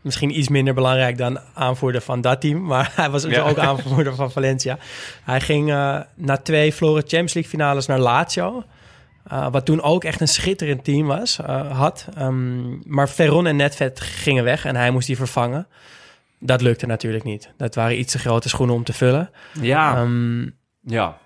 [0.00, 2.62] Misschien iets minder belangrijk dan aanvoerder van dat team.
[2.64, 3.42] Maar hij was Ja.
[3.42, 4.78] ook aanvoerder van Valencia.
[5.24, 8.64] Hij ging eh, na twee verloren Champions League finales naar Lazio.
[9.26, 11.36] Eh, wat toen ook echt een schitterend team was,
[11.72, 12.08] had.
[12.16, 15.66] Ehm, maar Veron en Netvet gingen weg en hij moest die vervangen.
[16.40, 17.50] Dat lukte natuurlijk niet.
[17.56, 19.30] Dat waren iets te grote schoenen om te vullen.
[19.60, 20.42] Ja, Ehm,
[20.82, 21.18] ja.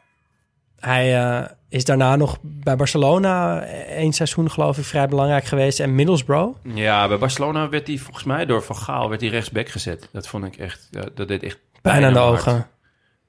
[0.79, 5.81] hij is daarna nog bij Barcelona één seizoen, geloof ik, vrij belangrijk geweest.
[5.81, 6.59] En Middlesbrough.
[6.75, 10.09] ja, bij Barcelona werd hij volgens mij door Van Gaal werd hij rechtsback gezet.
[10.13, 12.67] Dat vond ik echt, dat deed echt pijn aan de ogen.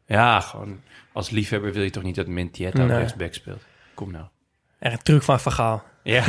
[0.05, 0.79] Ja, gewoon
[1.13, 2.97] als liefhebber wil je toch niet dat Mentietta Nee.
[2.97, 3.61] rechtsback speelt.
[3.93, 4.25] Kom nou.
[4.79, 5.83] Echt een truc van Van Gaal.
[6.03, 6.23] Ja,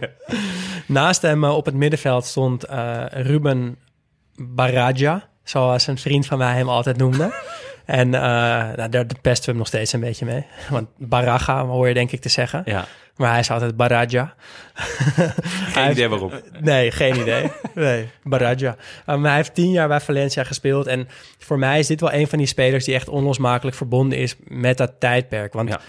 [0.86, 3.78] Naast hem eh, op het middenveld stond eh, Ruben
[4.36, 7.34] Baraja, zoals een vriend van mij hem altijd noemde.
[7.86, 8.20] En eh,
[8.76, 10.46] nou, daar pesten we hem nog steeds een beetje mee.
[10.70, 12.62] Want Baraga hoor je denk ik te zeggen.
[12.64, 12.84] ja.
[13.16, 14.34] Maar hij is altijd Baraja.
[15.72, 16.30] Geen idee waarom.
[16.60, 17.50] Nee, geen idee.
[17.74, 18.76] Nee, Baraja.
[19.06, 20.86] Um, hij heeft tien jaar bij Valencia gespeeld.
[20.86, 21.08] En
[21.38, 24.76] voor mij is dit wel een van die spelers die echt onlosmakelijk verbonden is met
[24.76, 25.52] dat tijdperk.
[25.52, 25.80] Want Ja.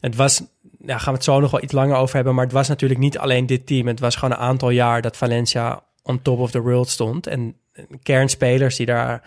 [0.00, 0.42] het was,
[0.86, 2.34] ja, gaan we het zo nog wel iets langer over hebben.
[2.34, 3.86] Maar het was natuurlijk niet alleen dit team.
[3.86, 7.26] Het was gewoon een aantal jaar dat Valencia on top of the world stond.
[7.26, 7.56] En
[8.02, 9.22] kernspelers die daar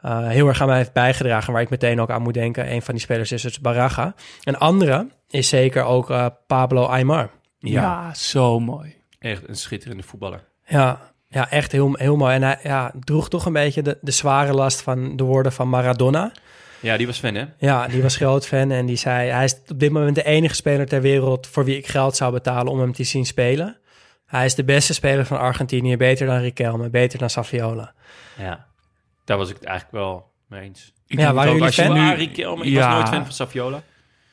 [0.00, 1.52] eh, heel erg aan mij heeft bijgedragen.
[1.52, 2.72] Waar ik meteen ook aan moet denken.
[2.72, 4.14] Een van die spelers is dus Baraga.
[4.42, 7.30] Een andere is zeker ook eh, Pablo Aymar.
[7.58, 7.82] Ja.
[7.82, 8.14] Ja.
[8.14, 8.94] zo mooi.
[9.18, 10.44] Echt een schitterende voetballer.
[10.66, 12.34] Ja, ja echt heel, heel mooi.
[12.34, 15.68] En hij ja, droeg toch een beetje de, de zware last van de woorden van
[15.68, 16.32] Maradona.
[16.80, 17.44] Ja, die was fan, hè?
[17.58, 19.30] Ja, die was groot fan en die zei...
[19.30, 21.46] hij is op dit moment de enige speler ter wereld...
[21.46, 23.76] voor wie ik geld zou betalen om hem te zien spelen.
[24.26, 25.96] Hij is de beste speler van Argentinië.
[25.96, 27.92] Beter dan Riquelme, beter dan Saviola.
[28.38, 28.66] Ja.
[29.24, 30.92] Daar was ik het eigenlijk wel mee eens.
[31.06, 31.92] Ik Ja, waren jullie fan?
[31.92, 32.86] nu- Riquelme, ik Ja.
[32.86, 33.82] was nooit fan van Saviola.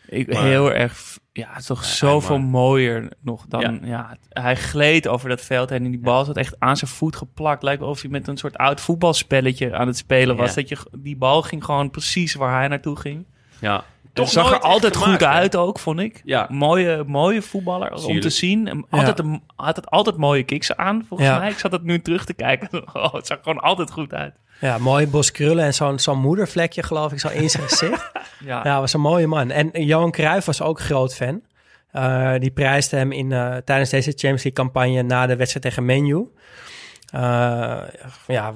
[0.08, 1.20] Ik, Maar- heel erg.
[1.34, 3.62] Ja, het is toch zoveel mooier nog dan.
[3.62, 3.88] Ja.
[3.88, 4.18] Ja.
[4.30, 7.64] hij gleed over dat veld en die bal zat echt aan zijn voet geplakt.
[7.64, 10.50] Lijkt of hij met een soort oud voetbalspelletje aan het spelen was.
[10.50, 10.56] Ja.
[10.56, 13.26] Dat je die bal ging gewoon precies waar hij naartoe ging.
[13.60, 13.84] Ja.
[14.14, 16.22] Het zag er altijd gemaakt, goed uit ook, vond ik.
[16.24, 16.47] Ja.
[16.49, 18.68] Mooie, mooie voetballer om te zien.
[18.68, 21.38] En Altijd, een, had het altijd mooie kicks aan, volgens Ja.
[21.39, 21.49] mij.
[21.49, 22.70] Ik zat het nu terug te kijken.
[22.93, 24.34] Oh, het zag gewoon altijd goed uit.
[24.59, 28.12] Ja, mooi bos krullen en zo'n zo'n moedervlekje geloof ik zo in zijn gezicht.
[28.45, 28.59] Ja.
[28.64, 29.49] Ja, was een mooie man.
[29.51, 31.41] En Johan Cruijff was ook groot fan.
[31.91, 35.86] Eh, die prijsde hem in, eh, tijdens deze Champions League campagne na de wedstrijd tegen
[35.86, 36.28] Menu.
[37.12, 37.82] Eh,
[38.28, 38.53] ja,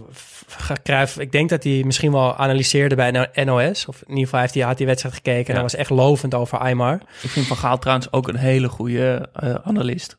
[0.83, 3.85] Cruijff, ik denk dat hij misschien wel analyseerde bij No- NOS.
[3.85, 5.47] Of in ieder geval heeft hij had die wedstrijd gekeken.
[5.47, 6.99] En hij was echt lovend over Aymar.
[7.21, 10.17] Ik vind Van Gaal trouwens ook een hele goede eh, analist.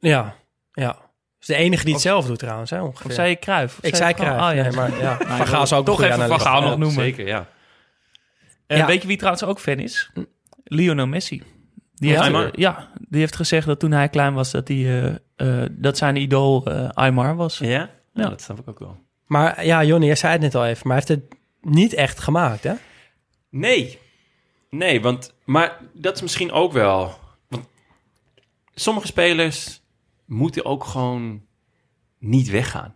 [0.00, 0.34] Ja,
[0.72, 0.96] ja.
[1.40, 3.06] is de enige die het zelf doet trouwens, hè, ongeveer.
[3.06, 3.78] Of zei je Kruif?
[3.80, 4.62] ik zei Cruijff, Oh, ja.
[4.62, 6.40] nee, maar ja, Nou, Van ik Gaal is ook een toch goede even Van.
[6.40, 7.02] Gaal nog Ja, noemen.
[7.02, 7.46] Zeker, ja.
[8.66, 8.86] En Ja.
[8.86, 10.10] weet je wie trouwens ook fan is?
[10.64, 11.42] Lionel Messi.
[11.94, 12.14] Die Ja?
[12.22, 12.44] heeft, Aymar?
[12.44, 15.96] eh, ja, die heeft gezegd dat toen hij klein was, dat, hij, eh, eh, dat
[15.96, 17.58] zijn idool eh Aymar was.
[17.58, 17.68] Ja?
[17.68, 17.90] Ja.
[18.14, 18.98] Ja, dat snap ik ook wel.
[19.26, 22.20] Maar ja, Jonny, jij zei het net al even, maar hij heeft het niet echt
[22.20, 22.74] gemaakt, hè?
[23.50, 23.98] Nee.
[24.70, 25.34] Nee, want...
[25.44, 27.14] Maar dat is misschien ook wel...
[27.48, 27.68] Want
[28.74, 29.82] sommige spelers
[30.26, 31.42] moeten ook gewoon
[32.18, 32.94] niet weggaan.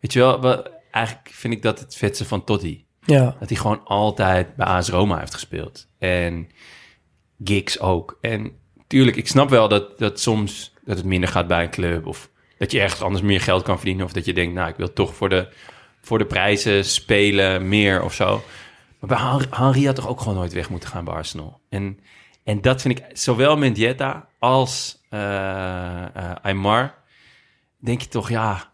[0.00, 2.86] Weet je wel, wel, eigenlijk vind ik dat het vetste van Totti.
[3.04, 3.36] Ja.
[3.38, 5.88] Dat hij gewoon altijd bij AS Roma heeft gespeeld.
[5.98, 6.48] En
[7.44, 8.18] gigs ook.
[8.20, 8.59] En
[8.90, 12.06] tuurlijk, ik snap wel dat, dat soms dat het minder gaat bij een club.
[12.06, 14.04] Of dat je ergens anders meer geld kan verdienen.
[14.04, 15.48] Of dat je denkt, nou, ik wil toch voor de,
[16.00, 18.42] voor de prijzen spelen, meer of zo.
[18.98, 21.60] Maar bij Henri, had toch ook gewoon nooit weg moeten gaan bij Arsenal.
[21.68, 22.00] En,
[22.44, 25.00] en dat vind ik, zowel Mendieta als
[26.42, 26.94] Aymar,
[27.78, 28.72] denk je toch, ja,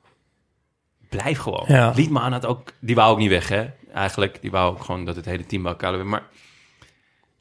[1.08, 1.64] blijf gewoon.
[1.68, 1.92] Ja.
[1.96, 3.66] Liedman had ook, die wou ook niet weg, hè?
[3.92, 6.04] Eigenlijk, die wou ook gewoon dat het hele team bij elkaar werd.
[6.04, 6.22] Maar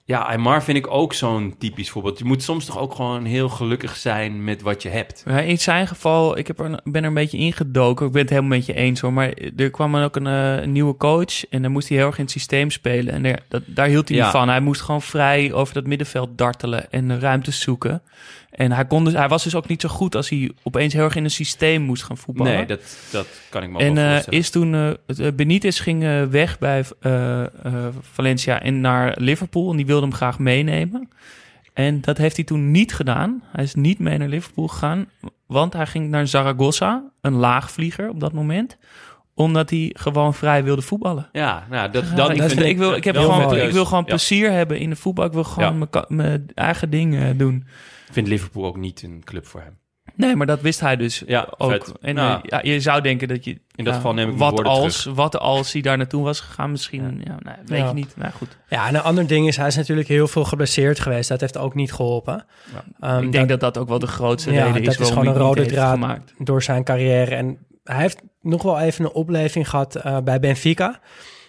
[0.08, 2.18] Ja, Aymar vind ik ook zo'n typisch voorbeeld.
[2.20, 5.24] Je moet soms toch ook gewoon heel gelukkig zijn met wat je hebt.
[5.28, 8.06] Ja, in zijn geval, ik heb er, ben er een beetje ingedoken.
[8.06, 9.14] Ik ben het helemaal met je eens hoor.
[9.14, 11.46] Maar er kwam dan ook een, eh, nieuwe coach.
[11.50, 13.14] En dan moest hij heel erg in het systeem spelen.
[13.14, 14.24] En daar, dat, daar hield hij Ja.
[14.24, 14.50] niet van.
[14.50, 18.02] Hij moest gewoon vrij over dat middenveld dartelen en ruimtes zoeken.
[18.56, 21.04] En hij, kon dus, hij was dus ook niet zo goed als hij opeens heel
[21.04, 22.54] erg in een systeem moest gaan voetballen.
[22.54, 24.40] Nee, dat, dat kan ik me En voorstellen.
[24.40, 26.84] is toen eh, Benitez ging weg bij
[28.02, 29.72] Valencia en naar Liverpool.
[29.72, 31.10] En die wilde hem graag meenemen.
[31.74, 33.44] En dat heeft hij toen niet gedaan.
[33.52, 35.06] Hij is niet mee naar Liverpool gegaan.
[35.48, 38.78] Want hij ging naar Zaragoza, een laagvlieger op dat moment.
[39.34, 41.30] Omdat hij gewoon vrij wilde voetballen.
[41.32, 44.04] Ja, nou, dat, dat, ik, vind vind- ik, wil, ik, heb gewoon, ik wil gewoon
[44.04, 44.10] Ja.
[44.10, 45.26] plezier hebben in de voetbal.
[45.26, 46.06] Ik wil gewoon Ja.
[46.08, 47.66] mijn eigen ding eh, doen.
[48.16, 49.78] Ik vind Liverpool ook niet een club voor hem.
[50.16, 51.72] Nee, maar dat wist hij dus Ja, ook.
[51.72, 51.92] vet.
[52.02, 53.60] En Nou, eh, ja, je zou denken dat je...
[53.76, 55.16] in dat geval neem ik wat als, terug.
[55.16, 57.22] Wat als hij daar naartoe was gegaan misschien...
[57.26, 57.38] Ja.
[57.44, 57.88] nee, weet Ja.
[57.88, 58.14] je niet.
[58.18, 58.58] Maar goed.
[58.70, 61.30] Ja, en een ander ding is, hij is natuurlijk heel veel geblesseerd geweest.
[61.30, 62.46] Dat heeft ook niet geholpen.
[63.00, 65.28] Ehm, ik denk dat dat ook wel de grootste Ja, reden is dat is gewoon
[65.28, 66.34] een rode draad gemaakt.
[66.38, 67.36] door zijn carrière.
[67.36, 71.00] En hij heeft nog wel even een opleving gehad eh, bij Benfica.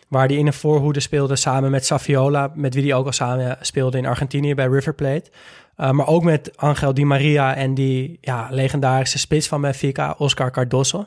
[0.08, 2.50] Waar hij in een voorhoede speelde samen met Saviola.
[2.54, 5.30] Met wie hij ook al samen speelde in Argentinië bij River Plate.
[5.76, 10.50] Eh, maar ook met Angel Di Maria en die ja, legendarische spits van Benfica, Oscar
[10.50, 11.06] Cardoso.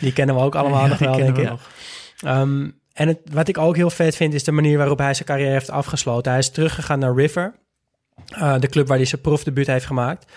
[0.00, 1.50] Die kennen we ook allemaal Ja, nog wel, denk ik.
[2.20, 5.28] Ehm, en het, wat ik ook heel vet vind, is de manier waarop hij zijn
[5.28, 6.30] carrière heeft afgesloten.
[6.30, 7.54] Hij is teruggegaan naar River,
[8.26, 10.32] eh, de club waar hij zijn profdebuut heeft gemaakt.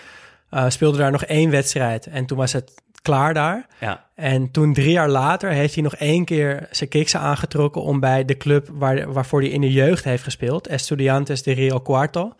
[0.50, 3.66] Eh, speelde daar nog één wedstrijd en toen was het klaar daar.
[3.80, 4.06] Ja.
[4.14, 8.24] En toen drie jaar later heeft hij nog één keer zijn kiksen aangetrokken om bij
[8.24, 12.32] de club waar, waarvoor hij in de jeugd heeft gespeeld, Estudiantes de Rio Cuarto,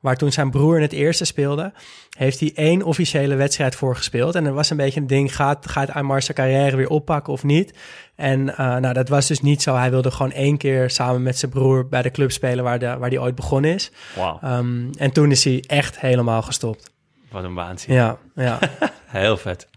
[0.00, 1.72] waar toen zijn broer in het eerste speelde,
[2.18, 4.34] heeft hij één officiële wedstrijd voor gespeeld.
[4.34, 7.44] En er was een beetje een ding, gaat, gaat Aymar zijn carrière weer oppakken of
[7.44, 7.74] niet?
[8.16, 9.74] En eh, nou, dat was dus niet zo.
[9.76, 12.96] Hij wilde gewoon één keer samen met zijn broer bij de club spelen waar, de,
[12.98, 13.90] waar hij ooit begonnen is.
[14.16, 16.90] Wauw, Ehm, en toen is hij echt helemaal gestopt.
[17.30, 17.94] wat een waanzin.
[17.94, 18.58] Ja, ja.
[19.06, 19.68] Heel vet.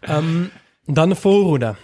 [0.00, 0.44] Ehm,
[0.84, 1.74] dan de voorhoede.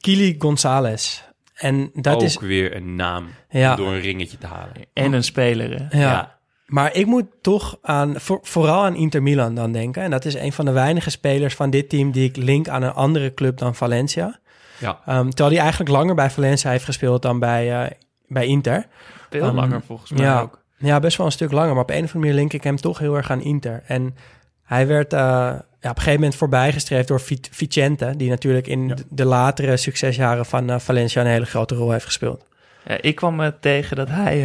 [0.00, 1.22] Kili Gonzalez.
[1.54, 2.38] En dat ook is...
[2.38, 3.76] weer een naam Ja.
[3.76, 4.72] door een ringetje te halen.
[4.92, 5.70] En een speler.
[5.70, 5.98] hè.
[6.00, 6.10] Ja.
[6.10, 6.37] Ja.
[6.68, 10.02] Maar ik moet toch aan, voor- vooral aan Inter Milan dan denken.
[10.02, 12.82] En dat is een van de weinige spelers van dit team die ik link aan
[12.82, 14.38] een andere club dan Valencia.
[14.78, 15.00] Ja.
[15.06, 17.90] Ehm, terwijl hij eigenlijk langer bij Valencia heeft gespeeld dan bij, eh,
[18.26, 18.86] bij Inter.
[19.30, 20.62] Veel Ehm, langer volgens mij ja, ook.
[20.76, 21.72] Ja, best wel een stuk langer.
[21.74, 23.82] Maar op een of andere manier link ik hem toch heel erg aan Inter.
[23.86, 24.14] En
[24.64, 28.14] hij werd eh, ja, op een gegeven moment voorbijgestreefd door Vi- Vicente...
[28.16, 32.04] die natuurlijk in de- de latere succesjaren van eh, Valencia een hele grote rol heeft
[32.04, 32.44] gespeeld.
[33.00, 34.40] Ik kwam tegen dat hij,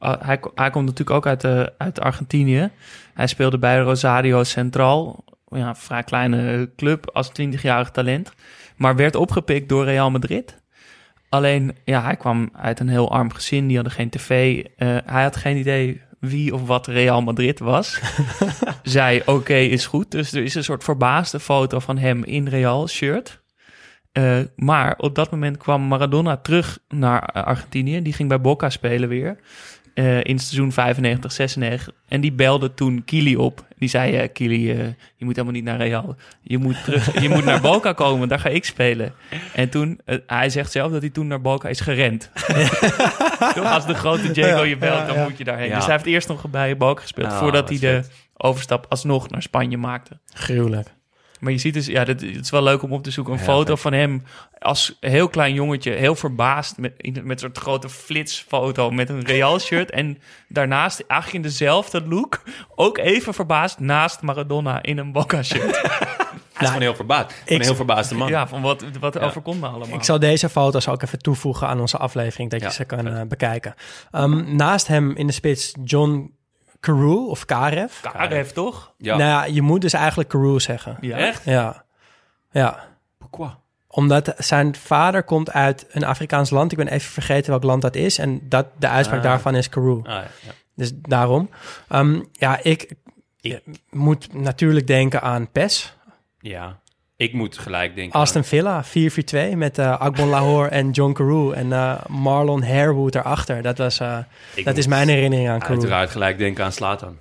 [0.00, 0.40] hij...
[0.54, 2.70] Hij komt natuurlijk ook uit, eh, uit Argentinië.
[3.14, 5.24] Hij speelde bij Rosario Central.
[5.46, 8.32] Ja, een vrij kleine club als 20-jarig talent.
[8.76, 10.62] Maar werd opgepikt door Real Madrid.
[11.28, 13.66] Alleen, ja, hij kwam uit een heel arm gezin.
[13.66, 14.64] Die hadden geen tv.
[14.76, 18.00] Eh, hij had geen idee wie of wat Real Madrid was.
[18.82, 20.10] Zei, oké, is goed.
[20.10, 23.42] Dus er is een soort verbaasde foto van hem in Real shirt.
[24.12, 28.02] Eh, maar op dat moment kwam Maradona terug naar Argentinië.
[28.02, 29.38] Die ging bij Boca spelen weer.
[29.94, 31.94] Eh, in het seizoen 95, 96.
[32.08, 33.64] En die belde toen Kili op.
[33.78, 34.76] Die zei, eh, Kili, eh,
[35.16, 36.16] je moet helemaal niet naar Real.
[36.42, 39.12] Je moet, terug, je moet naar Boca komen, daar ga ik spelen.
[39.54, 42.30] En toen, hij zegt zelf dat hij toen naar Boca is gerend.
[43.54, 45.68] Toch, Als de grote Diego je belt, dan moet je daarheen.
[45.68, 45.74] Ja.
[45.74, 47.30] Dus hij heeft eerst nog bij Boca gespeeld...
[47.30, 48.12] Ah, voordat hij de vet.
[48.36, 50.18] overstap alsnog naar Spanje maakte.
[50.34, 50.88] Gruwelijk.
[51.40, 53.32] Maar je ziet dus, ja, dit, het is wel leuk om op te zoeken.
[53.32, 53.80] Een Ja, foto vet.
[53.80, 54.22] van hem
[54.58, 59.24] als heel klein jongetje, heel verbaasd met, in- met een soort grote flitsfoto met een
[59.24, 59.90] Real shirt.
[59.90, 60.18] en
[60.48, 62.42] daarnaast, eigenlijk in dezelfde look,
[62.76, 65.80] ook even verbaasd naast Maradona in een Boca shirt.
[66.52, 67.32] Hij is gewoon heel verbaasd.
[67.44, 68.28] Gewoon een heel verbaasde man.
[68.28, 69.20] Ja, van wat, wat Ja.
[69.20, 69.96] overkomt me allemaal.
[69.98, 73.06] Ik zal deze foto's ook even toevoegen aan onze aflevering, dat Ja, je ze kan
[73.06, 73.74] eh, bekijken.
[74.10, 76.34] Ehm, naast hem in de spits John
[76.80, 78.00] Carew, of Karev.
[78.00, 78.92] Karev, toch?
[78.96, 79.16] Ja.
[79.16, 80.96] Nou ja, je moet dus eigenlijk Carew zeggen.
[81.00, 81.16] Ja.
[81.16, 81.44] Echt?
[81.44, 81.84] Ja.
[82.50, 82.84] Ja.
[83.18, 83.50] Pourquoi?
[83.88, 86.72] Omdat zijn vader komt uit een Afrikaans land.
[86.72, 88.18] Ik ben even vergeten welk land dat is.
[88.18, 89.24] En dat, de uitspraak Ah.
[89.24, 89.98] daarvan is Carew.
[89.98, 90.52] Ah, ja, ja.
[90.74, 91.50] Dus daarom.
[91.88, 92.92] Ehm, ja, ik,
[93.40, 95.96] Ik- moet natuurlijk denken aan PES.
[96.38, 96.78] Ja.
[97.20, 98.88] Ik moet gelijk denken Aston Villa, 4-4-2
[99.56, 101.52] met eh Agbon Lahore en John Carew.
[101.52, 103.62] En eh, Marlon Harewood erachter.
[103.62, 104.00] Dat, was,
[104.54, 105.74] Ik dat is mijn herinnering aan aan Carew.
[105.78, 107.16] uiteraard gelijk denken aan Slatan.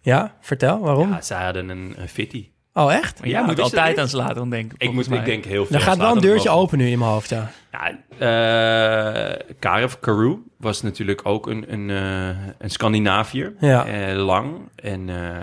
[0.00, 1.10] Ja, vertel, waarom?
[1.10, 2.48] Ja, zij hadden een, een fitty.
[2.76, 3.18] Oh, echt?
[3.20, 4.74] Maar jij Ja, moet altijd aan Zlatan denken.
[4.78, 5.18] Ik, moet, mij.
[5.18, 5.76] ik denk heel veel.
[5.76, 7.50] Er gaat wel een deurtje open nu in mijn hoofd, ja.
[7.72, 12.28] Ja, eh Karev Karu was natuurlijk ook een, een, eh,
[12.58, 13.52] een Scandinaviër.
[13.60, 13.86] Ja.
[13.86, 14.56] Eh, lang.
[14.76, 15.42] En, eh, eh,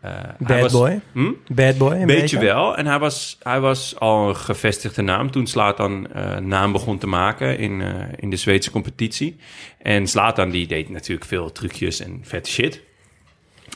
[0.00, 1.00] hij Bad was- boy.
[1.12, 1.30] Hm?
[1.48, 2.38] Bad boy, een Beetje, beetje.
[2.38, 2.76] wel.
[2.76, 7.06] En hij was, hij was al een gevestigde naam toen Slatan eh naam begon te
[7.06, 9.36] maken in, eh, in de Zweedse competitie.
[9.78, 12.80] En Slatan die deed natuurlijk veel trucjes en vette shit.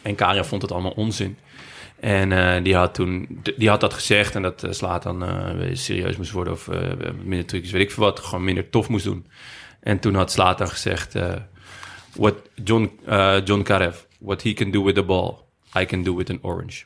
[0.03, 1.39] En Karia vond het allemaal onzin.
[2.01, 6.17] En eh, die had toen die had dat gezegd en dat uh, Slatan eh, serieus
[6.17, 6.81] moest worden of eh,
[7.25, 9.27] minder trucjes, weet ik veel wat, gewoon minder tof moest doen.
[9.81, 11.35] En toen had Slatan gezegd: eh,
[12.17, 15.35] what John, eh, John Karev, what he can do with the ball,
[15.81, 16.85] I can do with an orange.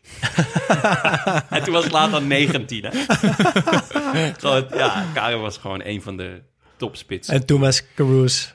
[1.51, 2.85] en toen was Slatan 19.
[2.85, 2.91] Hè?
[4.77, 6.43] Ja, Karev was gewoon een van de
[6.81, 7.35] topspitsen.
[7.35, 7.83] En toen was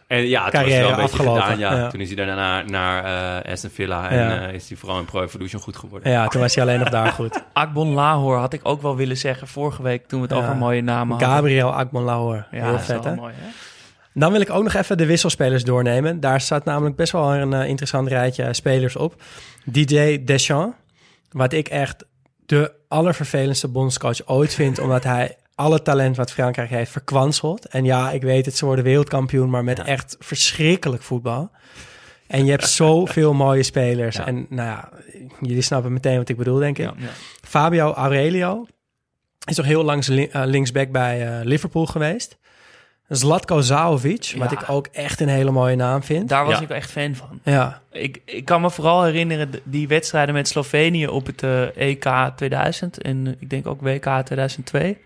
[0.07, 1.41] En ja, het carrière was wel een beetje afgelopen.
[1.41, 1.59] gedaan.
[1.59, 1.75] Ja.
[1.77, 1.89] Ja.
[1.89, 4.47] Toen is hij daarna naar, naar eh, Aston Villa en Ja.
[4.47, 6.11] eh, is hij vooral in Pro Evolution goed geworden.
[6.11, 7.43] Ja, toen was hij alleen nog daar goed.
[7.53, 10.43] Akbon Lahore had ik ook wel willen zeggen vorige week toen we het Ja.
[10.43, 11.29] over mooie namen hadden.
[11.35, 12.45] Gabriel Akbon Lahore.
[12.51, 13.19] Ja, Heel dat is vet, wel hè?
[13.19, 13.47] mooi, hè?
[14.13, 16.19] Dan wil ik ook nog even de wisselspelers doornemen.
[16.19, 19.21] Daar staat namelijk best wel een eh, interessant rijtje spelers op.
[19.65, 20.77] DJ Deschamps,
[21.31, 22.05] wat ik echt
[22.45, 27.65] de allervervelendste bondscoach ooit vind, omdat hij alle talent wat Frankrijk heeft verkwanseld.
[27.67, 31.51] En ja, ik weet het, ze worden wereldkampioen, maar met echt verschrikkelijk voetbal.
[32.27, 34.15] En je hebt zoveel mooie spelers.
[34.15, 34.25] Ja.
[34.25, 34.89] En nou ja,
[35.41, 36.85] jullie snappen meteen wat ik bedoel, denk ik.
[36.85, 37.07] Ja, ja.
[37.41, 38.65] Fabio Aurelio
[39.45, 42.37] is toch heel lang li- eh, linksback bij eh, Liverpool geweest.
[43.07, 44.59] Zlatko Zaovic, wat Ja.
[44.61, 46.29] ik ook echt een hele mooie naam vind.
[46.29, 46.61] Daar was Ja.
[46.63, 47.39] ik echt fan van.
[47.43, 52.31] Ja, Ik, ik kan me vooral herinneren die wedstrijden met Slovenië op het eh, EK
[52.35, 54.97] 2000 en ik denk ook WK 2002.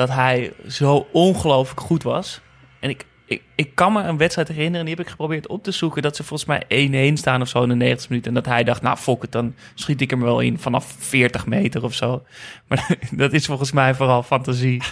[0.00, 2.40] Dat hij zo ongelooflijk goed was.
[2.80, 5.70] En ik, ik, ik kan me een wedstrijd herinneren, die heb ik geprobeerd op te
[5.70, 8.30] zoeken, dat ze volgens mij 1-1 staan of zo in de 90 minuten.
[8.30, 11.46] En dat hij dacht, nou fok het, dan schiet ik hem wel in vanaf 40
[11.46, 12.22] meter of zo.
[12.68, 14.82] Maar dat is volgens mij vooral fantasie.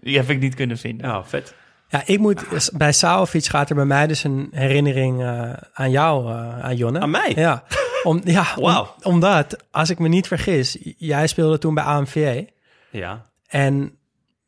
[0.00, 1.08] Die heb ik niet kunnen vinden.
[1.08, 1.54] Ja, vet.
[1.88, 6.30] ja ik moet, bij Zaovic gaat er bij mij dus een herinnering eh, aan jou,
[6.30, 7.00] eh, aan Jonne.
[7.00, 7.32] Aan mij?
[7.34, 7.62] Ja,
[8.02, 8.94] om, ja om- Wauw.
[9.02, 12.42] omdat, als ik me niet vergis, jij speelde toen bij AMVA.
[12.90, 13.26] Ja.
[13.46, 13.96] En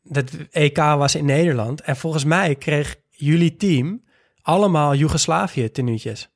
[0.07, 1.81] dat EK was in Nederland.
[1.81, 4.03] En volgens mij kreeg jullie team
[4.41, 6.29] allemaal Joegoslavië tenuutjes.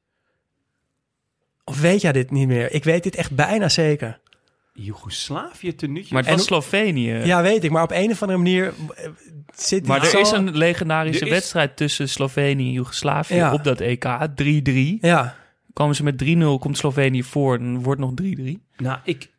[1.63, 2.71] Of weet jij dit niet meer?
[2.73, 4.19] Ik weet dit echt bijna zeker.
[4.73, 6.13] Joegoslavië tenuutje.
[6.13, 7.11] Maar het En was Slovenië.
[7.13, 7.71] Ja, weet ik.
[7.71, 9.09] Maar op een of andere manier eh,
[9.55, 13.53] zit Maar er zo- is een legendarische is- wedstrijd tussen Slovenië en Joegoslavië Ja.
[13.53, 14.05] op dat EK.
[14.35, 14.97] 3-3.
[15.01, 15.35] Ja,
[15.73, 18.61] Komen ze met 3-0, komt Slovenië voor en wordt nog 3-3.
[18.77, 19.29] Nou, ik,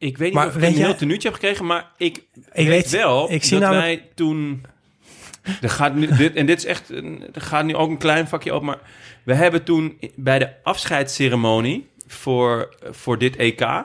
[0.00, 2.22] ik weet niet of ik een heel tenuutje heb gekregen, maar ik,
[2.52, 4.64] Ik weet, wel ik zie dat namelijk- wij toen...
[5.60, 6.90] Er gaat nu, dit, en dit is echt,
[7.32, 8.78] er gaat nu ook een klein vakje op, maar
[9.22, 13.84] we hebben toen bij de afscheidsceremonie voor, voor dit EK, eh,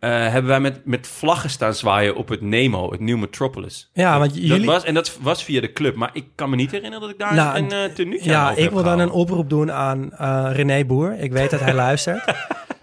[0.00, 3.90] hebben wij met, met vlaggen staan zwaaien op het Nemo, het New Metropolis.
[3.92, 4.66] ja want Dat jullie...
[4.66, 7.18] was, en dat was via de club, maar ik kan me niet herinneren dat ik
[7.18, 10.50] daar Nou, een uh, tenuutje ja, aan ik wil dan een oproep doen aan eh,
[10.52, 11.18] René Boer.
[11.18, 12.24] Ik weet dat hij luistert.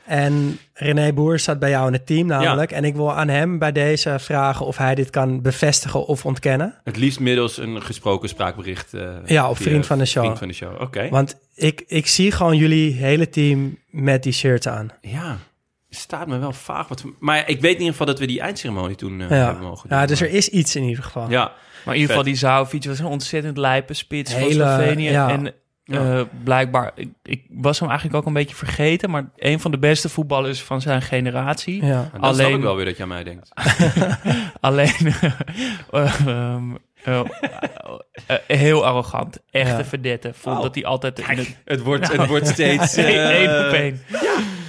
[0.08, 2.72] En René Boer staat bij jou in het team namelijk.
[2.72, 6.76] En ik wil aan hem bij deze vragen of hij dit kan bevestigen of ontkennen.
[6.84, 8.94] Het liefst middels een gesproken spraakbericht.
[8.94, 10.24] eh, Ja, via Vriend van de Show.
[10.24, 11.10] Vriend van de show, oké.
[11.10, 14.90] Want ik, ik zie gewoon jullie hele team met die shirts aan.
[15.02, 15.38] Ja,
[15.90, 17.04] staat me wel vaag wat.
[17.20, 19.90] Maar ik weet in ieder geval dat we die eindceremonie toen eh, Ja, hebben mogen
[19.90, 19.98] doen.
[19.98, 21.30] ja dus Maar- er is iets in ieder geval.
[21.30, 21.44] Ja,
[21.86, 25.10] Maar in ieder geval, die Zaovic was een ontzettend lijpe spits van Hele, Slovenië.
[25.10, 25.30] ja.
[25.30, 25.54] En
[25.88, 29.78] eh, blijkbaar, ik, ik was hem eigenlijk ook een beetje vergeten, maar een van de
[29.80, 31.86] beste voetballers van zijn generatie.
[31.86, 32.10] Ja.
[32.14, 33.50] en Alleen- ik wel weer dat je aan mij denkt.
[34.60, 34.94] Alleen
[35.92, 36.64] eh, ehm,
[37.04, 37.22] eh,
[38.48, 39.40] heel arrogant.
[39.52, 39.86] Echte Ja.
[39.86, 40.34] verdette.
[40.34, 42.96] Vond dat hij altijd in het Het wordt, het wordt steeds...
[42.96, 44.02] Eén eh, één op één.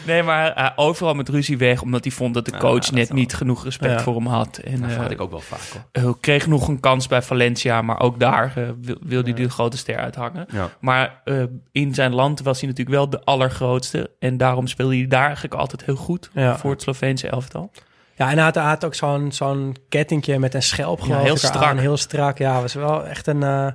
[0.09, 2.91] Nee, maar eh, overal met ruzie weg, omdat hij vond dat de Ah, coach dat
[2.95, 4.01] net niet genoeg respect Ja.
[4.01, 4.57] voor hem had.
[4.57, 5.83] En Dat eh, had ik ook wel vaak hoor.
[6.11, 9.49] eh, kreeg nog een kans bij Valencia, maar ook daar eh, wil, wilde hij de
[9.51, 10.47] grote ster uithangen.
[10.53, 10.69] Ja.
[10.81, 14.11] Maar eh, in zijn land was hij natuurlijk wel de allergrootste.
[14.19, 16.57] En daarom speelde hij daar eigenlijk altijd heel goed Ja.
[16.59, 17.71] voor het Sloveense elftal.
[18.17, 21.35] Ja, en hij had, hij had ook zo'n zo'n kettingje met een schelp geloof heel
[21.35, 21.55] ik eraan.
[21.55, 21.79] strak.
[21.79, 22.61] Heel strak, ja.
[22.61, 23.67] Was wel echt een eh,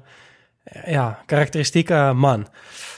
[0.85, 2.47] ja, karakteristieke man.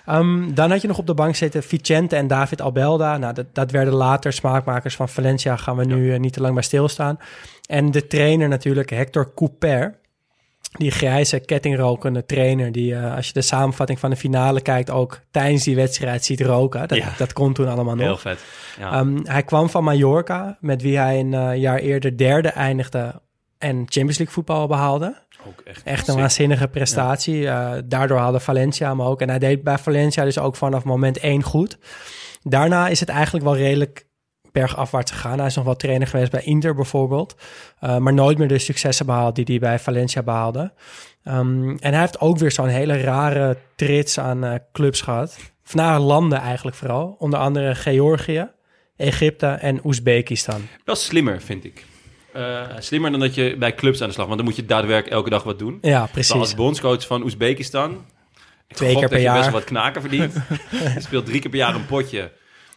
[0.06, 3.18] Ehm, dan had je nog op de bank zitten Vicente en David Albelda.
[3.18, 5.56] Nou, dat, dat werden later smaakmakers van Valencia.
[5.56, 7.20] Gaan we nu eh, niet te lang bij stilstaan.
[7.68, 10.04] En de trainer natuurlijk, Hector Couper.
[10.78, 15.20] Die grijze kettingrokende trainer die, eh, als je de samenvatting van de finale kijkt, ook
[15.32, 16.88] tijdens die wedstrijd ziet roken.
[16.88, 17.14] Dat, Ja.
[17.18, 18.06] dat kon toen allemaal nog.
[18.06, 18.40] Heel vet.
[18.80, 18.92] Ja.
[18.92, 23.22] Ehm, hij kwam van Mallorca, met wie hij een eh, jaar eerder derde eindigde
[23.58, 25.25] en Champions League voetbal behaalde.
[25.48, 27.48] Ook echt, Echt een waanzinnige prestatie.
[27.48, 29.22] Eh, daardoor haalde Valencia hem ook.
[29.22, 31.78] En hij deed bij Valencia dus ook vanaf moment één goed.
[32.42, 34.06] Daarna is het eigenlijk wel redelijk
[34.52, 35.38] bergafwaarts gegaan.
[35.38, 37.36] Hij is nog wel trainer geweest bij Inter bijvoorbeeld.
[37.82, 40.74] Uh, maar nooit meer de successen behaald die hij bij Valencia behaalde.
[41.24, 45.38] Um, en hij heeft ook weer zo'n hele rare trits aan uh, clubs gehad.
[45.72, 47.16] Naar landen eigenlijk vooral.
[47.20, 48.50] Onder andere Georgië,
[48.96, 50.68] Egypte en Oezbekistan.
[50.86, 51.86] Wel slimmer, vind ik.
[52.36, 54.26] Uh, slimmer dan dat je bij clubs aan de slag...
[54.26, 55.78] want dan moet je daadwerkelijk elke dag wat doen.
[55.82, 56.32] Ja, precies.
[56.32, 58.06] Maar als bondscoach van Oezbekistan...
[58.68, 59.34] Twee keer per dat jaar.
[59.34, 60.34] je best wel wat knaken verdient.
[60.96, 62.32] je speelt drie keer per jaar een potje.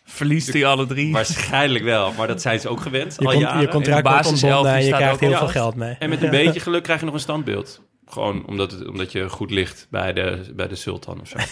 [0.04, 1.12] Verliest hij alle drie?
[1.12, 3.60] Waarschijnlijk wel, maar dat zijn ze ook gewend Je, al jaren.
[3.60, 5.96] je contract wordt ontbonden en je krijgt heel veel geld mee.
[5.98, 7.80] En met een beetje geluk krijg je nog een standbeeld.
[8.06, 11.36] Gewoon omdat, het, omdat je goed ligt bij de, bij de sultan of zo.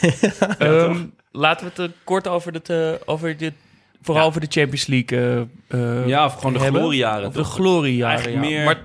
[0.58, 3.52] Ehm, laten we het eh, kort over, het, eh, over dit,
[4.06, 4.28] vooral Ja.
[4.28, 5.18] over de Champions League
[5.68, 6.80] eh, eh, Ja, of gewoon de hebben.
[6.80, 8.50] gloriejaren, Of de gloriejaren, Eigenlijk ja.
[8.56, 8.78] meer- Maar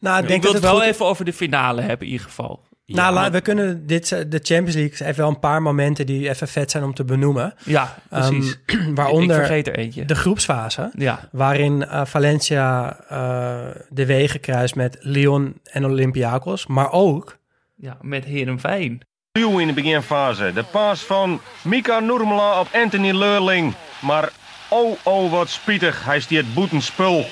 [0.00, 2.06] Nou, ik ik denk wil dat het het wel goed- even over de finale hebben
[2.06, 2.66] in ieder geval.
[2.86, 6.28] Nou, la- we kunnen dit, eh, de Champions League heeft wel een paar momenten die
[6.28, 7.54] even vet zijn om te benoemen.
[7.64, 8.58] Ja, precies.
[8.66, 10.04] Ehm, waaronder Ik vergeet er eentje.
[10.04, 11.28] de groepsfase, Ja.
[11.32, 13.58] waarin eh, Valencia eh,
[13.88, 17.36] de wegen kruist met Lyon en Olympiakos, maar ook
[17.80, 19.02] Ja, met Heerenveen.
[19.32, 20.50] Duw in de beginfase.
[20.54, 23.74] De paas van Mika Nurmela op Anthony Leurling.
[24.00, 24.30] Maar
[24.68, 26.04] oh, oh, wat spietig.
[26.04, 27.24] Hij stiert boetenspul.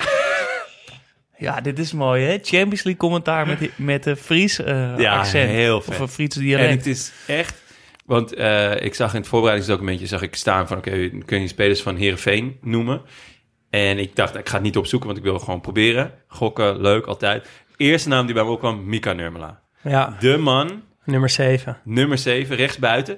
[1.39, 2.31] Ja, dit is mooi, hè?
[2.41, 5.49] Champions League commentaar met, met de Fries eh, Ja, accent.
[5.49, 5.99] heel Of vet.
[5.99, 6.69] een Friese dialect.
[6.69, 7.55] En het is echt...
[8.05, 10.77] Want eh, ik zag in het voorbereidingsdocumentje zag ik staan van...
[10.77, 13.01] oké, kun je spelers van Heerenveen noemen?
[13.69, 16.11] En ik dacht, ik ga het niet opzoeken, want ik wil gewoon proberen.
[16.27, 17.47] Gokken, leuk, altijd.
[17.77, 19.59] Eerste naam die bij me opkwam, Mika Nurmela.
[19.81, 21.77] ja, De man, nummer 7.
[21.83, 23.17] nummer 7, rechtsbuiten.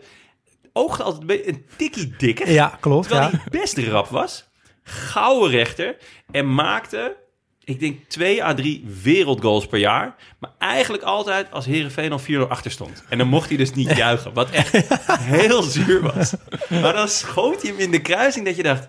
[0.79, 2.51] Oogde altijd een beetje een tikkie dikker.
[2.51, 3.07] Ja, klopt.
[3.07, 3.37] Terwijl Ja.
[3.37, 4.47] hij best rap was.
[4.83, 5.95] Gouden rechter.
[6.31, 7.15] En maakte,
[7.63, 10.15] ik denk, twee à drie wereldgoals per jaar.
[10.39, 13.03] Maar eigenlijk altijd als Herenveen al 4-0 achter stond.
[13.09, 14.33] En dan mocht hij dus niet juichen.
[14.33, 14.71] Wat echt
[15.19, 16.33] heel zuur was.
[16.69, 18.87] Maar dan schoot hij hem in de kruising dat je dacht...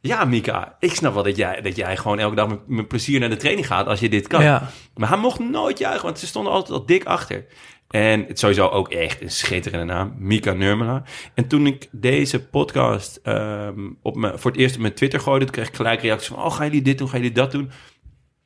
[0.00, 3.20] Ja, Mika, ik snap wel dat jij, dat jij gewoon elke dag met, met plezier
[3.20, 4.42] naar de training gaat als je dit kan.
[4.42, 4.70] Ja.
[4.94, 7.46] Maar hij mocht nooit juichen, want ze stonden altijd al dik achter.
[7.96, 11.02] En het is sowieso ook echt een schitterende naam, Mika Nurmela.
[11.34, 15.44] En toen ik deze podcast ehm, op me, voor het eerst op mijn Twitter gooide,
[15.44, 17.70] toen kreeg ik gelijk reacties van, oh, gaan jullie dit doen, gaan jullie dat doen?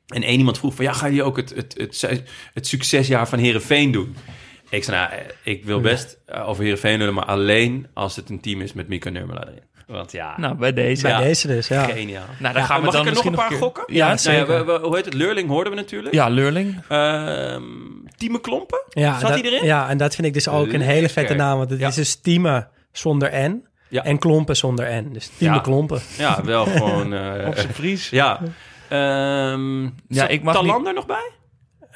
[0.07, 2.23] En één iemand vroeg van, ja, gaan jullie ook het, het, het,
[2.53, 4.15] het succesjaar van Herenveen doen?
[4.69, 8.29] Ik zei, nou, eh, ik wil best eh, over Herenveen lullen, maar alleen als het
[8.29, 9.63] een team is met Mika Nurmela erin.
[9.91, 11.01] Want ja, Nou, bij deze.
[11.01, 11.19] Bij Ja.
[11.19, 11.83] deze dus, ja.
[11.83, 12.23] geniaal.
[12.39, 13.83] Nou, dan Ja, gaan we mag dan ik er nog een paar gokken?
[13.87, 14.65] Ja, Nou zeker.
[14.65, 15.13] we- we- hoe heet het?
[15.13, 16.13] Leurling hoorden we natuurlijk.
[16.13, 16.81] Ja, Leurling.
[16.89, 17.63] Ehm
[18.17, 18.81] Tieme Klompen?
[18.89, 19.65] Ja, Zat dat, hij erin?
[19.65, 21.57] Ja, en dat vind ik dus ook een hele vette naam.
[21.57, 21.87] Want het Ja.
[21.87, 24.03] is dus Tieme zonder N Ja.
[24.03, 25.09] en Klompen zonder N.
[25.13, 25.61] Dus Tieme Ja.
[25.61, 25.99] Klompen.
[26.17, 27.13] Ja, wel gewoon...
[27.13, 28.09] eh, Op zijn Fries.
[28.09, 28.39] ja.
[28.89, 31.31] Ehm Ja, ja, ik mag Talander niet- nog bij?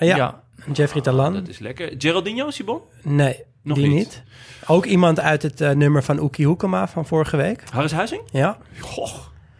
[0.07, 0.43] Ja, Ja.
[0.73, 1.33] Jeffrey Talan.
[1.33, 1.93] Dat is lekker.
[1.97, 2.79] Geraldinho, Sibon?
[3.03, 3.95] Nee, Nog die niet.
[3.95, 4.23] niet.
[4.67, 7.63] Ook iemand uit het eh, nummer van Oeki Hoekema van vorige week.
[7.71, 8.21] Harris Huizing?
[8.31, 8.57] Ja.
[8.79, 9.13] Goh.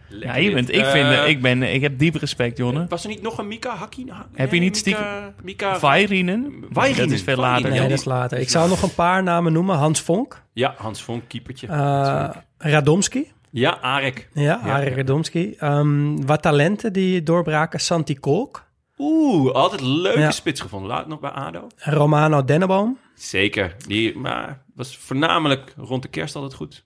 [0.08, 2.86] Ja, je bent, ik, vind, eh, ik, ben, ik heb diep respect, Jonne.
[2.88, 4.04] Was er niet nog een Mika Hakki?
[4.10, 6.64] Ha- Heb je niet stiekem- Mika, Mika Vairinen?
[6.70, 7.70] Vairinen, Dat is veel later.
[7.70, 8.38] Nee, dat is later.
[8.38, 9.76] Ik zou nog een paar namen noemen.
[9.76, 10.42] Hans Vonk.
[10.52, 11.66] Ja, Hans Vonk, keepertje.
[11.66, 12.28] eh.
[12.58, 13.32] Radomski.
[13.50, 14.28] ja, Arek.
[14.32, 14.88] Ja, ja.
[14.88, 15.54] Radomski.
[15.58, 17.80] Ehm, wat talenten die doorbraken.
[17.80, 18.64] Santi Kolk.
[18.98, 20.30] Oeh, altijd leuke Ja.
[20.30, 20.90] spits gevonden.
[20.90, 21.66] Laat nog bij ADO.
[21.76, 22.98] Romano Denneboom.
[23.14, 23.74] Zeker.
[23.86, 26.84] Die maar, was voornamelijk rond de kerst altijd goed.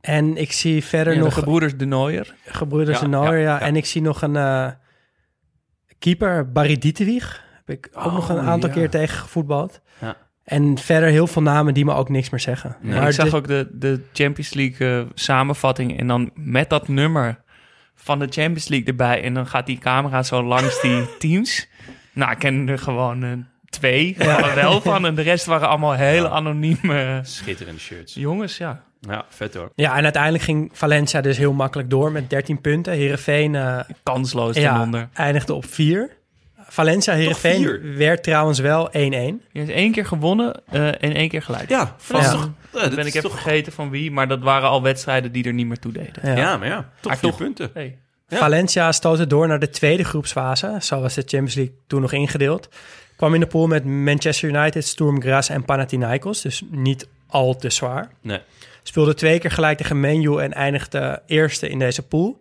[0.00, 2.34] En ik zie verder Ja, de nog gebroeders de Nooier.
[2.44, 3.60] gebroeders Ja, en Nooier, ja, ja, ja.
[3.60, 4.68] En ik zie nog een eh,
[5.98, 7.42] keeper, Barry Dieterwig.
[7.64, 8.74] Heb ik ook Oh, nog een aantal ja.
[8.74, 9.80] keer tegen gevoetbald.
[10.00, 10.16] Ja.
[10.44, 12.76] En verder heel veel namen die me ook niks meer zeggen.
[12.80, 16.88] Nee, Maar ik zag ook de, de Champions League eh, samenvatting en dan met dat
[16.88, 17.42] nummer
[18.02, 19.22] van de Champions League erbij.
[19.22, 21.68] En dan gaat die camera zo langs die teams.
[22.12, 23.30] Nou, ik ken er gewoon eh,
[23.70, 24.54] twee ja.
[24.54, 25.06] wel van.
[25.06, 28.14] En de rest waren allemaal hele anonieme Schitterende shirts.
[28.14, 28.82] jongens, ja.
[29.00, 29.72] Ja, vet hoor.
[29.74, 32.92] Ja, en uiteindelijk ging Valencia dus heel makkelijk door met 13 punten.
[32.92, 35.08] Heerenveen eh Kansloos ten ja, onder.
[35.14, 36.18] eindigde op 4.
[36.72, 37.96] Valencia Heerenveen vier?
[37.96, 38.92] werd trouwens wel 1-1.
[38.92, 41.68] Je hebt één keer gewonnen eh, en één keer gelijk.
[41.68, 42.30] Ja, Van, Ja.
[42.30, 45.32] toch- ja, dat ben ik even toch- vergeten van wie, maar dat waren al wedstrijden
[45.32, 46.12] die er niet meer toe deden.
[46.22, 46.36] Ja.
[46.36, 47.70] Ja, maar ja, toch Maar vier toch- punten.
[47.74, 47.98] Hey.
[48.28, 48.36] Ja.
[48.38, 50.76] Valencia stootte door naar de tweede groepsfase.
[50.80, 52.68] Zo was de Champions League toen nog ingedeeld.
[53.16, 56.40] Kwam in de pool met Manchester United, Sturm Graz en Panathinaikos.
[56.40, 58.10] Dus niet al te zwaar.
[58.20, 58.40] Nee.
[58.82, 62.40] Speelde twee keer gelijk tegen Man U en eindigde eerste in deze pool.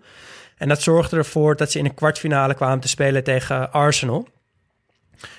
[0.57, 4.27] En dat zorgde ervoor dat ze in de kwartfinale kwamen te spelen tegen Arsenal.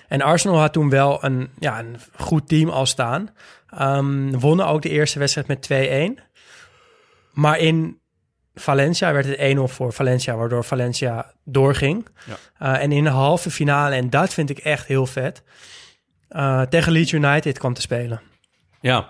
[0.08, 3.28] En Arsenal had toen wel een, ja, een goed team al staan.
[3.70, 6.20] Ehm, wonnen ook de eerste wedstrijd met 2-1.
[7.32, 7.98] Maar in
[8.54, 12.06] Valencia werd het 1-0 voor Valencia, waardoor Valencia doorging.
[12.26, 12.36] Ja.
[12.76, 15.42] Uh, en in de halve finale, en dat vind ik echt heel vet,
[16.30, 18.20] uh, tegen Leeds United kwam te spelen.
[18.80, 19.08] Ja.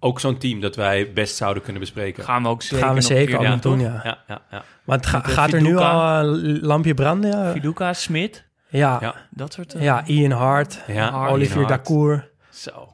[0.00, 2.24] ook zo'n team dat wij best zouden kunnen bespreken.
[2.24, 4.00] Gaan we ook zeker Gaan we zeker keer doen, ja.
[4.04, 4.64] Ja, ja, ja.
[5.00, 7.52] Ga- eh, gaat er nu al een lampje branden?
[7.52, 8.44] Viduka, Smit,
[8.78, 9.74] Ja, dat soort...
[9.74, 11.86] eh, Ian Hart, Ja, Olivier Ian Hart.
[11.86, 12.88] Dacour, Zo.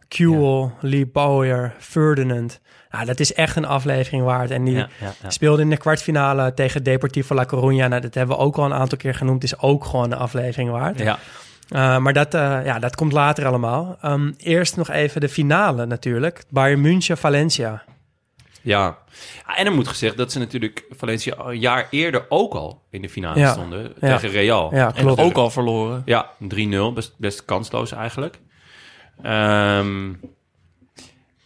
[0.80, 2.60] Lee Bowyer, Ferdinand.
[2.90, 4.50] Nou, dat is echt een aflevering waard.
[4.50, 4.84] En die
[5.28, 7.88] speelde in de kwartfinale tegen Deportivo La Coruña.
[7.88, 9.42] Nou, dat hebben we ook al een aantal keer genoemd.
[9.42, 10.98] is ook gewoon een aflevering waard.
[10.98, 11.18] Ja.
[11.70, 13.98] Uh, maar dat, uh, ja, dat komt later allemaal.
[14.04, 16.42] Um, eerst nog even de finale natuurlijk.
[16.48, 17.82] Bayern München, Valencia.
[18.62, 18.98] Ja.
[19.46, 23.02] ja, en er moet gezegd dat ze natuurlijk Valencia een jaar eerder ook al in
[23.02, 23.52] de finale Ja.
[23.52, 24.16] stonden Ja.
[24.16, 24.74] tegen Real.
[24.74, 25.20] Ja, En klopt.
[25.20, 26.02] ook al verloren.
[26.04, 28.38] Ja, 3-0, best, best kansloos eigenlijk.
[29.22, 30.12] Ehm,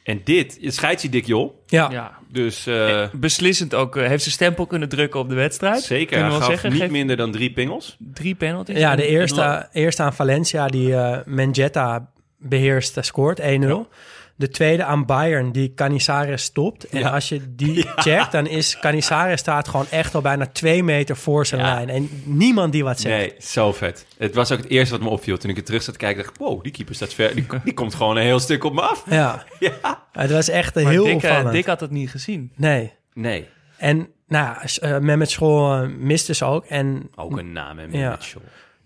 [0.03, 1.63] en dit, het scheidt Dick Jol.
[1.67, 1.91] Ja.
[1.91, 2.19] Ja.
[2.29, 3.97] Dus eh, Beslissend ook.
[3.97, 5.83] eh, heeft zijn stempel kunnen drukken op de wedstrijd.
[5.83, 6.81] zeker, Kunnen hij we gaf wel zeggen.
[6.81, 7.97] niet minder dan drie pingels.
[7.99, 8.79] drie penalties.
[8.79, 13.89] Ja, En- de en eerste, eerste aan Valencia, die eh Menjetta beheerst, eh, scoort 1-0.
[14.37, 16.85] De tweede aan Bayern, die Canizares stopt.
[16.89, 17.11] En Ja.
[17.11, 21.47] als je die checkt, dan is Canizares staat gewoon echt al bijna twee meter voor
[21.47, 21.75] zijn Ja.
[21.75, 21.89] lijn.
[21.89, 23.17] En niemand die wat zegt.
[23.17, 24.07] Nee, zo vet.
[24.19, 25.37] Het was ook het eerste wat me opviel.
[25.39, 27.35] Toen ik er terug zat te kijken, dacht ik, wow, die keeper staat ver.
[27.35, 29.05] Die, die komt gewoon een heel stuk op me af.
[29.11, 30.03] Ja, Ja.
[30.13, 31.53] het was echt Maar heel Dick, eh, opvallend.
[31.53, 32.53] Dick had het niet gezien.
[32.57, 32.93] Nee.
[33.13, 33.97] Nee, En
[34.29, 34.63] nou, ja,
[34.95, 36.65] eh, Mehmet School uh, miste ze ook.
[36.67, 38.19] En ook een naam, hè, Ja.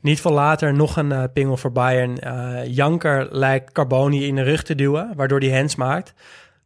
[0.00, 2.18] Niet veel later nog een eh, pingel voor Bayern.
[2.18, 6.14] Eh, Janker lijkt Carboni in de rug te duwen, waardoor hij hands maakt.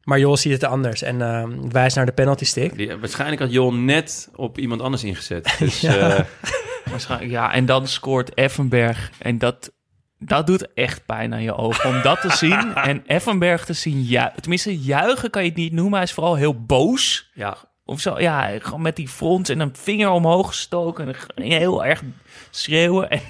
[0.05, 2.77] Maar Jos ziet het anders en eh, wijst naar de penalty stick.
[2.77, 5.55] Die, waarschijnlijk had Jol net op iemand anders ingezet.
[5.59, 5.97] Dus Ja.
[6.17, 6.25] eh,
[6.91, 9.11] Waarschijnlijk, ja, en dan scoort Effenberg.
[9.19, 9.73] En dat,
[10.19, 12.75] dat doet echt pijn aan je ogen om dat te zien.
[12.75, 15.95] En Effenberg te zien, ja, tenminste juichen kan je het niet noemen.
[15.95, 17.31] Hij is vooral heel boos.
[17.35, 21.15] ja, Of zo, ja, gewoon met die front en een vinger omhoog gestoken.
[21.35, 22.03] En heel erg
[22.51, 23.11] schreeuwen.
[23.11, 23.21] En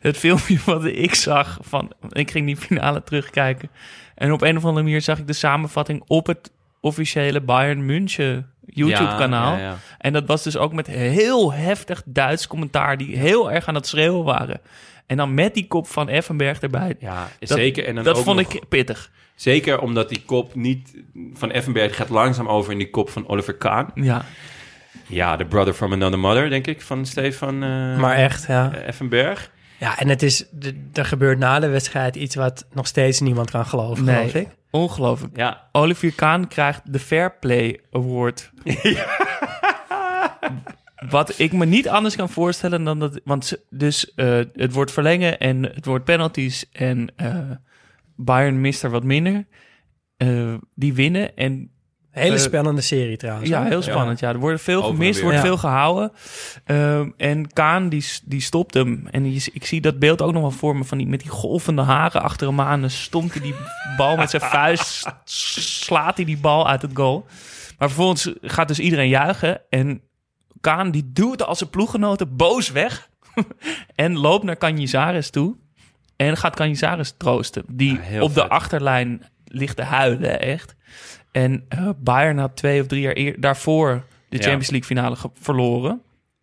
[0.00, 1.92] het filmpje wat ik zag van...
[2.08, 3.70] Ik ging die finale terugkijken.
[4.14, 6.50] En op een of andere manier zag ik de samenvatting op het
[6.80, 9.52] officiële Bayern München YouTube-kanaal.
[9.52, 9.76] Ja, ja, ja.
[9.98, 12.96] En dat was dus ook met heel heftig Duits commentaar...
[12.96, 14.60] die heel erg aan het schreeuwen waren.
[15.06, 16.94] En dan met die kop van Effenberg erbij.
[16.98, 17.84] Ja, Dat- zeker.
[17.86, 19.10] En dan dat ook vond nog- ik pittig.
[19.34, 20.94] Zeker omdat die kop niet
[21.32, 23.90] van Effenberg gaat langzaam over in die kop van Oliver Kahn.
[23.94, 24.24] Ja.
[25.06, 28.72] Ja, The Brother from Another Mother, denk ik, van Stefan eh, Maar echt, ja.
[28.74, 29.50] Effenberg.
[29.78, 33.50] Ja, en het is, de- er gebeurt na de wedstrijd iets wat nog steeds niemand
[33.50, 34.14] kan geloven, Nee.
[34.16, 34.48] geloof ik.
[34.70, 35.36] Ongelooflijk.
[35.36, 38.50] Ja, Olivier Kahn krijgt de Fair Play Award.
[41.10, 43.20] Wat ik me niet anders kan voorstellen dan dat...
[43.24, 47.36] Want dus eh, het wordt verlengen en het wordt penalties en eh,
[48.16, 49.46] Bayern mist er wat minder.
[50.16, 51.70] Eh, die winnen en
[52.10, 53.48] Hele spannende serie trouwens.
[53.48, 53.68] ja, hè?
[53.68, 54.20] heel spannend.
[54.20, 54.28] Ja.
[54.28, 55.22] Er wordt veel Over gemist, weer.
[55.22, 55.44] wordt Ja.
[55.44, 56.12] veel gehouden.
[56.64, 59.06] Ehm, en Kaan, die, die stopt hem.
[59.10, 61.30] En die, ik zie dat beeld ook nog wel voor me, van die, met die
[61.30, 62.80] golvende haren achter hem aan.
[62.80, 63.54] Dan stompt hij die
[63.96, 67.26] bal met zijn vuist, slaat hij die bal uit het goal.
[67.78, 69.60] Maar vervolgens gaat dus iedereen juichen.
[69.70, 70.00] En
[70.66, 73.08] Kaan, die duwt als zijn ploeggenoten boos weg.
[73.94, 75.56] en loopt naar Canizares toe.
[76.16, 77.64] En gaat Canizares troosten.
[77.68, 80.74] Die Ja, op de achterlijn ligt te huilen, echt.
[81.32, 84.42] En eh, Bayern had twee of drie jaar eer, daarvoor de Ja.
[84.42, 86.02] Champions League finale verloren.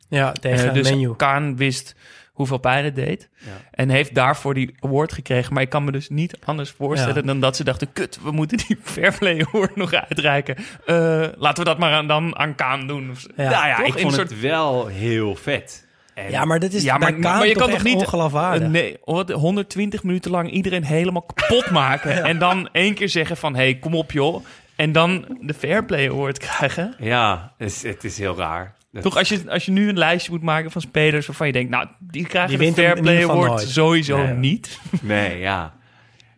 [0.09, 1.13] Ja, tegen Eh, dus Menu.
[1.15, 1.95] Kaan wist
[2.33, 3.29] hoeveel pijn het deed.
[3.37, 3.51] Ja.
[3.71, 5.53] En heeft daarvoor die award gekregen.
[5.53, 7.21] Maar ik kan me dus niet anders voorstellen Ja.
[7.21, 7.93] dan dat ze dachten...
[7.93, 10.55] kut, we moeten die Fair Play Award nog uitreiken.
[10.85, 10.95] Eh,
[11.37, 13.15] laten we dat maar aan, dan aan Kaan doen.
[13.35, 13.49] Ja.
[13.49, 13.85] nou ja, toch?
[13.85, 15.87] ik vond een het wel heel vet.
[16.13, 18.67] En Ja, maar dat is Ja, maar- je toch kan toch echt niet- ongeloofwaardig?
[18.67, 22.23] Nee, wat, 120 minuten lang iedereen helemaal kapot maken.
[22.23, 23.55] En dan één keer zeggen van...
[23.55, 24.45] hey, kom op joh.
[24.75, 26.95] En dan de Fair Play Award krijgen.
[26.99, 28.73] Ja, het is, het is heel raar.
[29.01, 31.69] Toch als je, als je nu een lijstje moet maken van spelers waarvan je denkt,
[31.69, 33.67] nou, die krijgen Die hem Fair Play Award nooit.
[33.69, 34.33] sowieso Nee.
[34.33, 34.79] niet.
[35.01, 35.73] Nee, ja.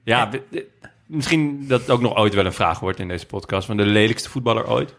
[0.04, 0.68] Ja, we- de-
[1.06, 3.68] misschien dat het ook nog ooit wel een vraag wordt in deze podcast.
[3.68, 4.96] Van de lelijkste voetballer ooit.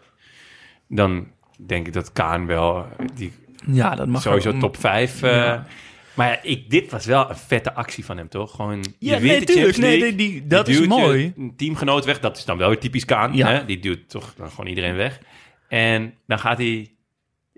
[0.87, 1.27] Dan
[1.65, 2.85] denk ik dat Kaan wel,
[3.15, 3.31] die
[3.71, 4.59] Ja, dat mag sowieso ook.
[4.59, 5.21] top 5.
[5.21, 5.65] Ja.
[6.13, 8.55] Maar ja, ik, dit was wel een vette actie van hem, toch?
[8.55, 9.77] Gewoon, je Ja, wint nee, tuurlijk.
[9.77, 11.33] Nee, League, die- die- dat je is je mooi.
[11.37, 13.35] een teamgenoot weg, dat is dan wel weer typisch Kaan.
[13.35, 13.47] Ja.
[13.47, 13.65] Hè?
[13.65, 15.19] Die duwt toch dan gewoon iedereen weg.
[15.67, 16.91] En dan gaat hij...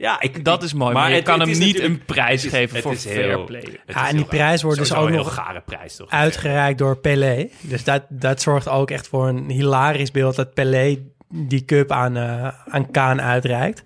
[0.02, 2.52] Ja, ik, Dat is mooi, maar, je het- kan het hem niet een prijs is-
[2.52, 3.80] geven het voor is Fair heel- Play.
[3.86, 6.10] Ja, en die prijs wordt dus ook een nog gare prijs, toch?
[6.10, 7.50] Uitgereikt door Pelé.
[7.62, 10.98] Dus dat, dat zorgt ook echt voor een hilarisch beeld dat Pelé
[11.34, 13.82] die cup aan, eh, aan Kaan uitreikt.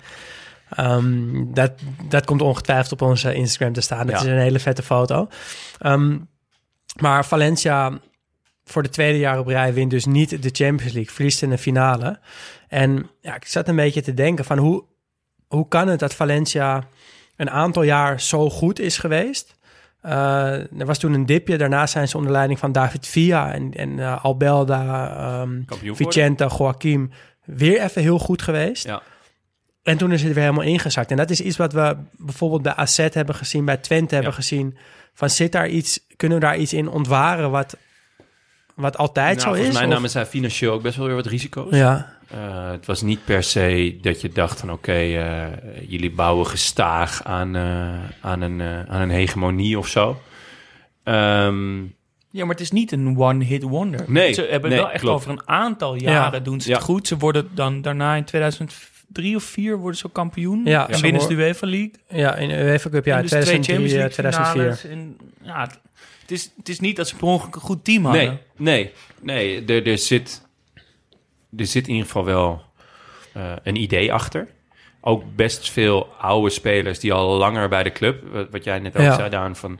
[0.69, 1.71] Ehm, dat,
[2.09, 4.07] dat komt ongetwijfeld op onze Instagram te staan.
[4.07, 4.21] Dat Ja.
[4.25, 5.27] is een hele vette foto.
[5.79, 6.17] Ehm,
[7.01, 7.91] maar Valencia
[8.65, 11.13] voor de tweede jaar op rij wint dus niet de Champions League.
[11.13, 12.19] Verliest in de finale.
[12.67, 14.83] En ja, ik zat een beetje te denken van hoe,
[15.53, 16.83] hoe kan het dat Valencia
[17.35, 19.55] een aantal jaar zo goed is geweest...
[20.01, 21.57] Eh, er was toen een dipje.
[21.57, 25.61] Daarna zijn ze onder leiding van David Villa en, en eh, Albelda, ehm
[25.95, 27.11] Vicente, Joaquim
[27.45, 28.85] weer even heel goed geweest.
[28.85, 29.01] Ja.
[29.83, 31.11] En toen is het weer helemaal ingezakt.
[31.11, 34.77] En dat is iets wat we bijvoorbeeld bij AZ hebben gezien, bij Twente hebben gezien.
[35.13, 37.77] Van zit daar iets, kunnen we daar iets in ontwaren wat,
[38.75, 39.73] wat altijd Nou, zo volgens is?
[39.73, 41.75] mij Of- namen zij financieel ook best wel weer wat risico's.
[41.75, 42.17] Ja.
[42.33, 45.45] Eh, het was niet per se dat je dacht van oké, eh,
[45.87, 50.21] jullie bouwen gestaag aan, eh, aan, een, aan een hegemonie of zo.
[51.03, 51.81] Ehm,
[52.29, 54.03] Ja, maar het is niet een one-hit wonder.
[54.07, 55.15] Nee, Ze hebben nee, wel echt klopt.
[55.15, 56.85] over een aantal jaren doen ze het Ja.
[56.85, 57.07] goed.
[57.07, 60.61] Ze worden dan daarna in 2003 of 4 worden ze kampioen.
[60.65, 61.91] Ja, en winnen ze de UEFA League.
[62.09, 64.75] Ja, in de UEFA Cup, ja, En dus twee 2003, Champions eh, League 2004.
[64.75, 64.85] finales.
[64.85, 65.79] En, ja, het,
[66.21, 68.39] het is, het is niet dat ze per ongeluk een goed team hadden.
[68.57, 68.91] nee,
[69.21, 69.65] nee, nee.
[69.81, 70.42] Er, er, zit,
[71.57, 72.61] er zit in ieder geval wel
[73.33, 74.47] eh, een idee achter.
[75.01, 78.95] Ook best veel oude spelers die al langer bij de club, wat, wat jij net
[78.95, 79.15] ook Ja.
[79.15, 79.79] zei, Daan, van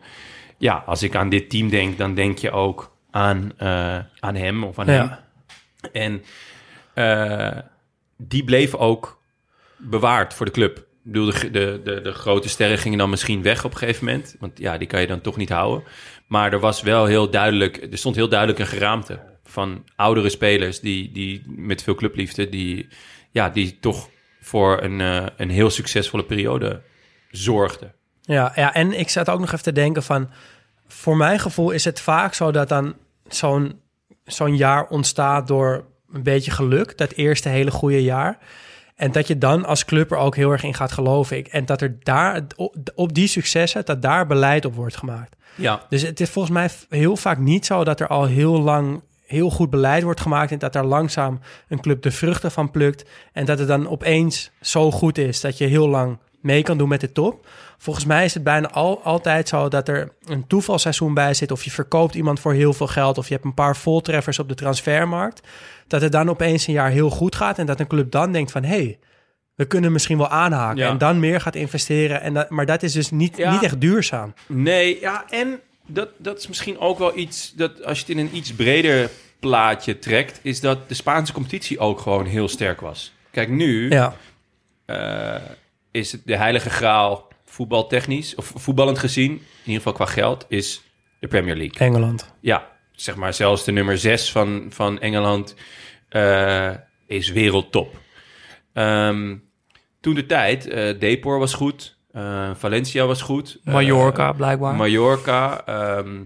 [0.58, 4.64] ja, als ik aan dit team denk, dan denk je ook aan, eh, aan hem
[4.64, 5.12] of aan hem.
[5.92, 6.24] En
[6.94, 7.60] eh,
[8.18, 9.22] die bleef ook
[9.78, 10.78] bewaard voor de club.
[10.78, 14.06] Ik bedoel, de, de, de, de grote sterren gingen dan misschien weg op een gegeven
[14.06, 14.36] moment.
[14.40, 15.84] Want ja, die kan je dan toch niet houden.
[16.28, 19.20] Maar er was wel heel duidelijk, er stond heel duidelijk een geraamte
[19.54, 22.88] van oudere spelers die, die met veel clubliefde, die,
[23.32, 24.10] ja, die toch
[24.42, 26.82] voor een, eh, een heel succesvolle periode
[27.32, 27.94] zorgden.
[28.22, 30.30] Ja, ja, en ik zat ook nog even te denken van...
[30.88, 32.96] Voor mijn gevoel is het vaak zo dat dan
[33.28, 33.80] zo'n
[34.26, 36.98] zo'n jaar ontstaat door een beetje geluk.
[36.98, 38.38] Dat eerste hele goede jaar.
[38.96, 41.38] En dat je dan als club er ook heel erg in gaat geloven.
[41.38, 45.36] Ik- En dat er daar, op, op die successen, dat daar beleid op wordt gemaakt.
[45.56, 46.70] Ja, Dus het is volgens mij
[47.00, 50.60] heel vaak niet zo dat er al heel lang heel goed beleid wordt gemaakt en
[50.60, 54.92] dat daar langzaam een club de vruchten van plukt en dat het dan opeens zo
[54.92, 57.48] goed is dat je heel lang mee kan doen met de top.
[57.78, 61.64] Volgens mij is het bijna al, altijd zo dat er een toevalseizoen bij zit of
[61.64, 64.56] je verkoopt iemand voor heel veel geld of je hebt een paar voltreffers op de
[64.56, 65.48] transfermarkt,
[65.88, 68.52] dat het dan opeens een jaar heel goed gaat en dat een club dan denkt
[68.52, 69.00] van hé, hey,
[69.56, 70.90] we kunnen misschien wel aanhaken Ja.
[70.90, 72.22] en dan meer gaat investeren.
[72.22, 73.52] En dat, maar dat is dus niet, Ja.
[73.52, 74.34] niet echt duurzaam.
[74.48, 78.26] Nee, ja, en dat, dat is misschien ook wel iets dat als je het in
[78.26, 83.12] een iets breder plaatje trekt, is dat de Spaanse competitie ook gewoon heel sterk was.
[83.32, 84.16] Kijk, nu Ja.
[84.86, 85.42] eh,
[85.92, 90.82] is het de heilige graal voetbaltechnisch, of voetballend gezien, in ieder geval qua geld, is
[91.20, 91.78] de Premier League.
[91.88, 92.34] Engeland.
[92.40, 95.56] Ja, zeg maar zelfs de nummer 6 van, van Engeland
[96.10, 96.72] eh,
[97.08, 98.00] is wereldtop.
[98.74, 99.36] Ehm,
[100.00, 103.60] toen de tijd, eh Depor was goed, eh, Valencia was goed.
[103.64, 104.76] eh, Mallorca, blijkbaar.
[104.76, 106.24] Mallorca, ehm,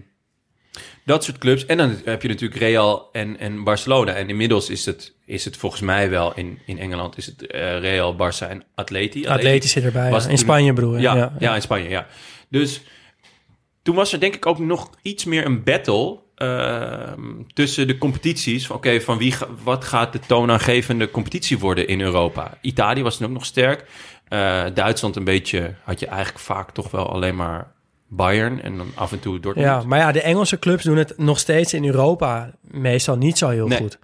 [1.04, 1.66] dat soort clubs.
[1.66, 4.12] En dan heb je natuurlijk Real en, en Barcelona.
[4.12, 7.78] En inmiddels is het, is het volgens mij wel in, in Engeland is het eh,
[7.78, 9.26] Real, Barça en Atleti.
[9.26, 10.30] Atleti zit erbij, was ja.
[10.30, 11.32] In Spanje bedoel je, Ja, ja.
[11.38, 12.06] ja, in Spanje, ja.
[12.48, 12.82] Dus
[13.82, 18.70] toen was er denk ik ook nog iets meer een battle ehm, tussen de competities.
[18.70, 22.58] Oké, van wie, wat gaat de toonaangevende competitie worden in Europa?
[22.60, 23.84] Italië was toen ook nog sterk.
[24.28, 27.72] Eh, Duitsland een beetje, had je eigenlijk vaak toch wel alleen maar
[28.08, 29.68] Bayern en dan af en toe Dortmund.
[29.68, 33.48] Ja, maar ja, de Engelse clubs doen het nog steeds in Europa meestal niet zo
[33.48, 33.78] heel Nee.
[33.78, 33.98] goed.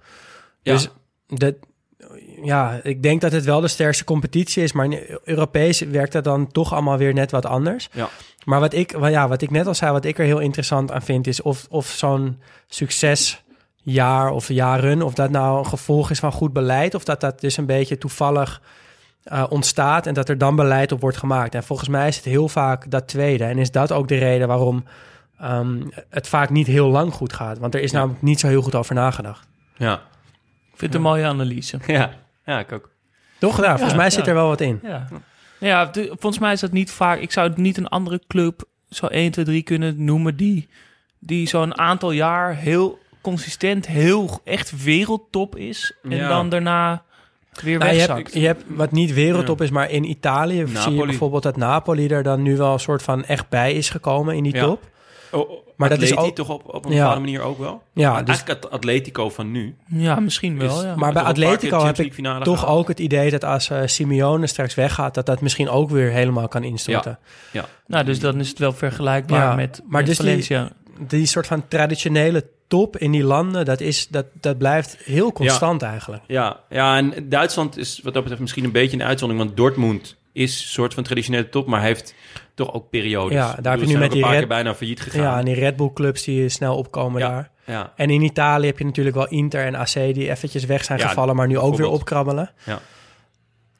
[0.61, 0.73] Ja.
[0.73, 0.89] Dus
[1.27, 1.53] dat,
[2.43, 6.23] ja, ik denk dat het wel de sterkste competitie is, maar in Europees werkt dat
[6.23, 7.89] dan toch allemaal weer net wat anders.
[7.91, 8.09] Ja.
[8.45, 11.01] Maar wat ik, ja, wat ik net al zei, wat ik er heel interessant aan
[11.01, 16.31] vind, is of, of zo'n succesjaar of jaren, of dat nou een gevolg is van
[16.31, 18.61] goed beleid, of dat dat dus een beetje toevallig
[19.25, 21.55] eh, ontstaat en dat er dan beleid op wordt gemaakt.
[21.55, 23.43] En volgens mij is het heel vaak dat tweede.
[23.43, 24.83] En is dat ook de reden waarom
[25.39, 27.57] ehm, het vaak niet heel lang goed gaat?
[27.57, 29.47] Want er is namelijk niet zo heel goed over nagedacht.
[29.77, 29.93] Ja.
[29.93, 31.79] Ik vind het een mooie analyse.
[31.87, 32.09] Ja,
[32.45, 32.89] ja ik ook.
[33.39, 33.57] Toch?
[33.61, 34.79] Ja, volgens Ja, mij zit er wel wat in.
[34.83, 35.07] Ja,
[35.59, 37.19] ja volgens mij is dat niet vaak.
[37.19, 40.67] Ik zou het niet een andere club zo 1, 2, 3 kunnen noemen die,
[41.19, 45.93] die zo'n aantal jaar heel consistent, heel echt wereldtop is.
[46.03, 46.27] En Ja.
[46.27, 47.03] dan daarna
[47.61, 51.05] weer Nou, je, hebt, je hebt wat niet wereldtop is, maar in Italië zie je
[51.05, 54.43] bijvoorbeeld dat Napoli er dan nu wel een soort van echt bij is gekomen in
[54.43, 54.61] die Ja.
[54.63, 54.83] top.
[55.31, 56.97] Oh, Maar dat is ook- toch op, op een Ja.
[56.97, 57.81] bepaalde manier ook wel?
[57.93, 59.75] Ja, Maar dus- Eigenlijk het Atletico van nu.
[59.87, 60.77] Ja, misschien wel.
[60.77, 60.95] is- ja.
[60.95, 62.13] Maar bij Atletico heb ik
[62.43, 66.09] toch ook het idee dat als eh, Simeone straks weggaat, dat dat misschien ook weer
[66.11, 67.19] helemaal kan instorten.
[67.51, 67.65] Ja.
[67.87, 70.63] nou, dus dan is het wel vergelijkbaar Ja, met, maar met dus Valencia.
[70.63, 70.84] Die
[71.23, 76.23] soort van traditionele top in die landen, dat, is, dat, dat blijft heel constant eigenlijk.
[76.27, 79.45] Ja, ja, en Duitsland is wat dat betreft misschien een beetje een uitzondering.
[79.45, 82.13] Want Dortmund is een soort van traditionele top, maar heeft
[82.53, 83.33] toch ook periodes.
[83.33, 85.21] Ja, daar heb je bedoel, nu met die paar Red- keer bijna failliet gegaan.
[85.21, 87.49] Ja, en die Red Bull clubs die snel opkomen Ja, daar.
[87.65, 87.93] ja.
[87.95, 91.07] En in Italië heb je natuurlijk wel Inter en AC die eventjes weg zijn Ja,
[91.07, 92.51] gevallen, maar nu ook weer opkrabbelen.
[92.65, 92.79] Ja.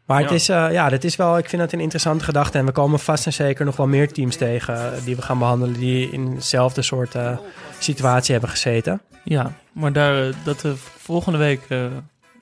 [0.05, 2.57] Maar het is, eh, ja, dat is wel, ik vind het een interessante gedachte.
[2.57, 5.39] En we komen vast en zeker nog wel meer teams tegen eh, die we gaan
[5.39, 5.79] behandelen.
[5.79, 7.37] die in dezelfde soort eh,
[7.79, 9.01] situatie hebben gezeten.
[9.23, 11.85] Ja, maar daar, dat we volgende week eh,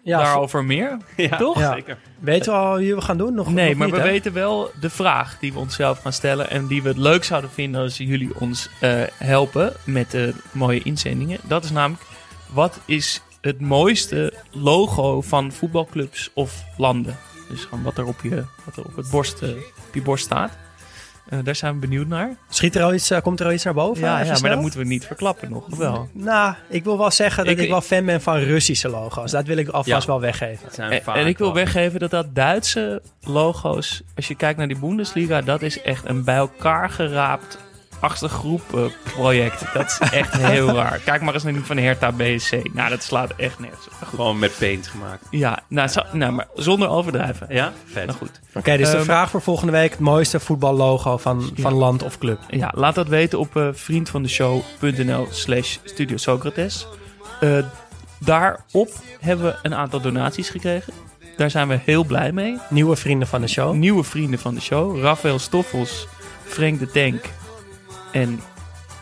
[0.03, 1.59] Ja, daarover meer, Ja, toch?
[1.59, 1.73] Ja.
[1.73, 1.97] zeker.
[2.19, 3.33] Weten we al wie we gaan doen?
[3.33, 4.07] Nog, Nee, nog maar niet, we hè?
[4.07, 6.49] weten wel de vraag die we onszelf gaan stellen.
[6.49, 10.81] En die we het leuk zouden vinden als jullie ons eh, helpen met de mooie
[10.83, 11.37] inzendingen.
[11.43, 12.03] Dat is namelijk,
[12.53, 17.17] wat is het mooiste logo van voetbalclubs of landen?
[17.53, 19.49] Dus gewoon wat er op je, wat er op, het borst, eh,
[19.87, 20.51] op je borst staat.
[21.29, 22.35] Eh, daar zijn we benieuwd naar.
[22.49, 24.03] Schiet er al iets, eh, komt er al iets naar boven?
[24.03, 26.09] Ja, ja maar dat moeten we niet verklappen nog, of wel?
[26.13, 29.31] Nou, ik wil wel zeggen dat ik, Ik- wel fan ben van Russische logo's.
[29.31, 30.07] Dat wil ik alvast Ja.
[30.11, 30.67] wel weggeven.
[30.71, 34.57] Zijn En, vaak en ik wil wel- weggeven dat dat Duitse logo's, als je kijkt
[34.57, 37.57] naar die Bundesliga, dat is echt een bij elkaar geraapt
[38.11, 39.63] groep eh, project.
[39.73, 40.99] Dat is echt heel raar.
[41.05, 42.73] Kijk maar eens naar die van Hertha BSC.
[42.73, 44.07] Nou, dat slaat echt nergens op.
[44.07, 45.25] Gewoon met paint gemaakt.
[45.29, 47.47] Ja, nou, zo- nou, maar zonder overdrijven.
[47.49, 48.05] Ja, vet.
[48.05, 48.39] Nou goed.
[48.53, 49.91] Oké, dus de Ehm, vraag voor volgende week.
[49.91, 52.39] Het mooiste voetballogo van, van land of club.
[52.47, 56.87] Ja, laat dat weten op eh vriendvandeshow.nl slash Studio Socrates.
[57.39, 57.57] Eh,
[58.19, 58.89] daarop
[59.19, 60.93] hebben we een aantal donaties gekregen.
[61.37, 62.57] Daar zijn we heel blij mee.
[62.69, 63.73] Nieuwe vrienden van de show.
[63.73, 64.99] Nieuwe vrienden van de show.
[65.01, 66.07] Rafael Stoffels,
[66.45, 67.23] Frank de Tank
[68.13, 68.39] en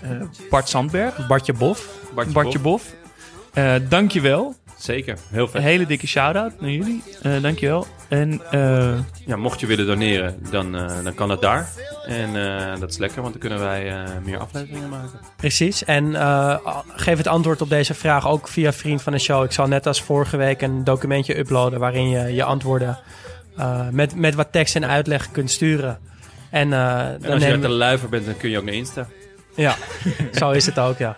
[0.01, 0.09] eh,
[0.49, 1.27] Bart Sandberg.
[1.27, 1.87] Bartje Bof.
[2.15, 2.83] Bartje, Bartje Bof.
[3.53, 4.55] Eh dankjewel.
[4.77, 5.55] Zeker, heel vet.
[5.55, 7.03] Een hele dikke shout-out naar jullie.
[7.21, 7.87] Eh dankjewel.
[8.07, 11.69] En eh, Ja, mocht je willen doneren, dan, eh, dan kan dat daar.
[12.07, 15.19] En eh, dat is lekker, want dan kunnen wij eh, meer afleveringen maken.
[15.35, 15.83] Precies.
[15.85, 16.57] En eh,
[16.95, 19.43] geef het antwoord op deze vraag ook via vriend van de show.
[19.43, 22.99] Ik zal net als vorige week een documentje uploaden waarin je je antwoorden
[23.57, 25.99] eh, met, met wat tekst en uitleg kunt sturen.
[26.51, 28.73] En, eh, En dan als je uit de luiver bent, dan kun je ook naar
[28.73, 29.07] Insta.
[29.55, 29.75] Ja,
[30.39, 31.17] zo is het ook, ja.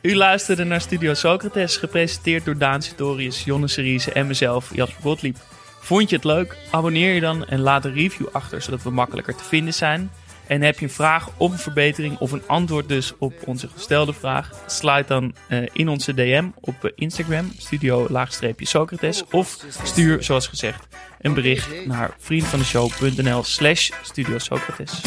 [0.00, 5.36] u luisterde naar Studio Socrates, gepresenteerd door Daan Sitorius, Jonne Seriese en mezelf, Jasper Gottlieb.
[5.80, 6.56] Vond je het leuk?
[6.70, 10.10] Abonneer je dan en laat een review achter, zodat we makkelijker te vinden zijn.
[10.46, 14.12] En heb je een vraag of een verbetering of een antwoord dus op onze gestelde
[14.12, 14.50] vraag?
[14.66, 19.24] Sluit dan eh, in onze DM op eh, Instagram, studio-socrates.
[19.30, 20.86] Of stuur, zoals gezegd,
[21.20, 25.00] een bericht naar vriendvandeshow.nl slash studio Socrates.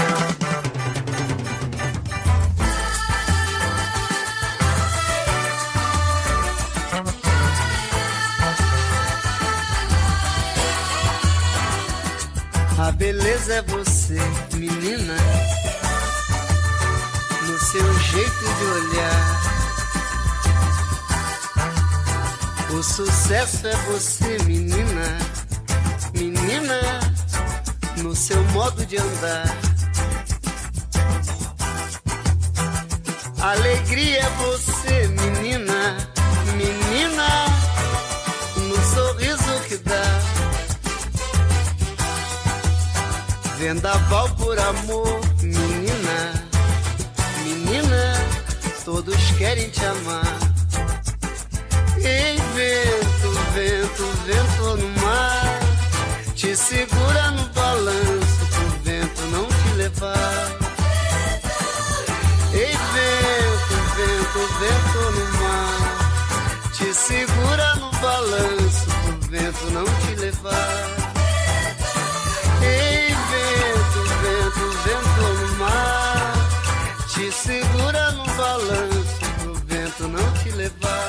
[12.80, 14.20] A beleza é você,
[14.56, 15.16] menina,
[17.46, 19.40] no seu jeito de olhar.
[22.72, 25.18] O sucesso é você, menina,
[26.50, 27.00] menina,
[27.98, 29.56] no seu modo de andar.
[33.40, 35.98] Alegria é você, menina,
[36.58, 37.46] menina,
[38.58, 40.22] no sorriso que dá.
[43.60, 46.34] Vendaval por amor, menina,
[47.44, 48.14] menina,
[48.84, 50.40] todos querem te amar.
[51.98, 55.49] Ei, vento, vento, vento no mar,
[56.40, 60.58] te segura no balanço pro vento não te levar.
[62.54, 66.72] Ei, vento, vento, vento no mar.
[66.72, 70.86] Te segura no balanço pro vento não te levar.
[72.62, 76.34] Ei, vento, vento, vento no mar.
[77.10, 81.09] Te segura no balanço pro vento não te levar.